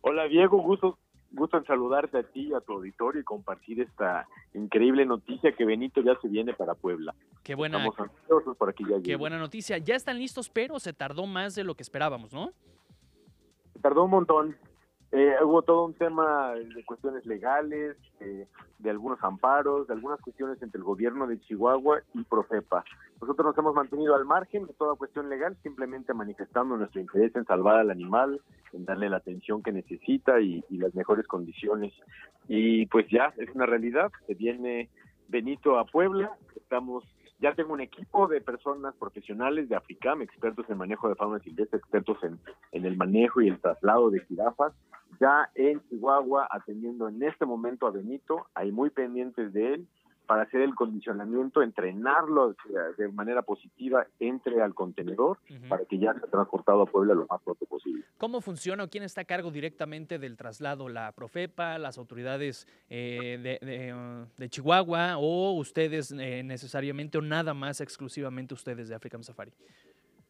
Hola 0.00 0.26
Diego, 0.26 0.62
gusto, 0.62 0.98
gusto 1.34 1.56
en 1.56 1.64
saludarte 1.64 2.18
a 2.18 2.22
ti 2.22 2.48
y 2.48 2.54
a 2.54 2.60
tu 2.60 2.72
auditorio 2.74 3.20
y 3.20 3.24
compartir 3.24 3.80
esta 3.80 4.26
increíble 4.54 5.04
noticia 5.04 5.52
que 5.52 5.64
Benito 5.64 6.00
ya 6.00 6.18
se 6.20 6.28
viene 6.28 6.54
para 6.54 6.74
Puebla. 6.74 7.14
Qué 7.42 7.54
buena, 7.54 7.78
Estamos 7.78 7.98
ansiosos 7.98 8.56
para 8.56 8.72
que 8.72 8.84
ya 8.84 9.02
qué 9.02 9.16
buena 9.16 9.38
noticia. 9.38 9.78
Ya 9.78 9.96
están 9.96 10.18
listos, 10.18 10.48
pero 10.48 10.78
se 10.78 10.92
tardó 10.92 11.26
más 11.26 11.54
de 11.54 11.64
lo 11.64 11.74
que 11.74 11.82
esperábamos, 11.82 12.32
¿no? 12.32 12.50
Tardó 13.82 14.04
un 14.04 14.10
montón. 14.10 14.56
Eh, 15.16 15.36
hubo 15.44 15.62
todo 15.62 15.84
un 15.84 15.94
tema 15.94 16.54
de 16.54 16.84
cuestiones 16.84 17.24
legales, 17.24 17.96
eh, 18.18 18.48
de 18.80 18.90
algunos 18.90 19.22
amparos, 19.22 19.86
de 19.86 19.94
algunas 19.94 20.20
cuestiones 20.20 20.60
entre 20.60 20.78
el 20.78 20.84
gobierno 20.84 21.28
de 21.28 21.38
Chihuahua 21.38 22.00
y 22.14 22.24
Profepa. 22.24 22.84
Nosotros 23.20 23.46
nos 23.46 23.56
hemos 23.56 23.76
mantenido 23.76 24.16
al 24.16 24.24
margen 24.24 24.66
de 24.66 24.72
toda 24.72 24.96
cuestión 24.96 25.28
legal, 25.28 25.56
simplemente 25.62 26.12
manifestando 26.14 26.76
nuestro 26.76 27.00
interés 27.00 27.30
en 27.36 27.44
salvar 27.44 27.76
al 27.76 27.92
animal, 27.92 28.40
en 28.72 28.84
darle 28.86 29.08
la 29.08 29.18
atención 29.18 29.62
que 29.62 29.70
necesita 29.70 30.40
y, 30.40 30.64
y 30.68 30.78
las 30.78 30.92
mejores 30.96 31.28
condiciones. 31.28 31.92
Y 32.48 32.86
pues 32.86 33.06
ya, 33.08 33.32
es 33.36 33.48
una 33.54 33.66
realidad, 33.66 34.10
se 34.26 34.34
viene 34.34 34.90
Benito 35.28 35.78
a 35.78 35.84
Puebla, 35.84 36.32
estamos 36.56 37.04
ya 37.40 37.54
tengo 37.54 37.72
un 37.74 37.80
equipo 37.80 38.26
de 38.26 38.40
personas 38.40 38.94
profesionales 38.94 39.68
de 39.68 39.76
Africam, 39.76 40.22
expertos 40.22 40.64
en 40.70 40.78
manejo 40.78 41.08
de 41.08 41.14
fauna 41.14 41.40
silvestre, 41.40 41.78
expertos 41.78 42.16
en, 42.22 42.38
en 42.72 42.86
el 42.86 42.96
manejo 42.96 43.42
y 43.42 43.48
el 43.48 43.60
traslado 43.60 44.08
de 44.08 44.20
jirafas, 44.20 44.72
ya 45.20 45.50
en 45.54 45.80
Chihuahua 45.88 46.48
atendiendo 46.50 47.08
en 47.08 47.22
este 47.22 47.46
momento 47.46 47.86
a 47.86 47.90
Benito, 47.90 48.46
ahí 48.54 48.72
muy 48.72 48.90
pendientes 48.90 49.52
de 49.52 49.74
él 49.74 49.88
para 50.26 50.42
hacer 50.42 50.62
el 50.62 50.74
condicionamiento, 50.74 51.62
entrenarlo 51.62 52.56
de 52.96 53.08
manera 53.08 53.42
positiva, 53.42 54.06
entre 54.18 54.62
al 54.62 54.74
contenedor 54.74 55.38
para 55.68 55.84
que 55.84 55.98
ya 55.98 56.14
sea 56.14 56.28
transportado 56.30 56.82
a 56.82 56.86
Puebla 56.86 57.14
lo 57.14 57.26
más 57.28 57.42
pronto 57.42 57.66
posible. 57.66 58.04
¿Cómo 58.16 58.40
funciona 58.40 58.84
o 58.84 58.88
quién 58.88 59.04
está 59.04 59.22
a 59.22 59.24
cargo 59.24 59.50
directamente 59.50 60.18
del 60.18 60.36
traslado? 60.36 60.88
¿La 60.88 61.12
Profepa, 61.12 61.78
las 61.78 61.98
autoridades 61.98 62.66
eh, 62.88 63.38
de, 63.42 63.66
de, 63.66 64.26
de 64.36 64.48
Chihuahua 64.48 65.18
o 65.18 65.52
ustedes 65.52 66.10
eh, 66.12 66.42
necesariamente 66.42 67.18
o 67.18 67.22
nada 67.22 67.52
más 67.52 67.80
exclusivamente 67.80 68.54
ustedes 68.54 68.88
de 68.88 68.94
African 68.94 69.22
Safari? 69.22 69.52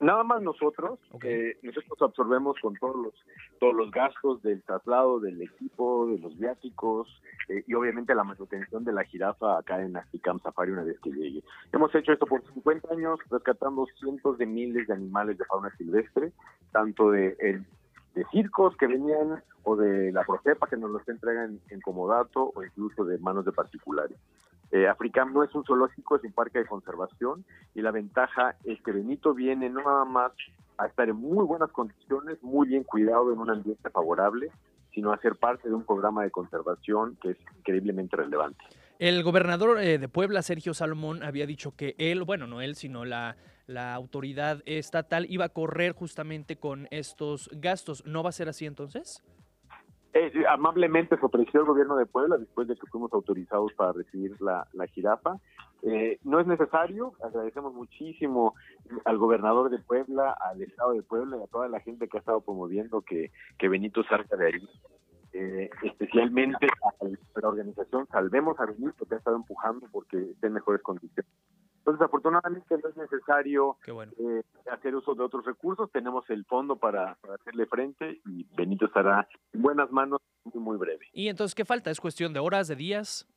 Nada 0.04 0.22
más 0.22 0.42
nosotros, 0.42 0.98
eh, 1.22 1.56
nosotros 1.62 1.96
absorbemos 2.02 2.58
con 2.60 2.74
todos 2.74 2.94
los 2.94 3.14
todos 3.58 3.74
los 3.74 3.90
gastos 3.90 4.42
del 4.42 4.62
traslado, 4.62 5.18
del 5.18 5.40
equipo, 5.40 6.06
de 6.08 6.18
los 6.18 6.36
viáticos 6.36 7.08
eh, 7.48 7.64
y 7.66 7.72
obviamente 7.72 8.14
la 8.14 8.22
manutención 8.22 8.84
de 8.84 8.92
la 8.92 9.04
jirafa 9.04 9.56
acá 9.56 9.80
en 9.80 9.96
Africam 9.96 10.38
Safari 10.40 10.72
una 10.72 10.84
vez 10.84 11.00
que 11.00 11.10
llegue. 11.10 11.42
Hemos 11.72 11.94
hecho 11.94 12.12
esto 12.12 12.26
por 12.26 12.44
50 12.52 12.92
años, 12.92 13.18
rescatando 13.30 13.86
cientos 13.98 14.36
de 14.36 14.44
miles 14.44 14.86
de 14.88 14.92
animales 14.92 15.38
de 15.38 15.46
fauna 15.46 15.74
silvestre, 15.78 16.32
tanto 16.70 17.10
de 17.10 17.64
circos 18.30 18.76
que 18.76 18.86
venían 18.86 19.42
o 19.62 19.74
de 19.74 20.12
la 20.12 20.22
Profepa 20.24 20.66
que 20.68 20.76
nos 20.76 20.90
los 20.90 21.08
entregan 21.08 21.58
en 21.70 21.80
comodato 21.80 22.52
o 22.54 22.62
incluso 22.62 23.06
de 23.06 23.16
manos 23.20 23.46
de 23.46 23.52
particulares. 23.52 24.18
Eh, 24.70 24.88
Africam 24.88 25.32
no 25.32 25.44
es 25.44 25.54
un 25.54 25.64
zoológico, 25.64 26.16
es 26.16 26.24
un 26.24 26.32
parque 26.32 26.58
de 26.58 26.66
conservación 26.66 27.44
y 27.74 27.82
la 27.82 27.90
ventaja 27.90 28.56
es 28.64 28.80
que 28.82 28.92
Benito 28.92 29.34
viene 29.34 29.68
no 29.70 29.82
nada 29.82 30.04
más 30.04 30.32
a 30.78 30.86
estar 30.86 31.08
en 31.08 31.16
muy 31.16 31.44
buenas 31.44 31.70
condiciones, 31.70 32.42
muy 32.42 32.68
bien 32.68 32.82
cuidado 32.84 33.32
en 33.32 33.38
un 33.38 33.50
ambiente 33.50 33.90
favorable, 33.90 34.50
sino 34.92 35.12
a 35.12 35.18
ser 35.18 35.36
parte 35.36 35.68
de 35.68 35.74
un 35.74 35.84
programa 35.84 36.24
de 36.24 36.30
conservación 36.30 37.16
que 37.20 37.30
es 37.30 37.36
increíblemente 37.58 38.16
relevante. 38.16 38.64
El 38.98 39.22
gobernador 39.22 39.80
eh, 39.80 39.98
de 39.98 40.08
Puebla, 40.08 40.42
Sergio 40.42 40.72
Salomón, 40.72 41.22
había 41.22 41.46
dicho 41.46 41.74
que 41.76 41.94
él, 41.98 42.22
bueno, 42.22 42.46
no 42.46 42.60
él, 42.60 42.76
sino 42.76 43.04
la, 43.04 43.36
la 43.66 43.94
autoridad 43.94 44.62
estatal 44.66 45.26
iba 45.28 45.46
a 45.46 45.48
correr 45.48 45.92
justamente 45.92 46.56
con 46.56 46.86
estos 46.90 47.50
gastos. 47.52 48.04
¿No 48.06 48.22
va 48.22 48.28
a 48.28 48.32
ser 48.32 48.48
así 48.48 48.66
entonces? 48.66 49.22
Eh, 50.14 50.30
eh, 50.32 50.44
amablemente 50.48 51.18
se 51.18 51.26
ofreció 51.26 51.60
el 51.60 51.66
gobierno 51.66 51.96
de 51.96 52.06
Puebla 52.06 52.38
después 52.38 52.68
de 52.68 52.76
que 52.76 52.86
fuimos 52.86 53.12
autorizados 53.12 53.72
para 53.74 53.92
recibir 53.92 54.40
la, 54.40 54.66
la 54.72 54.86
jirafa. 54.86 55.40
Eh, 55.82 56.18
no 56.22 56.38
es 56.38 56.46
necesario, 56.46 57.14
agradecemos 57.22 57.74
muchísimo 57.74 58.54
al 59.04 59.18
gobernador 59.18 59.70
de 59.70 59.80
Puebla, 59.80 60.30
al 60.30 60.62
estado 60.62 60.92
de 60.92 61.02
Puebla 61.02 61.36
y 61.36 61.42
a 61.42 61.48
toda 61.48 61.68
la 61.68 61.80
gente 61.80 62.06
que 62.08 62.16
ha 62.16 62.20
estado 62.20 62.40
promoviendo 62.40 63.02
que, 63.02 63.32
que 63.58 63.68
Benito 63.68 64.04
salga 64.04 64.36
de 64.36 64.46
ahí. 64.46 64.68
Eh, 65.32 65.68
especialmente 65.82 66.68
a 66.84 67.40
la 67.40 67.48
organización 67.48 68.06
Salvemos 68.06 68.58
a 68.60 68.66
Benito 68.66 69.04
que 69.04 69.16
ha 69.16 69.18
estado 69.18 69.34
empujando 69.34 69.88
porque 69.90 70.16
esté 70.16 70.46
en 70.46 70.52
mejores 70.52 70.80
condiciones. 70.80 71.26
Entonces, 71.84 72.06
afortunadamente 72.06 72.78
no 72.82 72.88
es 72.88 72.96
necesario 72.96 73.76
eh, 73.86 74.42
hacer 74.72 74.94
uso 74.96 75.14
de 75.14 75.22
otros 75.22 75.44
recursos. 75.44 75.92
Tenemos 75.92 76.24
el 76.30 76.46
fondo 76.46 76.76
para, 76.76 77.16
para 77.16 77.34
hacerle 77.34 77.66
frente 77.66 78.22
y 78.24 78.46
Benito 78.56 78.86
estará 78.86 79.28
en 79.52 79.60
buenas 79.60 79.90
manos 79.92 80.22
muy, 80.44 80.62
muy 80.62 80.78
breve. 80.78 81.06
¿Y 81.12 81.28
entonces 81.28 81.54
qué 81.54 81.66
falta? 81.66 81.90
¿Es 81.90 82.00
cuestión 82.00 82.32
de 82.32 82.40
horas, 82.40 82.68
de 82.68 82.76
días? 82.76 83.28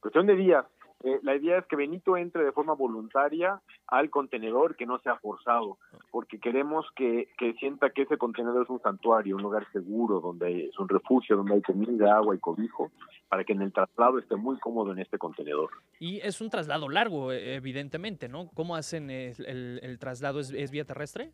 Cuestión 0.00 0.26
de 0.26 0.34
días. 0.34 0.64
Eh, 1.02 1.18
la 1.22 1.34
idea 1.34 1.58
es 1.58 1.66
que 1.66 1.76
Benito 1.76 2.16
entre 2.16 2.44
de 2.44 2.52
forma 2.52 2.74
voluntaria 2.74 3.60
al 3.86 4.10
contenedor, 4.10 4.76
que 4.76 4.84
no 4.84 4.98
sea 4.98 5.16
forzado, 5.16 5.78
porque 6.10 6.38
queremos 6.38 6.86
que, 6.94 7.28
que 7.38 7.54
sienta 7.54 7.88
que 7.90 8.02
ese 8.02 8.18
contenedor 8.18 8.64
es 8.64 8.68
un 8.70 8.82
santuario, 8.82 9.36
un 9.36 9.42
lugar 9.42 9.66
seguro, 9.72 10.20
donde 10.20 10.66
es 10.66 10.78
un 10.78 10.88
refugio, 10.88 11.36
donde 11.38 11.54
hay 11.54 11.62
comida, 11.62 12.16
agua 12.16 12.34
y 12.36 12.38
cobijo, 12.38 12.90
para 13.28 13.44
que 13.44 13.54
en 13.54 13.62
el 13.62 13.72
traslado 13.72 14.18
esté 14.18 14.36
muy 14.36 14.58
cómodo 14.58 14.92
en 14.92 14.98
este 14.98 15.16
contenedor. 15.16 15.70
Y 15.98 16.18
es 16.20 16.40
un 16.42 16.50
traslado 16.50 16.88
largo, 16.90 17.32
eh, 17.32 17.54
evidentemente, 17.54 18.28
¿no? 18.28 18.50
¿Cómo 18.54 18.76
hacen 18.76 19.08
el, 19.10 19.34
el- 19.46 19.80
el 19.82 19.98
traslado? 19.98 20.38
¿Es, 20.40 20.50
es 20.52 20.70
vía 20.70 20.84
terrestre? 20.84 21.30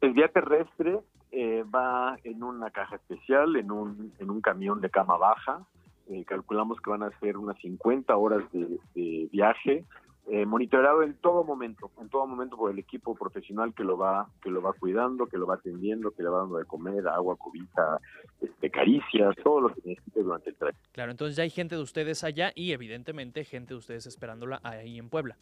El 0.00 0.12
vía 0.12 0.28
terrestre 0.28 1.00
eh, 1.32 1.64
va 1.74 2.16
en 2.22 2.44
una 2.44 2.70
caja 2.70 2.94
especial, 2.96 3.56
en 3.56 3.72
un, 3.72 4.12
en 4.20 4.30
un 4.30 4.40
camión 4.40 4.80
de 4.80 4.90
cama 4.90 5.16
baja. 5.16 5.66
Eh, 6.08 6.24
calculamos 6.26 6.80
que 6.80 6.90
van 6.90 7.02
a 7.02 7.18
ser 7.18 7.36
unas 7.36 7.58
50 7.58 8.16
horas 8.16 8.42
de, 8.52 8.78
de 8.94 9.28
viaje, 9.32 9.84
eh, 10.26 10.46
monitoreado 10.46 11.02
en 11.02 11.14
todo 11.14 11.44
momento, 11.44 11.90
en 12.00 12.08
todo 12.08 12.26
momento 12.26 12.56
por 12.56 12.70
el 12.70 12.78
equipo 12.78 13.14
profesional 13.14 13.74
que 13.74 13.84
lo 13.84 13.98
va 13.98 14.26
que 14.42 14.50
lo 14.50 14.62
va 14.62 14.72
cuidando, 14.72 15.26
que 15.26 15.36
lo 15.36 15.46
va 15.46 15.56
atendiendo, 15.56 16.12
que 16.12 16.22
le 16.22 16.30
va 16.30 16.38
dando 16.38 16.56
de 16.56 16.64
comer, 16.64 17.06
agua, 17.08 17.36
cobija, 17.36 17.98
este, 18.40 18.70
caricias, 18.70 19.36
todo 19.42 19.60
lo 19.60 19.68
que 19.68 19.82
necesite 19.84 20.22
durante 20.22 20.48
el 20.48 20.56
trayecto. 20.56 20.88
Claro, 20.92 21.10
entonces 21.10 21.36
ya 21.36 21.42
hay 21.42 21.50
gente 21.50 21.74
de 21.74 21.82
ustedes 21.82 22.24
allá 22.24 22.52
y 22.54 22.72
evidentemente 22.72 23.44
gente 23.44 23.74
de 23.74 23.78
ustedes 23.78 24.06
esperándola 24.06 24.60
ahí 24.62 24.98
en 24.98 25.10
Puebla. 25.10 25.36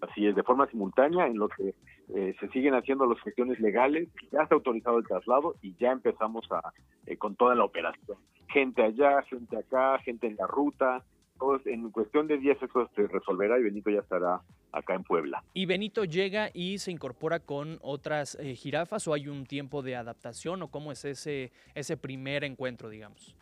Así 0.00 0.26
es, 0.26 0.34
de 0.34 0.42
forma 0.42 0.66
simultánea, 0.66 1.28
en 1.28 1.38
lo 1.38 1.48
que 1.48 1.76
eh, 2.14 2.34
se 2.40 2.48
siguen 2.48 2.74
haciendo 2.74 3.06
las 3.06 3.20
cuestiones 3.20 3.60
legales, 3.60 4.08
ya 4.32 4.42
está 4.42 4.54
autorizado 4.54 4.98
el 4.98 5.06
traslado 5.06 5.56
y 5.60 5.74
ya 5.76 5.92
empezamos 5.92 6.50
a, 6.50 6.72
eh, 7.06 7.16
con 7.16 7.36
toda 7.36 7.54
la 7.54 7.64
operación. 7.64 8.18
Gente 8.48 8.82
allá, 8.82 9.22
gente 9.22 9.58
acá, 9.58 9.98
gente 9.98 10.26
en 10.26 10.36
la 10.36 10.46
ruta, 10.46 11.04
todo 11.38 11.60
en 11.66 11.90
cuestión 11.90 12.26
de 12.26 12.38
días 12.38 12.56
eso 12.62 12.90
se 12.96 13.06
resolverá 13.06 13.58
y 13.58 13.62
Benito 13.62 13.90
ya 13.90 14.00
estará 14.00 14.40
acá 14.72 14.94
en 14.94 15.04
Puebla. 15.04 15.42
¿Y 15.54 15.66
Benito 15.66 16.04
llega 16.04 16.48
y 16.52 16.78
se 16.78 16.90
incorpora 16.90 17.40
con 17.40 17.78
otras 17.82 18.36
eh, 18.40 18.54
jirafas 18.54 19.06
o 19.06 19.14
hay 19.14 19.28
un 19.28 19.44
tiempo 19.46 19.82
de 19.82 19.96
adaptación 19.96 20.62
o 20.62 20.68
cómo 20.68 20.92
es 20.92 21.04
ese, 21.04 21.52
ese 21.74 21.96
primer 21.96 22.44
encuentro, 22.44 22.88
digamos? 22.88 23.36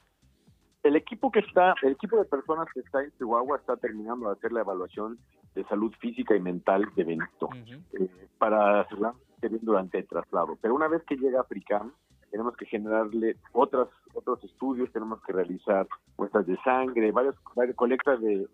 El 0.83 0.95
equipo 0.95 1.33
que 1.33 1.41
está, 1.41 1.75
el 1.83 1.93
equipo 1.93 2.17
de 2.17 2.25
personas 2.25 2.69
que 2.73 2.81
está 2.81 3.03
en 3.03 3.11
Chihuahua 3.19 3.59
está 3.59 3.77
terminando 3.77 4.27
de 4.27 4.33
hacer 4.35 4.53
la 4.53 4.61
evaluación 4.61 5.19
de 5.57 5.65
salud 5.65 5.93
física 5.99 6.37
y 6.37 6.41
mental 6.41 6.87
de 6.95 7.03
Benito 7.03 7.49
eh, 7.95 8.09
para 8.39 8.81
asegurar 8.83 9.15
que 9.15 9.35
esté 9.35 9.49
bien 9.49 9.65
durante 9.65 9.99
el 9.99 10.07
traslado. 10.07 10.57
Pero 10.61 10.75
una 10.75 10.87
vez 10.87 11.03
que 11.05 11.17
llega 11.17 11.39
a 11.39 11.43
Africam, 11.43 11.93
tenemos 12.31 12.55
que 12.57 12.67
generarle 12.67 13.37
otras, 13.53 13.89
otros 14.15 14.45
estudios, 14.45 14.93
tenemos 14.93 15.21
que 15.23 15.33
realizar 15.33 15.89
muestras 16.19 16.47
de 16.47 16.57
sangre, 16.59 17.11
varias, 17.11 17.35
varias 17.55 17.75
colectas 17.75 18.21
de, 18.21 18.47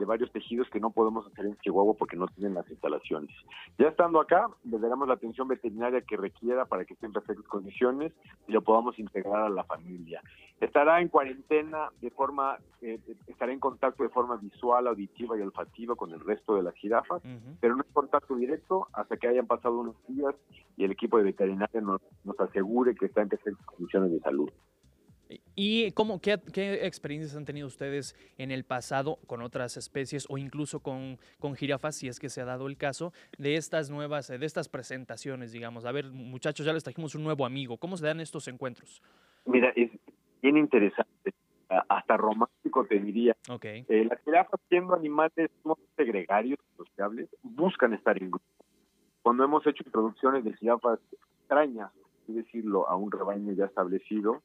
de 0.00 0.06
varios 0.06 0.32
tejidos 0.32 0.68
que 0.70 0.80
no 0.80 0.90
podemos 0.90 1.26
hacer 1.26 1.44
en 1.44 1.56
Chihuahua 1.58 1.94
porque 1.94 2.16
no 2.16 2.26
tienen 2.28 2.54
las 2.54 2.68
instalaciones. 2.70 3.30
Ya 3.78 3.88
estando 3.88 4.18
acá, 4.18 4.48
le 4.64 4.78
daremos 4.78 5.06
la 5.06 5.14
atención 5.14 5.46
veterinaria 5.46 6.00
que 6.00 6.16
requiera 6.16 6.64
para 6.64 6.86
que 6.86 6.94
esté 6.94 7.06
en 7.06 7.12
perfectas 7.12 7.46
condiciones 7.46 8.12
y 8.48 8.52
lo 8.52 8.62
podamos 8.62 8.98
integrar 8.98 9.42
a 9.44 9.50
la 9.50 9.62
familia. 9.64 10.22
Estará 10.58 11.00
en 11.00 11.08
cuarentena 11.08 11.90
de 12.00 12.10
forma, 12.10 12.58
eh, 12.80 12.98
estará 13.26 13.52
en 13.52 13.60
contacto 13.60 14.02
de 14.02 14.08
forma 14.08 14.36
visual, 14.36 14.86
auditiva 14.86 15.36
y 15.36 15.42
olfativa 15.42 15.94
con 15.94 16.12
el 16.12 16.20
resto 16.20 16.56
de 16.56 16.62
las 16.62 16.74
jirafas, 16.76 17.22
pero 17.60 17.76
no 17.76 17.82
es 17.82 17.92
contacto 17.92 18.36
directo 18.36 18.88
hasta 18.94 19.18
que 19.18 19.28
hayan 19.28 19.46
pasado 19.46 19.80
unos 19.80 19.96
días 20.08 20.34
y 20.76 20.84
el 20.84 20.92
equipo 20.92 21.18
de 21.18 21.24
veterinaria 21.24 21.80
nos, 21.82 22.00
nos 22.24 22.40
asegure 22.40 22.94
que 22.94 23.06
está 23.06 23.20
en 23.20 23.28
perfectas 23.28 23.66
condiciones 23.66 24.12
de 24.12 24.20
salud. 24.20 24.50
¿Y 25.54 25.92
cómo, 25.92 26.20
qué, 26.20 26.38
qué 26.52 26.86
experiencias 26.86 27.36
han 27.36 27.44
tenido 27.44 27.66
ustedes 27.66 28.16
en 28.38 28.50
el 28.50 28.64
pasado 28.64 29.18
con 29.26 29.42
otras 29.42 29.76
especies 29.76 30.26
o 30.28 30.38
incluso 30.38 30.80
con, 30.80 31.18
con 31.38 31.54
jirafas, 31.54 31.96
si 31.96 32.08
es 32.08 32.18
que 32.18 32.28
se 32.28 32.40
ha 32.40 32.44
dado 32.44 32.66
el 32.66 32.76
caso, 32.76 33.12
de 33.38 33.56
estas 33.56 33.90
nuevas, 33.90 34.28
de 34.28 34.44
estas 34.44 34.68
presentaciones, 34.68 35.52
digamos? 35.52 35.84
A 35.84 35.92
ver, 35.92 36.06
muchachos, 36.06 36.66
ya 36.66 36.72
les 36.72 36.84
trajimos 36.84 37.14
un 37.14 37.24
nuevo 37.24 37.46
amigo. 37.46 37.76
¿Cómo 37.76 37.96
se 37.96 38.06
dan 38.06 38.20
estos 38.20 38.48
encuentros? 38.48 39.02
Mira, 39.46 39.72
es 39.76 39.90
bien 40.42 40.56
interesante, 40.56 41.34
hasta 41.68 42.16
romántico 42.16 42.84
te 42.86 42.98
diría. 42.98 43.36
Ok. 43.48 43.64
Eh, 43.64 44.06
las 44.08 44.20
jirafas, 44.24 44.60
siendo 44.68 44.94
animales 44.94 45.50
sumamente 45.62 46.04
gregarios, 46.04 46.58
sociables, 46.76 47.28
buscan 47.42 47.94
estar 47.94 48.16
en 48.18 48.30
grupo. 48.30 48.44
Cuando 49.22 49.44
hemos 49.44 49.66
hecho 49.66 49.82
introducciones 49.84 50.44
de 50.44 50.54
jirafas 50.54 50.98
extrañas, 51.12 51.90
es 52.28 52.34
decirlo, 52.34 52.88
a 52.88 52.96
un 52.96 53.10
rebaño 53.10 53.52
ya 53.52 53.66
establecido, 53.66 54.42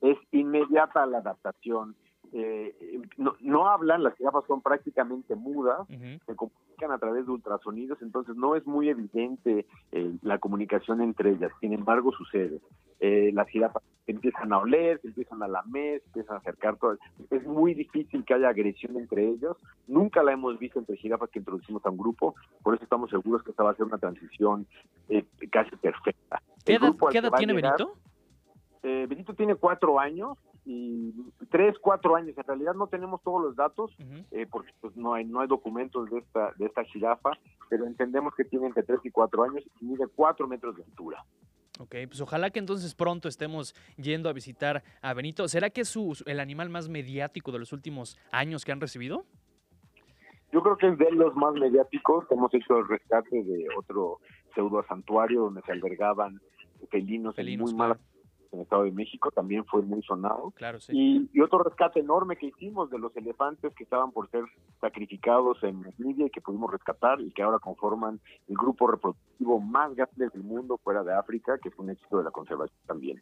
es 0.00 0.16
inmediata 0.32 1.06
la 1.06 1.18
adaptación. 1.18 1.94
Eh, 2.32 3.00
no, 3.18 3.34
no 3.40 3.68
hablan, 3.68 4.02
las 4.02 4.14
jirafas 4.16 4.44
son 4.48 4.60
prácticamente 4.60 5.36
mudas, 5.36 5.86
se 6.26 6.34
comunican 6.34 6.90
a 6.90 6.98
través 6.98 7.24
de 7.24 7.32
ultrasonidos, 7.32 8.02
entonces 8.02 8.34
no 8.36 8.56
es 8.56 8.66
muy 8.66 8.88
evidente 8.88 9.64
eh, 9.92 10.12
la 10.22 10.38
comunicación 10.38 11.00
entre 11.00 11.30
ellas. 11.30 11.52
Sin 11.60 11.72
embargo, 11.72 12.10
sucede. 12.12 12.60
Eh, 12.98 13.30
las 13.32 13.46
jirafas 13.48 13.82
empiezan 14.08 14.52
a 14.52 14.58
oler, 14.58 15.00
se 15.02 15.08
empiezan 15.08 15.42
a 15.42 15.48
lamer, 15.48 16.00
se 16.00 16.06
empiezan 16.08 16.36
a 16.36 16.38
acercar. 16.38 16.76
Todo. 16.78 16.98
Es 17.30 17.46
muy 17.46 17.74
difícil 17.74 18.24
que 18.24 18.34
haya 18.34 18.48
agresión 18.48 18.96
entre 18.96 19.28
ellos. 19.28 19.56
Nunca 19.86 20.22
la 20.22 20.32
hemos 20.32 20.58
visto 20.58 20.78
entre 20.80 20.96
jirafas 20.96 21.30
que 21.30 21.38
introducimos 21.38 21.84
a 21.86 21.90
un 21.90 21.96
grupo, 21.98 22.34
por 22.62 22.74
eso 22.74 22.82
estamos 22.84 23.08
seguros 23.10 23.42
que 23.44 23.50
esta 23.52 23.62
va 23.62 23.70
a 23.70 23.74
ser 23.76 23.86
una 23.86 23.98
transición 23.98 24.66
eh, 25.08 25.24
casi 25.52 25.76
perfecta. 25.76 26.42
¿Qué 26.64 26.74
edad, 26.74 26.88
qué 27.12 27.20
tiene 27.38 27.52
llegar- 27.54 27.76
Benito? 27.78 27.98
Eh, 28.88 29.04
Benito 29.08 29.34
tiene 29.34 29.56
cuatro 29.56 29.98
años 29.98 30.38
y 30.64 31.12
tres, 31.50 31.74
cuatro 31.80 32.14
años. 32.14 32.38
En 32.38 32.44
realidad 32.44 32.74
no 32.74 32.86
tenemos 32.86 33.20
todos 33.20 33.42
los 33.42 33.56
datos 33.56 33.90
eh, 34.30 34.46
porque 34.48 34.70
pues, 34.80 34.96
no 34.96 35.14
hay 35.14 35.24
no 35.24 35.40
hay 35.40 35.48
documentos 35.48 36.08
de 36.08 36.18
esta 36.18 36.52
de 36.56 36.66
esta 36.66 36.84
jirafa, 36.84 37.30
pero 37.68 37.84
entendemos 37.84 38.32
que 38.36 38.44
tiene 38.44 38.66
entre 38.66 38.84
tres 38.84 39.00
y 39.02 39.10
cuatro 39.10 39.42
años 39.42 39.64
y 39.80 39.86
mide 39.86 40.06
cuatro 40.14 40.46
metros 40.46 40.76
de 40.76 40.84
altura. 40.84 41.24
Ok, 41.80 41.96
pues 42.06 42.20
ojalá 42.20 42.50
que 42.50 42.60
entonces 42.60 42.94
pronto 42.94 43.26
estemos 43.26 43.74
yendo 43.96 44.28
a 44.28 44.32
visitar 44.32 44.84
a 45.02 45.14
Benito. 45.14 45.48
¿Será 45.48 45.70
que 45.70 45.80
es 45.80 45.88
su, 45.88 46.16
el 46.24 46.38
animal 46.38 46.70
más 46.70 46.88
mediático 46.88 47.50
de 47.50 47.58
los 47.58 47.72
últimos 47.72 48.16
años 48.30 48.64
que 48.64 48.70
han 48.70 48.80
recibido? 48.80 49.24
Yo 50.52 50.62
creo 50.62 50.76
que 50.76 50.86
es 50.90 50.96
de 50.96 51.10
los 51.10 51.34
más 51.34 51.54
mediáticos. 51.54 52.24
Hemos 52.30 52.54
hecho 52.54 52.78
el 52.78 52.86
rescate 52.86 53.42
de 53.42 53.66
otro 53.76 54.20
pseudo 54.54 54.84
santuario 54.84 55.40
donde 55.42 55.60
se 55.62 55.72
albergaban 55.72 56.40
felinos, 56.88 57.34
Felinos, 57.34 57.70
en 57.70 57.76
muy 57.76 57.78
malas 57.78 57.98
en 58.52 58.58
el 58.58 58.62
Estado 58.64 58.84
de 58.84 58.92
México, 58.92 59.30
también 59.30 59.64
fue 59.64 59.82
muy 59.82 60.02
sonado. 60.02 60.52
Claro, 60.52 60.80
sí. 60.80 60.92
Y, 60.94 61.30
y 61.32 61.40
otro 61.40 61.58
rescate 61.58 62.00
enorme 62.00 62.36
que 62.36 62.46
hicimos 62.46 62.90
de 62.90 62.98
los 62.98 63.16
elefantes 63.16 63.74
que 63.74 63.84
estaban 63.84 64.12
por 64.12 64.30
ser 64.30 64.44
sacrificados 64.80 65.62
en 65.62 65.82
Namibia 65.82 66.26
y 66.26 66.30
que 66.30 66.40
pudimos 66.40 66.70
rescatar 66.70 67.20
y 67.20 67.30
que 67.30 67.42
ahora 67.42 67.58
conforman 67.58 68.20
el 68.48 68.56
grupo 68.56 68.86
reproductivo 68.86 69.60
más 69.60 69.94
grande 69.94 70.28
del 70.28 70.42
mundo 70.42 70.78
fuera 70.82 71.02
de 71.02 71.14
África, 71.14 71.58
que 71.58 71.68
es 71.68 71.78
un 71.78 71.90
éxito 71.90 72.18
de 72.18 72.24
la 72.24 72.30
conservación 72.30 72.78
también. 72.86 73.20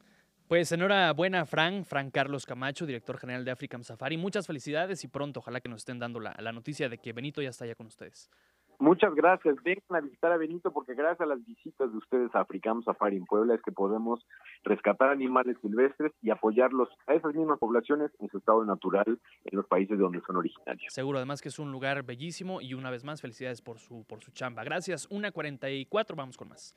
Pues 0.48 0.70
enhorabuena, 0.72 1.46
Fran, 1.46 1.86
Fran 1.86 2.10
Carlos 2.10 2.44
Camacho, 2.44 2.84
director 2.84 3.16
general 3.16 3.46
de 3.46 3.50
African 3.50 3.82
Safari. 3.82 4.18
Muchas 4.18 4.46
felicidades 4.46 5.02
y 5.02 5.08
pronto 5.08 5.40
ojalá 5.40 5.60
que 5.60 5.70
nos 5.70 5.78
estén 5.78 5.98
dando 5.98 6.20
la, 6.20 6.36
la 6.38 6.52
noticia 6.52 6.90
de 6.90 6.98
que 6.98 7.14
Benito 7.14 7.40
ya 7.40 7.48
está 7.48 7.64
allá 7.64 7.74
con 7.74 7.86
ustedes. 7.86 8.30
Muchas 8.78 9.14
gracias. 9.14 9.56
Vengan 9.62 9.96
a 9.96 10.00
visitar 10.00 10.32
a 10.32 10.36
Benito 10.36 10.72
porque 10.72 10.94
gracias 10.94 11.20
a 11.20 11.26
las 11.26 11.44
visitas 11.44 11.90
de 11.90 11.98
ustedes 11.98 12.34
a 12.34 12.40
Africam 12.40 12.82
Safari 12.82 13.16
en 13.16 13.24
Puebla 13.24 13.54
es 13.54 13.62
que 13.62 13.72
podemos 13.72 14.20
rescatar 14.64 15.10
animales 15.10 15.56
silvestres 15.62 16.12
y 16.22 16.30
apoyarlos 16.30 16.88
a 17.06 17.14
esas 17.14 17.34
mismas 17.34 17.58
poblaciones 17.58 18.10
en 18.20 18.28
su 18.28 18.38
estado 18.38 18.64
natural 18.64 19.18
en 19.44 19.56
los 19.56 19.66
países 19.66 19.96
de 19.96 20.02
donde 20.02 20.20
son 20.26 20.36
originarios. 20.36 20.92
Seguro, 20.92 21.18
además 21.18 21.40
que 21.40 21.48
es 21.48 21.58
un 21.58 21.72
lugar 21.72 22.02
bellísimo 22.02 22.60
y 22.60 22.74
una 22.74 22.90
vez 22.90 23.04
más 23.04 23.20
felicidades 23.20 23.62
por 23.62 23.78
su, 23.78 24.04
por 24.04 24.22
su 24.22 24.32
chamba. 24.32 24.64
Gracias, 24.64 25.06
una 25.10 25.30
44, 25.30 26.16
vamos 26.16 26.36
con 26.36 26.48
más. 26.48 26.74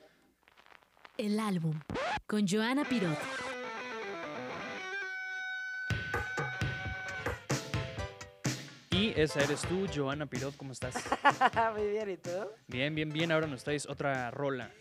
El 1.18 1.40
álbum 1.40 1.74
con 2.28 2.48
Joana 2.48 2.84
Pirot. 2.84 3.67
Y 8.98 9.14
esa 9.16 9.44
eres 9.44 9.62
tú, 9.62 9.86
Joana 9.94 10.26
Pirot, 10.26 10.58
¿cómo 10.58 10.72
estás? 10.72 10.96
Muy 11.78 11.88
bien, 11.88 12.10
¿y 12.10 12.18
tú? 12.18 12.32
Bien, 12.66 12.96
bien, 12.96 13.14
bien, 13.14 13.32
ahora 13.32 13.46
nos 13.46 13.64
traes 13.64 13.88
otra 13.88 14.32
rola. 14.32 14.72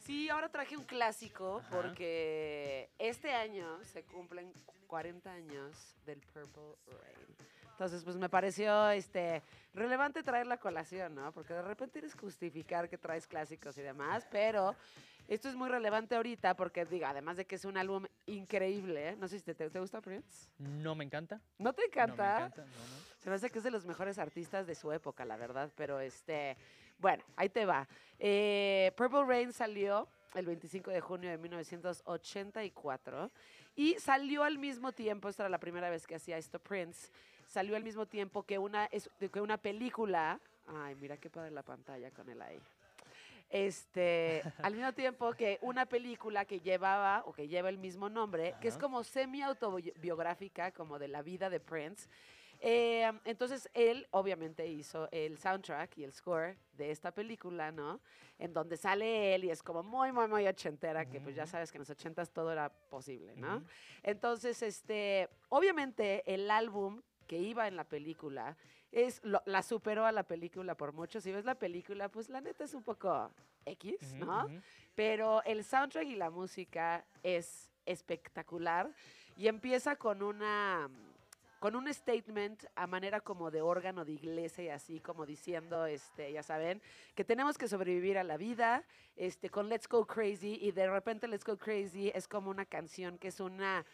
Sí, 0.00 0.28
ahora 0.28 0.48
traje 0.48 0.76
un 0.76 0.82
clásico 0.82 1.62
porque 1.70 2.90
este 2.98 3.32
año 3.32 3.78
se 3.84 4.02
cumplen 4.02 4.52
40 4.88 5.30
años 5.30 5.94
del 6.04 6.18
Purple 6.18 6.74
Rain. 6.88 7.36
Entonces, 7.70 8.02
pues 8.02 8.16
me 8.16 8.28
pareció 8.28 8.90
este 8.90 9.40
relevante 9.72 10.24
traer 10.24 10.48
la 10.48 10.56
colación, 10.56 11.14
¿no? 11.14 11.30
Porque 11.30 11.54
de 11.54 11.62
repente 11.62 12.00
que 12.00 12.18
justificar 12.18 12.88
que 12.88 12.98
traes 12.98 13.28
clásicos 13.28 13.78
y 13.78 13.82
demás, 13.82 14.26
pero 14.32 14.74
esto 15.30 15.48
es 15.48 15.54
muy 15.54 15.68
relevante 15.68 16.16
ahorita 16.16 16.56
porque, 16.56 16.84
digo, 16.84 17.06
además 17.06 17.36
de 17.36 17.44
que 17.44 17.54
es 17.54 17.64
un 17.64 17.76
álbum 17.76 18.04
increíble, 18.26 19.10
¿eh? 19.10 19.16
no 19.16 19.28
sé 19.28 19.38
si 19.38 19.44
te, 19.44 19.54
te, 19.54 19.70
te 19.70 19.78
gusta 19.78 20.00
Prince. 20.00 20.50
No 20.58 20.96
me 20.96 21.04
encanta. 21.04 21.40
¿No 21.56 21.72
te 21.72 21.84
encanta? 21.84 22.34
No 22.34 22.40
me 22.40 22.46
encanta, 22.46 22.62
no, 22.62 22.66
no. 22.66 23.20
Se 23.22 23.30
me 23.30 23.36
hace 23.36 23.48
que 23.48 23.58
es 23.58 23.64
de 23.64 23.70
los 23.70 23.86
mejores 23.86 24.18
artistas 24.18 24.66
de 24.66 24.74
su 24.74 24.90
época, 24.90 25.24
la 25.24 25.36
verdad. 25.36 25.70
Pero 25.76 26.00
este, 26.00 26.56
bueno, 26.98 27.22
ahí 27.36 27.48
te 27.48 27.64
va. 27.64 27.86
Eh, 28.18 28.92
Purple 28.96 29.24
Rain 29.24 29.52
salió 29.52 30.08
el 30.34 30.46
25 30.46 30.90
de 30.90 31.00
junio 31.00 31.30
de 31.30 31.38
1984 31.38 33.30
y 33.76 33.94
salió 34.00 34.42
al 34.42 34.58
mismo 34.58 34.90
tiempo, 34.90 35.28
esta 35.28 35.44
era 35.44 35.50
la 35.50 35.60
primera 35.60 35.90
vez 35.90 36.08
que 36.08 36.16
hacía 36.16 36.38
esto 36.38 36.58
Prince, 36.58 37.12
salió 37.46 37.76
al 37.76 37.84
mismo 37.84 38.04
tiempo 38.06 38.42
que 38.42 38.58
una, 38.58 38.88
que 38.88 39.40
una 39.40 39.58
película. 39.58 40.40
Ay, 40.66 40.96
mira 40.96 41.16
qué 41.16 41.30
padre 41.30 41.52
la 41.52 41.62
pantalla 41.62 42.10
con 42.10 42.28
el 42.28 42.42
ahí. 42.42 42.60
Este, 43.50 44.42
al 44.62 44.74
mismo 44.74 44.92
tiempo 44.92 45.32
que 45.32 45.58
una 45.60 45.84
película 45.86 46.44
que 46.44 46.60
llevaba 46.60 47.24
o 47.26 47.32
que 47.32 47.48
lleva 47.48 47.68
el 47.68 47.78
mismo 47.78 48.08
nombre, 48.08 48.54
que 48.60 48.68
es 48.68 48.78
como 48.78 49.02
semi-autobiográfica, 49.02 50.72
como 50.72 50.98
de 50.98 51.08
la 51.08 51.22
vida 51.22 51.50
de 51.50 51.58
Prince. 51.58 52.08
Eh, 52.62 53.10
entonces 53.24 53.70
él 53.72 54.06
obviamente 54.10 54.66
hizo 54.66 55.08
el 55.10 55.38
soundtrack 55.38 55.96
y 55.96 56.04
el 56.04 56.12
score 56.12 56.56
de 56.74 56.90
esta 56.90 57.10
película, 57.10 57.72
¿no? 57.72 58.00
En 58.38 58.52
donde 58.52 58.76
sale 58.76 59.34
él 59.34 59.44
y 59.44 59.50
es 59.50 59.62
como 59.62 59.82
muy, 59.82 60.12
muy, 60.12 60.28
muy 60.28 60.46
ochentera, 60.46 61.08
que 61.08 61.20
pues 61.20 61.34
ya 61.34 61.46
sabes 61.46 61.72
que 61.72 61.78
en 61.78 61.80
los 61.80 61.90
ochentas 61.90 62.30
todo 62.30 62.52
era 62.52 62.68
posible, 62.68 63.34
¿no? 63.34 63.64
Entonces, 64.02 64.62
este, 64.62 65.28
obviamente 65.48 66.22
el 66.32 66.50
álbum 66.50 67.02
que 67.26 67.38
iba 67.38 67.66
en 67.66 67.76
la 67.76 67.84
película 67.84 68.56
es 68.92 69.20
lo- 69.24 69.42
la 69.46 69.62
superó 69.62 70.06
a 70.06 70.12
la 70.12 70.22
película 70.24 70.74
por 70.74 70.92
mucho. 70.92 71.20
Si 71.20 71.30
ves 71.32 71.44
la 71.44 71.54
película, 71.54 72.08
pues 72.08 72.28
la 72.28 72.40
neta 72.40 72.64
es 72.64 72.74
un 72.74 72.82
poco 72.82 73.30
X, 73.64 74.14
¿no? 74.14 74.48
Pero 74.94 75.42
el 75.44 75.62
soundtrack 75.64 76.06
y 76.06 76.16
la 76.16 76.30
música 76.30 77.04
es 77.22 77.70
espectacular 77.86 78.90
y 79.36 79.48
empieza 79.48 79.96
con 79.96 80.22
una 80.22 80.88
con 81.60 81.76
un 81.76 81.92
statement 81.92 82.64
a 82.74 82.86
manera 82.86 83.20
como 83.20 83.50
de 83.50 83.60
órgano 83.60 84.06
de 84.06 84.12
iglesia 84.12 84.64
y 84.64 84.68
así 84.70 84.98
como 84.98 85.26
diciendo, 85.26 85.84
este, 85.84 86.32
ya 86.32 86.42
saben, 86.42 86.80
que 87.14 87.22
tenemos 87.22 87.58
que 87.58 87.68
sobrevivir 87.68 88.16
a 88.16 88.24
la 88.24 88.38
vida, 88.38 88.82
este, 89.14 89.50
con 89.50 89.68
Let's 89.68 89.86
Go 89.86 90.06
Crazy 90.06 90.56
y 90.62 90.72
de 90.72 90.88
repente 90.88 91.28
Let's 91.28 91.44
Go 91.44 91.58
Crazy 91.58 92.10
es 92.14 92.26
como 92.28 92.48
una 92.48 92.64
canción 92.64 93.18
que 93.18 93.28
es 93.28 93.40
una 93.40 93.84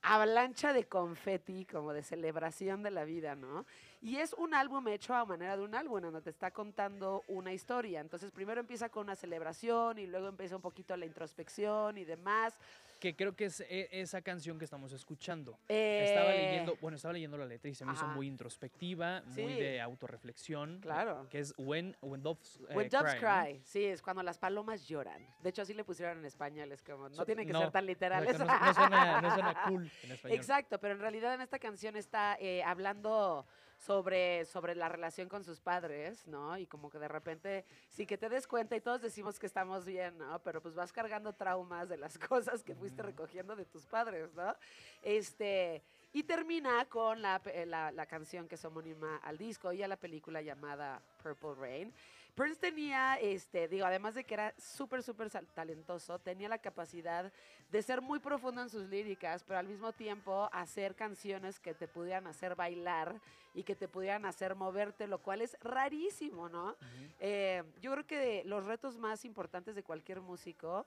avalancha 0.00 0.72
de 0.72 0.84
confeti, 0.88 1.66
como 1.66 1.92
de 1.92 2.02
celebración 2.02 2.82
de 2.82 2.90
la 2.90 3.04
vida, 3.04 3.34
¿no? 3.34 3.66
Y 4.02 4.16
es 4.16 4.32
un 4.32 4.54
álbum 4.54 4.88
hecho 4.88 5.14
a 5.14 5.26
manera 5.26 5.58
de 5.58 5.62
un 5.62 5.74
álbum, 5.74 5.98
en 5.98 6.04
donde 6.04 6.22
te 6.22 6.30
está 6.30 6.50
contando 6.50 7.22
una 7.28 7.52
historia. 7.52 8.00
Entonces, 8.00 8.30
primero 8.30 8.58
empieza 8.60 8.88
con 8.88 9.04
una 9.04 9.14
celebración 9.14 9.98
y 9.98 10.06
luego 10.06 10.28
empieza 10.28 10.56
un 10.56 10.62
poquito 10.62 10.96
la 10.96 11.04
introspección 11.04 11.98
y 11.98 12.04
demás. 12.04 12.54
Que 12.98 13.14
creo 13.14 13.36
que 13.36 13.46
es 13.46 13.60
e- 13.60 13.88
esa 13.92 14.22
canción 14.22 14.58
que 14.58 14.64
estamos 14.64 14.92
escuchando. 14.92 15.58
Estaba 15.68 16.34
Eh, 16.34 16.46
leyendo, 16.46 16.76
bueno, 16.80 16.96
estaba 16.96 17.12
leyendo 17.12 17.36
la 17.36 17.44
letra 17.44 17.70
y 17.70 17.74
se 17.74 17.84
me 17.84 17.92
hizo 17.92 18.04
Ajá. 18.06 18.14
muy 18.14 18.26
introspectiva, 18.26 19.22
Sí. 19.34 19.42
muy 19.42 19.52
de 19.54 19.80
autorreflexión. 19.82 20.80
Claro. 20.80 21.26
Que 21.28 21.40
es 21.40 21.52
When, 21.58 21.94
when 22.00 22.22
Doves, 22.22 22.58
eh, 22.70 22.74
When 22.76 22.88
Doves 22.88 23.16
Cry, 23.16 23.60
sí, 23.64 23.84
es 23.84 24.00
cuando 24.00 24.22
las 24.22 24.38
palomas 24.38 24.86
lloran. 24.88 25.26
De 25.42 25.50
hecho, 25.50 25.60
así 25.62 25.74
le 25.74 25.84
pusieron 25.84 26.18
en 26.18 26.24
español, 26.24 26.72
es 26.72 26.82
como, 26.82 27.08
no 27.10 27.14
So- 27.16 27.26
tienen 27.26 27.46
que 27.46 27.52
no, 27.52 27.60
ser 27.60 27.70
tan 27.70 27.84
literales. 27.84 28.38
no- 28.38 28.44
no 28.46 28.74
suena- 28.74 29.20
no 29.20 29.34
suena 29.34 29.54
cool 29.64 29.90
en 30.04 30.12
español. 30.12 30.38
Exacto, 30.38 30.78
pero 30.80 30.94
en 30.94 31.00
realidad 31.00 31.34
en 31.34 31.42
esta 31.42 31.58
canción 31.58 31.96
está 31.96 32.36
eh, 32.40 32.62
hablando 32.62 33.46
sobre, 33.80 34.44
sobre 34.44 34.74
la 34.74 34.88
relación 34.88 35.28
con 35.28 35.42
sus 35.42 35.58
padres, 35.58 36.26
¿no? 36.26 36.58
Y 36.58 36.66
como 36.66 36.90
que 36.90 36.98
de 36.98 37.08
repente, 37.08 37.64
sí 37.88 38.06
que 38.06 38.18
te 38.18 38.28
des 38.28 38.46
cuenta 38.46 38.76
y 38.76 38.80
todos 38.80 39.00
decimos 39.00 39.38
que 39.38 39.46
estamos 39.46 39.86
bien, 39.86 40.18
¿no? 40.18 40.38
Pero 40.42 40.60
pues 40.60 40.74
vas 40.74 40.92
cargando 40.92 41.32
traumas 41.32 41.88
de 41.88 41.96
las 41.96 42.18
cosas 42.28 42.62
que 42.62 42.74
fuiste 42.74 43.02
recogiendo 43.02 43.56
de 43.56 43.64
tus 43.64 43.86
padres, 43.86 44.34
¿no? 44.34 44.54
Este, 45.02 45.82
y 46.12 46.24
termina 46.24 46.84
con 46.90 47.22
la, 47.22 47.40
la, 47.66 47.90
la 47.90 48.06
canción 48.06 48.46
que 48.46 48.56
es 48.56 48.64
homónima 48.66 49.16
al 49.18 49.38
disco 49.38 49.72
y 49.72 49.82
a 49.82 49.88
la 49.88 49.96
película 49.96 50.42
llamada 50.42 51.00
Purple 51.22 51.54
Rain, 51.54 51.94
Prince 52.34 52.60
tenía, 52.60 53.16
este, 53.16 53.68
digo, 53.68 53.86
además 53.86 54.14
de 54.14 54.24
que 54.24 54.34
era 54.34 54.54
súper, 54.58 55.02
súper 55.02 55.30
talentoso, 55.30 56.18
tenía 56.18 56.48
la 56.48 56.58
capacidad 56.58 57.32
de 57.70 57.82
ser 57.82 58.00
muy 58.00 58.18
profundo 58.18 58.62
en 58.62 58.68
sus 58.68 58.88
líricas, 58.88 59.44
pero 59.44 59.58
al 59.58 59.68
mismo 59.68 59.92
tiempo 59.92 60.48
hacer 60.52 60.94
canciones 60.94 61.58
que 61.58 61.74
te 61.74 61.88
pudieran 61.88 62.26
hacer 62.26 62.54
bailar 62.54 63.20
y 63.54 63.62
que 63.62 63.74
te 63.74 63.88
pudieran 63.88 64.24
hacer 64.26 64.54
moverte, 64.54 65.06
lo 65.06 65.18
cual 65.18 65.42
es 65.42 65.56
rarísimo, 65.60 66.48
¿no? 66.48 66.76
Eh, 67.18 67.62
yo 67.80 67.92
creo 67.92 68.06
que 68.06 68.18
de 68.18 68.44
los 68.44 68.64
retos 68.64 68.96
más 68.96 69.24
importantes 69.24 69.74
de 69.74 69.82
cualquier 69.82 70.20
músico 70.20 70.86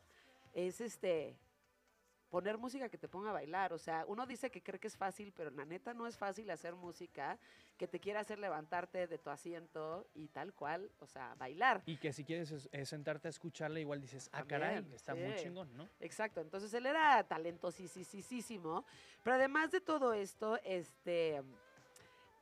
es 0.53 0.81
este 0.81 1.35
poner 2.33 2.57
música 2.57 2.89
que 2.89 2.97
te 2.97 3.07
ponga 3.07 3.29
a 3.29 3.33
bailar. 3.33 3.73
O 3.73 3.77
sea, 3.77 4.05
uno 4.07 4.25
dice 4.25 4.49
que 4.49 4.59
cree 4.63 4.79
que 4.79 4.87
es 4.87 4.97
fácil, 4.97 5.31
pero 5.37 5.51
la 5.51 5.65
neta 5.65 5.93
no 5.93 6.07
es 6.07 6.17
fácil 6.17 6.49
hacer 6.49 6.73
música 6.73 7.37
que 7.77 7.87
te 7.87 7.99
quiera 7.99 8.21
hacer 8.21 8.39
levantarte 8.39 9.05
de 9.05 9.19
tu 9.19 9.29
asiento 9.29 10.07
y 10.15 10.29
tal 10.29 10.51
cual, 10.51 10.89
o 10.99 11.05
sea, 11.05 11.35
bailar. 11.35 11.83
Y 11.85 11.97
que 11.97 12.11
si 12.11 12.23
quieres 12.23 12.49
es- 12.49 12.67
es 12.71 12.89
sentarte 12.89 13.27
a 13.27 13.29
escucharla, 13.29 13.79
igual 13.79 14.01
dices, 14.01 14.31
ah, 14.33 14.43
caray, 14.45 14.77
También, 14.77 14.95
está 14.95 15.13
muy 15.13 15.35
chingón, 15.35 15.77
¿no? 15.77 15.87
Exacto, 15.99 16.41
entonces 16.41 16.73
él 16.73 16.87
era 16.87 17.23
talentosísimo, 17.23 18.83
pero 19.23 19.35
además 19.35 19.69
de 19.69 19.81
todo 19.81 20.13
esto, 20.13 20.57
este, 20.63 21.39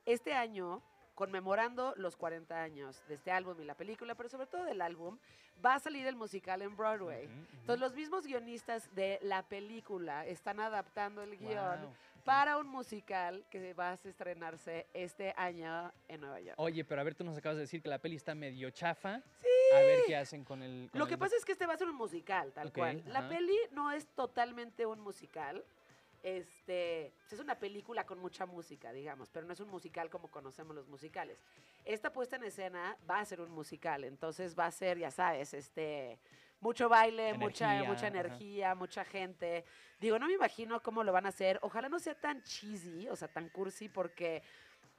este 0.06 0.32
año, 0.32 0.82
conmemorando 1.14 1.94
los 1.96 2.16
40 2.16 2.62
años 2.62 3.02
de 3.08 3.14
este 3.14 3.30
álbum 3.30 3.60
y 3.60 3.64
la 3.64 3.74
película, 3.74 4.14
pero 4.14 4.28
sobre 4.28 4.46
todo 4.46 4.64
del 4.64 4.80
álbum, 4.80 5.18
va 5.64 5.74
a 5.74 5.78
salir 5.78 6.06
el 6.06 6.16
musical 6.16 6.62
en 6.62 6.76
Broadway. 6.76 7.28
Entonces 7.60 7.80
los 7.80 7.94
mismos 7.94 8.26
guionistas 8.26 8.92
de 8.94 9.18
la 9.22 9.42
película 9.42 10.26
están 10.26 10.60
adaptando 10.60 11.22
el 11.22 11.36
guion 11.38 11.80
Wow. 11.82 11.94
para 12.24 12.56
un 12.56 12.66
musical 12.68 13.44
que 13.50 13.74
va 13.74 13.90
a 13.90 13.94
estrenarse 13.94 14.86
este 14.94 15.34
año 15.36 15.92
en 16.08 16.20
Nueva 16.20 16.40
York. 16.40 16.54
Oye, 16.58 16.84
pero 16.84 17.00
a 17.00 17.04
ver, 17.04 17.14
tú 17.14 17.24
nos 17.24 17.36
acabas 17.36 17.56
de 17.56 17.62
decir 17.62 17.82
que 17.82 17.88
la 17.88 17.98
peli 17.98 18.16
está 18.16 18.34
medio 18.34 18.70
chafa. 18.70 19.20
A 19.74 19.78
ver 19.80 20.00
qué 20.06 20.16
hacen 20.16 20.44
con 20.44 20.62
el... 20.62 20.90
con 20.90 20.98
Lo 20.98 21.06
que 21.06 21.14
el- 21.14 21.18
pasa 21.20 21.34
es 21.36 21.44
que 21.46 21.52
este 21.52 21.66
va 21.66 21.72
a 21.74 21.78
ser 21.78 21.88
un 21.88 21.96
musical, 21.96 22.52
tal 22.52 22.68
Ok, 22.68 22.74
cual. 22.74 23.02
La 23.06 23.20
ajá. 23.20 23.28
peli 23.30 23.56
no 23.70 23.90
es 23.90 24.06
totalmente 24.08 24.84
un 24.86 25.00
musical. 25.00 25.64
Este, 26.22 27.12
pues 27.18 27.32
es 27.32 27.40
una 27.40 27.58
película 27.58 28.06
con 28.06 28.20
mucha 28.20 28.46
música, 28.46 28.92
digamos, 28.92 29.28
pero 29.30 29.44
no 29.44 29.52
es 29.52 29.60
un 29.60 29.68
musical 29.68 30.08
como 30.08 30.30
conocemos 30.30 30.74
los 30.76 30.88
musicales. 30.88 31.42
Esta 31.84 32.12
puesta 32.12 32.36
en 32.36 32.44
escena 32.44 32.96
va 33.10 33.18
a 33.18 33.24
ser 33.24 33.40
un 33.40 33.50
musical, 33.50 34.04
entonces 34.04 34.56
va 34.56 34.66
a 34.66 34.70
ser, 34.70 34.98
ya 34.98 35.10
sabes, 35.10 35.52
este, 35.52 36.20
mucho 36.60 36.88
baile, 36.88 37.34
mucha, 37.34 37.74
Energía, 37.74 37.88
mucha 37.92 38.06
ajá. 38.06 38.18
energía, 38.20 38.74
mucha 38.76 39.04
gente. 39.04 39.64
Digo, 40.00 40.18
no 40.20 40.28
me 40.28 40.34
imagino 40.34 40.80
cómo 40.80 41.02
lo 41.02 41.12
van 41.12 41.26
a 41.26 41.30
hacer. 41.30 41.58
Ojalá 41.62 41.88
no 41.88 41.98
sea 41.98 42.14
tan 42.14 42.40
cheesy, 42.44 43.08
o 43.08 43.16
sea, 43.16 43.26
tan 43.26 43.48
cursi, 43.48 43.88
porque 43.88 44.44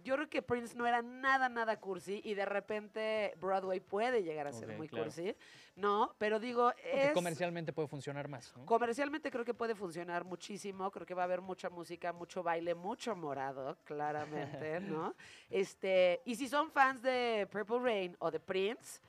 yo 0.04 0.16
creo 0.16 0.30
que 0.30 0.42
Prince 0.42 0.76
no 0.76 0.86
era 0.86 1.02
nada, 1.02 1.50
nada 1.50 1.80
cursi 1.80 2.22
y 2.24 2.34
de 2.34 2.46
repente 2.46 3.34
Broadway 3.40 3.80
puede 3.80 4.24
llegar 4.24 4.48
a 4.48 4.54
ser 4.54 4.78
muy 4.78 4.88
claro. 4.88 5.06
cursi, 5.06 5.36
¿no? 5.76 6.14
Pero 6.18 6.40
digo, 6.40 6.72
Porque 6.72 7.08
es... 7.08 7.14
comercialmente 7.14 7.74
puede 7.74 7.88
funcionar 7.88 8.28
más, 8.28 8.56
¿no? 8.58 8.66
Comercialmente 8.66 9.32
creo 9.32 9.46
que 9.46 9.54
puede 9.54 9.76
funcionar 9.76 10.26
muchísimo, 10.26 10.92
creo 10.92 11.06
que 11.06 11.14
va 11.14 11.24
a 11.24 11.26
haber 11.26 11.42
mucha 11.42 11.70
música, 11.70 12.14
mucho 12.14 12.44
baile, 12.44 12.76
mucho 12.76 13.16
morado, 13.16 13.78
claramente, 13.84 14.80
¿no? 14.82 15.16
Este, 15.50 16.22
y 16.26 16.36
si 16.36 16.48
son 16.48 16.70
fans 16.72 17.02
de 17.02 17.48
Purple 17.52 17.80
Rain 17.80 18.16
o 18.20 18.30
de 18.30 18.40
Prince, 18.40 19.00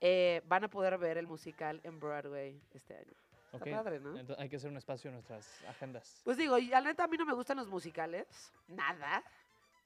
eh, 0.00 0.42
van 0.46 0.64
a 0.64 0.68
poder 0.68 0.98
ver 0.98 1.18
el 1.18 1.26
musical 1.26 1.80
en 1.82 1.98
Broadway 1.98 2.60
este 2.72 2.96
año. 2.96 3.14
Está 3.52 3.64
Ok, 3.64 3.70
padre, 3.70 4.00
¿no? 4.00 4.18
entonces 4.18 4.42
hay 4.42 4.48
que 4.48 4.56
hacer 4.56 4.68
un 4.68 4.76
espacio 4.76 5.08
en 5.08 5.14
nuestras 5.14 5.48
agendas. 5.68 6.20
Pues 6.24 6.36
digo, 6.36 6.58
y 6.58 6.66
la 6.66 6.80
neta 6.80 7.04
a 7.04 7.06
mí 7.06 7.16
no 7.16 7.24
me 7.24 7.34
gustan 7.34 7.56
los 7.56 7.68
musicales, 7.68 8.52
nada. 8.66 9.22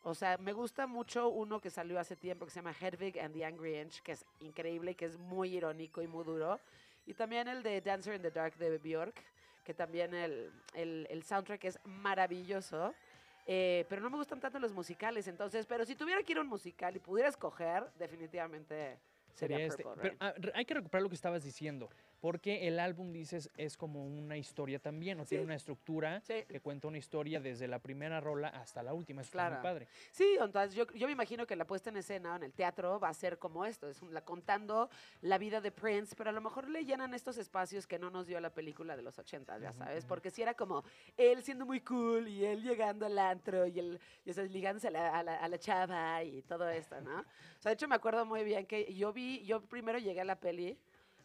O 0.03 0.14
sea, 0.14 0.38
me 0.38 0.53
gusta 0.53 0.86
mucho 0.86 1.28
uno 1.28 1.61
que 1.61 1.70
salió 1.70 1.99
hace 1.99 2.16
tiempo 2.16 2.44
que 2.46 2.51
se 2.51 2.61
llama 2.61 2.74
Hedwig 2.78 3.18
and 3.18 3.34
the 3.34 3.44
Angry 3.44 3.78
Inch, 3.78 4.01
que 4.03 4.12
es 4.12 4.24
increíble, 4.40 4.94
que 4.94 5.07
es 5.07 5.18
muy 5.18 5.57
irónico 5.57 6.03
y 6.03 6.07
muy 6.07 6.24
duro. 6.24 6.61
Y 7.07 7.14
también 7.14 7.49
el 7.49 7.62
de 7.62 7.80
Dancer 7.80 8.14
in 8.14 8.22
the 8.22 8.30
Dark 8.30 8.57
de 8.57 8.78
Bjork, 8.78 9.22
que 9.64 9.74
también 9.74 10.14
el, 10.14 10.53
el, 10.74 11.07
el 11.11 11.22
soundtrack 11.22 11.64
es 11.64 11.78
maravilloso. 11.84 12.94
Eh, 13.51 13.86
pero 13.88 14.03
no 14.03 14.11
me 14.11 14.18
gustan 14.18 14.40
tanto 14.40 14.59
los 14.59 14.74
musicales, 14.74 15.26
entonces, 15.26 15.64
pero 15.64 15.86
si 15.86 15.96
tuviera 15.96 16.22
que 16.22 16.32
ir 16.32 16.38
a 16.38 16.42
un 16.42 16.49
musical 16.49 16.94
y 16.94 16.99
pudiera 16.99 17.30
escoger, 17.30 17.90
definitivamente 17.99 18.99
sería, 19.34 19.57
Sería 19.57 19.66
este. 19.66 19.84
Pero 20.03 20.16
ah, 20.20 20.34
hay 20.55 20.66
que 20.66 20.74
recuperar 20.74 21.03
lo 21.03 21.09
que 21.09 21.14
estabas 21.14 21.42
diciendo, 21.42 21.88
porque 22.20 22.66
el 22.66 22.80
álbum, 22.80 23.12
dices, 23.12 23.50
es 23.56 23.76
como 23.76 24.04
una 24.04 24.36
historia 24.36 24.78
también, 24.78 25.20
o 25.20 25.24
tiene 25.24 25.42
Sí. 25.42 25.46
una 25.46 25.54
estructura 25.54 26.20
que 26.26 26.60
cuenta 26.60 26.88
una 26.88 26.98
historia 26.98 27.40
desde 27.40 27.68
la 27.68 27.78
primera 27.78 28.20
rola 28.20 28.48
hasta 28.48 28.82
la 28.82 28.92
última. 28.94 29.22
Eso 29.22 29.30
Claro. 29.32 29.54
muy 29.56 29.62
padre. 29.62 29.88
Sí, 30.10 30.36
entonces 30.40 30.74
yo, 30.74 30.86
yo 30.94 31.06
me 31.06 31.12
imagino 31.12 31.46
que 31.46 31.54
la 31.56 31.64
puesta 31.66 31.90
en 31.90 31.96
escena 31.98 32.36
en 32.36 32.42
el 32.42 32.52
teatro 32.52 32.98
va 32.98 33.08
a 33.08 33.14
ser 33.14 33.38
como 33.38 33.64
esto, 33.64 33.88
es 33.88 34.02
la, 34.02 34.22
contando 34.24 34.90
la 35.20 35.38
vida 35.38 35.60
de 35.60 35.70
Prince, 35.70 36.14
pero 36.16 36.30
a 36.30 36.32
lo 36.32 36.40
mejor 36.40 36.68
le 36.68 36.84
llenan 36.84 37.14
estos 37.14 37.38
espacios 37.38 37.86
que 37.86 37.98
no 37.98 38.10
nos 38.10 38.26
dio 38.26 38.40
la 38.40 38.50
película 38.52 38.96
de 38.96 39.02
los 39.02 39.18
80, 39.18 39.58
ya 39.58 39.72
sabes, 39.72 40.04
porque 40.04 40.30
si 40.30 40.42
era 40.42 40.54
como 40.54 40.82
él 41.16 41.42
siendo 41.42 41.66
muy 41.66 41.80
cool 41.82 42.26
y 42.28 42.44
él 42.44 42.62
llegando 42.62 43.06
al 43.06 43.18
antro 43.18 43.66
y 43.66 43.78
él, 43.78 44.00
ya 44.24 44.34
sabes, 44.34 44.50
ligándose 44.50 44.88
a 44.88 44.90
la, 44.90 45.18
a 45.18 45.22
la- 45.22 45.36
a 45.36 45.48
la 45.48 45.58
chava 45.58 46.22
y 46.24 46.42
todo 46.42 46.68
esto, 46.68 47.00
¿no? 47.00 47.20
O 47.20 47.60
sea, 47.60 47.70
de 47.70 47.74
hecho 47.74 47.86
me 47.88 47.94
acuerdo 47.94 48.26
muy 48.26 48.44
bien 48.44 48.66
que 48.66 48.92
yo 48.94 49.12
vi, 49.12 49.44
yo 49.44 49.60
primero 49.62 49.98
llegué 49.98 50.20
a 50.20 50.24
la 50.24 50.38
peli 50.40 50.78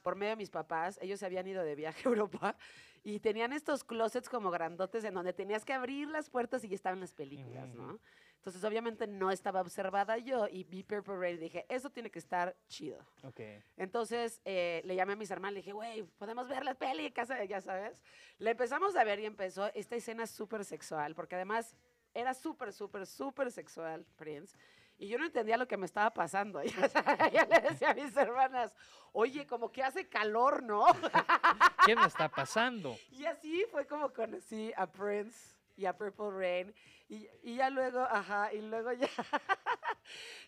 por 0.03 0.15
medio 0.15 0.31
de 0.31 0.35
mis 0.35 0.51
papás, 0.51 0.99
ellos 1.01 1.19
se 1.19 1.25
habían 1.25 1.47
ido 1.47 1.63
de 1.63 1.75
viaje 1.75 2.01
a 2.05 2.09
Europa 2.09 2.55
y 3.03 3.19
tenían 3.19 3.53
estos 3.53 3.83
closets 3.83 4.29
como 4.29 4.51
grandotes 4.51 5.03
en 5.03 5.13
donde 5.13 5.33
tenías 5.33 5.65
que 5.65 5.73
abrir 5.73 6.07
las 6.09 6.29
puertas 6.29 6.63
y 6.63 6.69
ya 6.69 6.75
estaban 6.75 6.99
las 6.99 7.13
películas, 7.13 7.73
¿no? 7.73 7.99
Entonces, 8.35 8.61
obviamente 8.65 9.07
no 9.07 9.31
estaba 9.31 9.61
observada 9.61 10.17
yo 10.17 10.49
y 10.49 10.65
vi 10.65 10.83
Purple 10.83 11.15
Rain 11.15 11.37
y 11.37 11.39
dije, 11.39 11.65
eso 11.69 11.89
tiene 11.89 12.11
que 12.11 12.19
estar 12.19 12.53
chido. 12.67 12.99
Ok. 13.23 13.39
Entonces 13.77 14.41
eh, 14.43 14.81
le 14.83 14.97
llamé 14.97 15.13
a 15.13 15.15
mis 15.15 15.31
hermanos, 15.31 15.53
le 15.53 15.59
dije, 15.61 15.71
güey, 15.71 16.03
podemos 16.03 16.49
ver 16.49 16.65
la 16.65 16.75
peli, 16.75 17.09
casa, 17.11 17.41
ya 17.45 17.61
sabes. 17.61 18.01
La 18.39 18.51
empezamos 18.51 18.97
a 18.97 19.05
ver 19.05 19.21
y 19.21 19.25
empezó 19.25 19.71
esta 19.73 19.95
escena 19.95 20.27
súper 20.27 20.65
sexual, 20.65 21.15
porque 21.15 21.35
además 21.35 21.73
era 22.13 22.33
súper, 22.33 22.73
súper, 22.73 23.05
súper 23.07 23.49
sexual, 23.49 24.05
Prince. 24.17 24.57
Y 25.03 25.09
yo 25.09 25.17
no 25.17 25.25
entendía 25.25 25.57
lo 25.57 25.67
que 25.67 25.75
me 25.75 25.85
estaba 25.85 26.13
pasando. 26.13 26.61
Ya, 26.63 26.87
sabes, 26.87 27.33
ya 27.33 27.45
le 27.45 27.59
decía 27.59 27.89
a 27.91 27.93
mis 27.93 28.15
hermanas, 28.15 28.73
oye, 29.11 29.45
como 29.45 29.69
que 29.69 29.83
hace 29.83 30.07
calor, 30.07 30.63
¿no? 30.63 30.85
¿Qué 31.85 31.93
me 31.93 32.05
está 32.05 32.29
pasando? 32.29 32.95
Y 33.11 33.25
así 33.25 33.65
fue 33.69 33.85
como 33.85 34.13
conocí 34.13 34.71
a 34.77 34.87
Prince 34.89 35.57
y 35.75 35.85
a 35.85 35.97
Purple 35.97 36.31
Rain. 36.31 36.73
Y, 37.09 37.27
y 37.43 37.57
ya 37.57 37.69
luego, 37.69 37.99
ajá, 37.99 38.53
y 38.53 38.61
luego 38.61 38.93
ya 38.93 39.09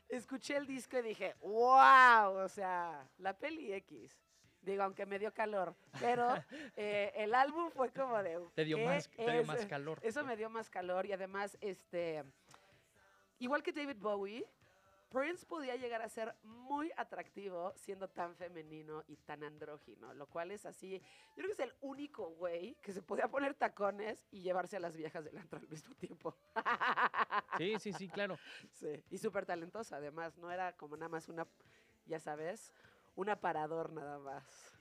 escuché 0.07 0.55
el 0.55 0.65
disco 0.65 0.97
y 0.99 1.01
dije, 1.01 1.35
wow, 1.41 2.37
o 2.37 2.47
sea, 2.47 3.05
la 3.17 3.37
peli 3.37 3.73
X. 3.73 4.17
Digo, 4.61 4.83
aunque 4.83 5.05
me 5.05 5.19
dio 5.19 5.31
calor, 5.33 5.75
pero 5.99 6.33
eh, 6.75 7.11
el 7.15 7.35
álbum 7.35 7.69
fue 7.71 7.91
como 7.91 8.23
de... 8.23 8.39
Te 8.55 8.63
dio 8.65 8.77
¿qué 8.77 8.85
más- 8.85 9.09
te 9.09 9.31
dio 9.31 9.43
más 9.43 9.65
calor. 9.67 9.99
Eso 10.01 10.23
me 10.23 10.35
dio 10.37 10.49
más 10.49 10.69
calor 10.71 11.05
y 11.05 11.11
además, 11.11 11.55
este, 11.61 12.23
igual 13.45 13.61
que 13.63 13.71
David 13.71 13.97
Bowie, 13.99 14.45
Prince 15.11 15.45
podía 15.45 15.75
llegar 15.75 16.01
a 16.01 16.09
ser 16.09 16.35
muy 16.43 16.91
atractivo 16.97 17.71
siendo 17.75 18.09
tan 18.09 18.35
femenino 18.35 19.03
y 19.07 19.15
tan 19.17 19.43
andrógino, 19.43 20.13
lo 20.13 20.27
cual 20.27 20.51
es 20.51 20.65
así. 20.65 20.99
Yo 20.99 21.35
creo 21.43 21.47
que 21.47 21.53
es 21.53 21.59
el 21.59 21.73
único 21.81 22.31
güey 22.31 22.75
que 22.81 22.91
se 22.91 23.01
podía 23.01 23.27
poner 23.29 23.53
tacones 23.53 24.27
y 24.31 24.41
llevarse 24.41 24.77
a 24.77 24.79
las 24.79 24.97
viejas 24.97 25.23
del 25.23 25.37
antro 25.37 25.59
al 25.59 25.67
mismo 25.69 25.93
tiempo. 25.95 26.35
Sí, 27.57 27.79
sí, 27.79 27.93
sí, 27.93 28.09
claro. 28.09 28.35
Sí, 28.73 29.03
y 29.11 29.17
súper 29.17 29.45
talentosa 29.45 29.97
además, 29.97 30.37
no 30.37 30.51
era 30.51 30.73
como 30.75 30.97
nada 30.97 31.07
más 31.09 31.29
una, 31.29 31.47
ya 32.07 32.19
sabes, 32.19 32.73
un 33.15 33.29
aparador 33.29 33.93
nada 33.93 34.17
más. 34.19 34.73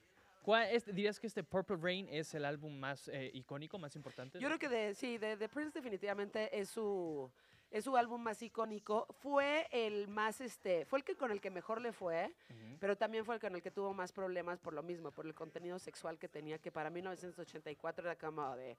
¿Cuál 0.43 0.69
es- 0.69 0.85
dirías 0.85 1.19
que 1.19 1.27
este 1.27 1.43
Purple 1.43 1.77
Rain 1.77 2.07
es 2.09 2.33
el 2.33 2.45
álbum 2.45 2.77
más 2.77 3.07
eh, 3.07 3.31
icónico, 3.33 3.79
más 3.79 3.95
importante? 3.95 4.39
Yo 4.39 4.47
creo 4.47 4.59
que 4.59 4.69
de, 4.69 4.93
sí, 4.95 5.17
de, 5.17 5.37
de 5.37 5.49
Prince 5.49 5.71
definitivamente 5.79 6.59
es 6.59 6.69
su, 6.69 7.31
es 7.71 7.83
su 7.83 7.97
álbum 7.97 8.21
más 8.21 8.41
icónico. 8.41 9.07
Fue 9.21 9.67
el 9.71 10.07
más, 10.07 10.41
este, 10.41 10.85
fue 10.85 10.99
el 10.99 11.05
que 11.05 11.15
con 11.15 11.31
el 11.31 11.41
que 11.41 11.49
mejor 11.49 11.81
le 11.81 11.91
fue, 11.91 12.33
pero 12.79 12.97
también 12.97 13.25
fue 13.25 13.35
el 13.35 13.41
con 13.41 13.55
el 13.55 13.61
que 13.61 13.71
tuvo 13.71 13.93
más 13.93 14.11
problemas 14.11 14.59
por 14.59 14.73
lo 14.73 14.83
mismo, 14.83 15.11
por 15.11 15.25
el 15.25 15.33
contenido 15.33 15.79
sexual 15.79 16.17
que 16.17 16.27
tenía, 16.27 16.59
que 16.59 16.71
para 16.71 16.89
1984 16.89 18.05
era 18.05 18.17
como 18.17 18.55
de, 18.55 18.77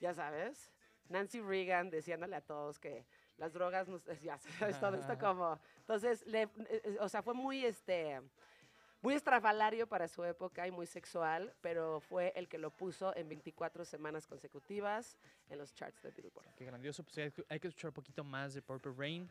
ya 0.00 0.14
sabes, 0.14 0.72
Nancy 1.08 1.40
Reagan 1.40 1.90
diciéndole 1.90 2.36
a 2.36 2.40
todos 2.40 2.78
que 2.78 3.04
las 3.38 3.52
drogas, 3.52 3.88
nos, 3.88 4.04
ya 4.22 4.38
sabes, 4.38 4.78
todo 4.80 4.96
esto 4.96 5.18
como, 5.18 5.58
entonces, 5.78 6.26
le, 6.26 6.42
eh, 6.42 6.50
eh, 6.68 6.96
o 7.00 7.08
sea, 7.08 7.22
fue 7.22 7.34
muy, 7.34 7.64
este, 7.64 8.20
muy 9.00 9.14
estrafalario 9.14 9.86
para 9.86 10.08
su 10.08 10.24
época 10.24 10.66
y 10.66 10.70
muy 10.70 10.86
sexual, 10.86 11.54
pero 11.60 12.00
fue 12.00 12.32
el 12.34 12.48
que 12.48 12.58
lo 12.58 12.70
puso 12.70 13.14
en 13.16 13.28
24 13.28 13.84
semanas 13.84 14.26
consecutivas 14.26 15.16
en 15.48 15.58
los 15.58 15.72
charts 15.74 16.02
de 16.02 16.10
Billboard. 16.10 16.54
Qué 16.56 16.64
grandioso. 16.64 17.02
Pues 17.04 17.18
hay 17.18 17.30
que- 17.30 17.44
hay 17.48 17.60
que 17.60 17.68
escuchar 17.68 17.90
un 17.90 17.94
poquito 17.94 18.24
más 18.24 18.54
de 18.54 18.62
Purple 18.62 18.92
Rain. 18.96 19.30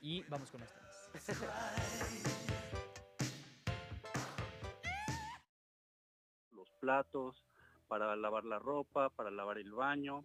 Y 0.00 0.22
vamos 0.28 0.50
con 0.50 0.62
esta. 0.62 0.80
los 6.52 6.70
platos, 6.80 7.44
para 7.88 8.14
lavar 8.16 8.44
la 8.44 8.58
ropa, 8.58 9.10
para 9.10 9.30
lavar 9.30 9.58
el 9.58 9.72
baño, 9.72 10.24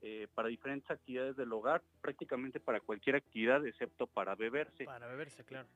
eh, 0.00 0.26
para 0.34 0.48
diferentes 0.48 0.90
actividades 0.90 1.36
del 1.36 1.52
hogar, 1.52 1.82
prácticamente 2.00 2.58
para 2.60 2.80
cualquier 2.80 3.16
actividad 3.16 3.64
excepto 3.66 4.06
para 4.06 4.34
beberse. 4.34 4.84
Para 4.84 5.06
beberse, 5.06 5.44
claro. 5.44 5.68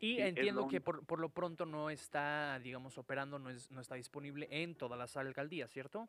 Y 0.00 0.16
Sí, 0.16 0.20
entiendo 0.20 0.68
que 0.68 0.80
por, 0.80 1.04
por 1.04 1.18
lo 1.18 1.28
pronto 1.28 1.66
no 1.66 1.90
está, 1.90 2.58
digamos, 2.60 2.98
operando, 2.98 3.38
no, 3.38 3.50
es, 3.50 3.70
no 3.70 3.80
está 3.80 3.96
disponible 3.96 4.46
en 4.50 4.74
todas 4.74 4.98
las 4.98 5.16
alcaldías, 5.16 5.70
¿cierto? 5.70 6.08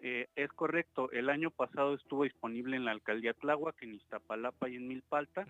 Eh, 0.00 0.28
es 0.36 0.52
correcto, 0.52 1.10
el 1.10 1.28
año 1.28 1.50
pasado 1.50 1.94
estuvo 1.94 2.22
disponible 2.22 2.76
en 2.76 2.84
la 2.84 2.92
alcaldía 2.92 3.34
Tláhuac, 3.34 3.82
en 3.82 3.94
Iztapalapa 3.94 4.68
y 4.68 4.76
en 4.76 4.86
Milpalta, 4.86 5.46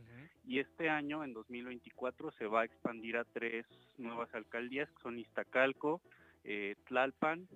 y 0.47 0.61
este 0.61 0.89
año, 0.89 1.23
en 1.23 1.35
2024, 1.35 2.31
se 2.33 2.47
va 2.47 2.62
a 2.62 2.64
expandir 2.64 3.19
a 3.19 3.25
tres 3.25 3.66
nuevas 3.99 4.35
alcaldías, 4.35 4.89
que 4.89 5.03
son 5.03 5.19
Iztacalco, 5.19 6.01
eh, 6.45 6.77
Tlalpan 6.87 7.47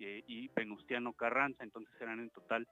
eh, 0.00 0.24
y 0.26 0.48
Venustiano 0.48 1.12
Carranza, 1.12 1.62
entonces 1.62 1.94
serán 1.96 2.18
en 2.18 2.30
total 2.30 2.66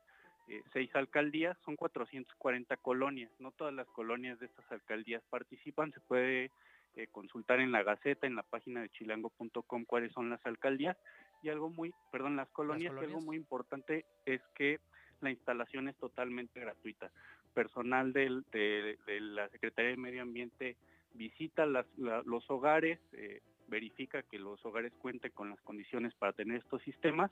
eh, 0.48 0.64
seis 0.72 0.90
alcaldías, 0.96 1.56
son 1.64 1.76
440 1.76 2.76
colonias, 2.78 3.30
no 3.38 3.52
todas 3.52 3.72
las 3.72 3.86
colonias 3.86 4.40
de 4.40 4.46
estas 4.46 4.72
alcaldías 4.72 5.22
participan, 5.30 5.92
se 5.92 6.00
puede 6.00 6.50
eh, 6.96 7.06
consultar 7.08 7.60
en 7.60 7.72
la 7.72 7.82
Gaceta, 7.82 8.26
en 8.26 8.34
la 8.36 8.42
página 8.42 8.82
de 8.82 8.88
chilango.com 8.90 9.84
cuáles 9.84 10.12
son 10.12 10.30
las 10.30 10.44
alcaldías. 10.46 10.96
Y 11.42 11.48
algo 11.48 11.70
muy, 11.70 11.92
perdón, 12.12 12.36
las 12.36 12.48
colonias, 12.50 12.92
y 12.92 13.04
algo 13.04 13.20
muy 13.26 13.36
importante 13.36 14.04
es 14.26 14.40
que 14.54 14.78
la 15.20 15.30
instalación 15.30 15.88
es 15.88 15.96
totalmente 15.96 16.60
gratuita. 16.60 17.10
Personal 17.54 18.12
del- 18.12 18.44
de, 18.52 18.98
de 19.06 19.20
la 19.20 19.48
Secretaría 19.48 19.90
de 19.92 19.96
Medio 19.96 20.22
Ambiente 20.22 20.76
visita 21.14 21.66
las- 21.66 21.86
la- 21.98 22.22
los 22.24 22.48
hogares, 22.50 22.98
eh, 23.12 23.40
verifica 23.68 24.22
que 24.24 24.38
los 24.38 24.64
hogares 24.66 24.92
cuenten 24.94 25.30
con 25.32 25.50
las 25.50 25.60
condiciones 25.62 26.14
para 26.14 26.32
tener 26.32 26.58
estos 26.58 26.82
sistemas, 26.82 27.30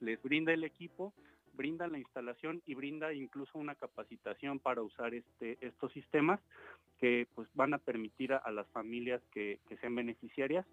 les 0.00 0.20
brinda 0.22 0.52
el 0.52 0.64
equipo, 0.64 1.12
brinda 1.58 1.88
la 1.88 1.98
instalación 1.98 2.62
y 2.64 2.74
brinda 2.74 3.12
incluso 3.12 3.58
una 3.58 3.74
capacitación 3.74 4.60
para 4.60 4.80
usar 4.80 5.12
este, 5.12 5.58
estos 5.60 5.92
sistemas 5.92 6.40
que 7.00 7.26
pues 7.34 7.48
van 7.54 7.74
a 7.74 7.78
permitir 7.78 8.32
a, 8.32 8.50
las 8.50 8.66
familias 8.68 9.20
que, 9.32 9.58
que 9.68 9.76
sean 9.78 9.94
beneficiarias 9.94 10.64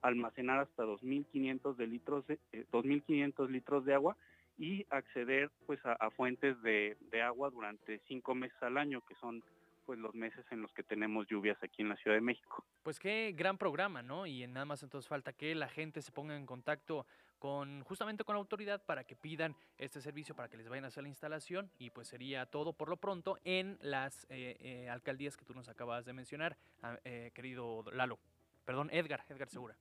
almacenar 0.00 0.60
hasta 0.60 0.84
2.500 0.84 1.74
de 1.76 1.86
litros 1.88 2.26
de, 2.28 2.38
eh, 2.52 2.64
2.500 2.72 3.48
litros 3.48 3.84
de 3.84 3.94
agua 3.94 4.16
y 4.56 4.86
acceder 4.90 5.50
pues 5.66 5.84
a, 5.84 5.92
a 5.94 6.10
fuentes 6.10 6.60
de, 6.62 6.96
de 7.10 7.20
agua 7.20 7.50
durante 7.50 8.00
cinco 8.06 8.34
meses 8.34 8.56
al 8.62 8.78
año 8.78 9.02
que 9.06 9.16
son 9.16 9.42
pues 9.86 9.98
los 9.98 10.14
meses 10.14 10.44
en 10.50 10.60
los 10.60 10.70
que 10.72 10.82
tenemos 10.82 11.26
lluvias 11.28 11.56
aquí 11.62 11.82
en 11.82 11.88
la 11.88 11.96
Ciudad 11.96 12.16
de 12.16 12.20
México. 12.20 12.62
Pues 12.82 13.00
qué 13.00 13.32
gran 13.34 13.56
programa, 13.56 14.02
¿no? 14.02 14.26
Y 14.26 14.46
nada 14.46 14.66
más 14.66 14.82
entonces 14.82 15.08
falta 15.08 15.32
que 15.32 15.54
la 15.54 15.68
gente 15.68 16.02
se 16.02 16.12
ponga 16.12 16.36
en 16.36 16.44
contacto 16.44 17.06
con 17.38 17.82
justamente 17.84 18.24
con 18.24 18.36
autoridad 18.36 18.84
para 18.84 19.04
que 19.04 19.16
pidan 19.16 19.54
este 19.78 20.00
servicio 20.00 20.34
para 20.34 20.48
que 20.48 20.56
les 20.56 20.68
vayan 20.68 20.84
a 20.84 20.88
hacer 20.88 21.02
la 21.02 21.08
instalación 21.08 21.70
y 21.78 21.90
pues 21.90 22.08
sería 22.08 22.46
todo 22.46 22.72
por 22.72 22.88
lo 22.88 22.96
pronto 22.96 23.38
en 23.44 23.78
las 23.80 24.26
eh, 24.28 24.56
eh, 24.60 24.88
alcaldías 24.88 25.36
que 25.36 25.44
tú 25.44 25.54
nos 25.54 25.68
acabas 25.68 26.04
de 26.04 26.12
mencionar, 26.12 26.56
ah, 26.82 26.98
eh, 27.04 27.30
querido 27.34 27.84
Lalo. 27.92 28.18
Perdón, 28.64 28.90
Edgar, 28.92 29.24
Edgar 29.28 29.48
Segura. 29.48 29.76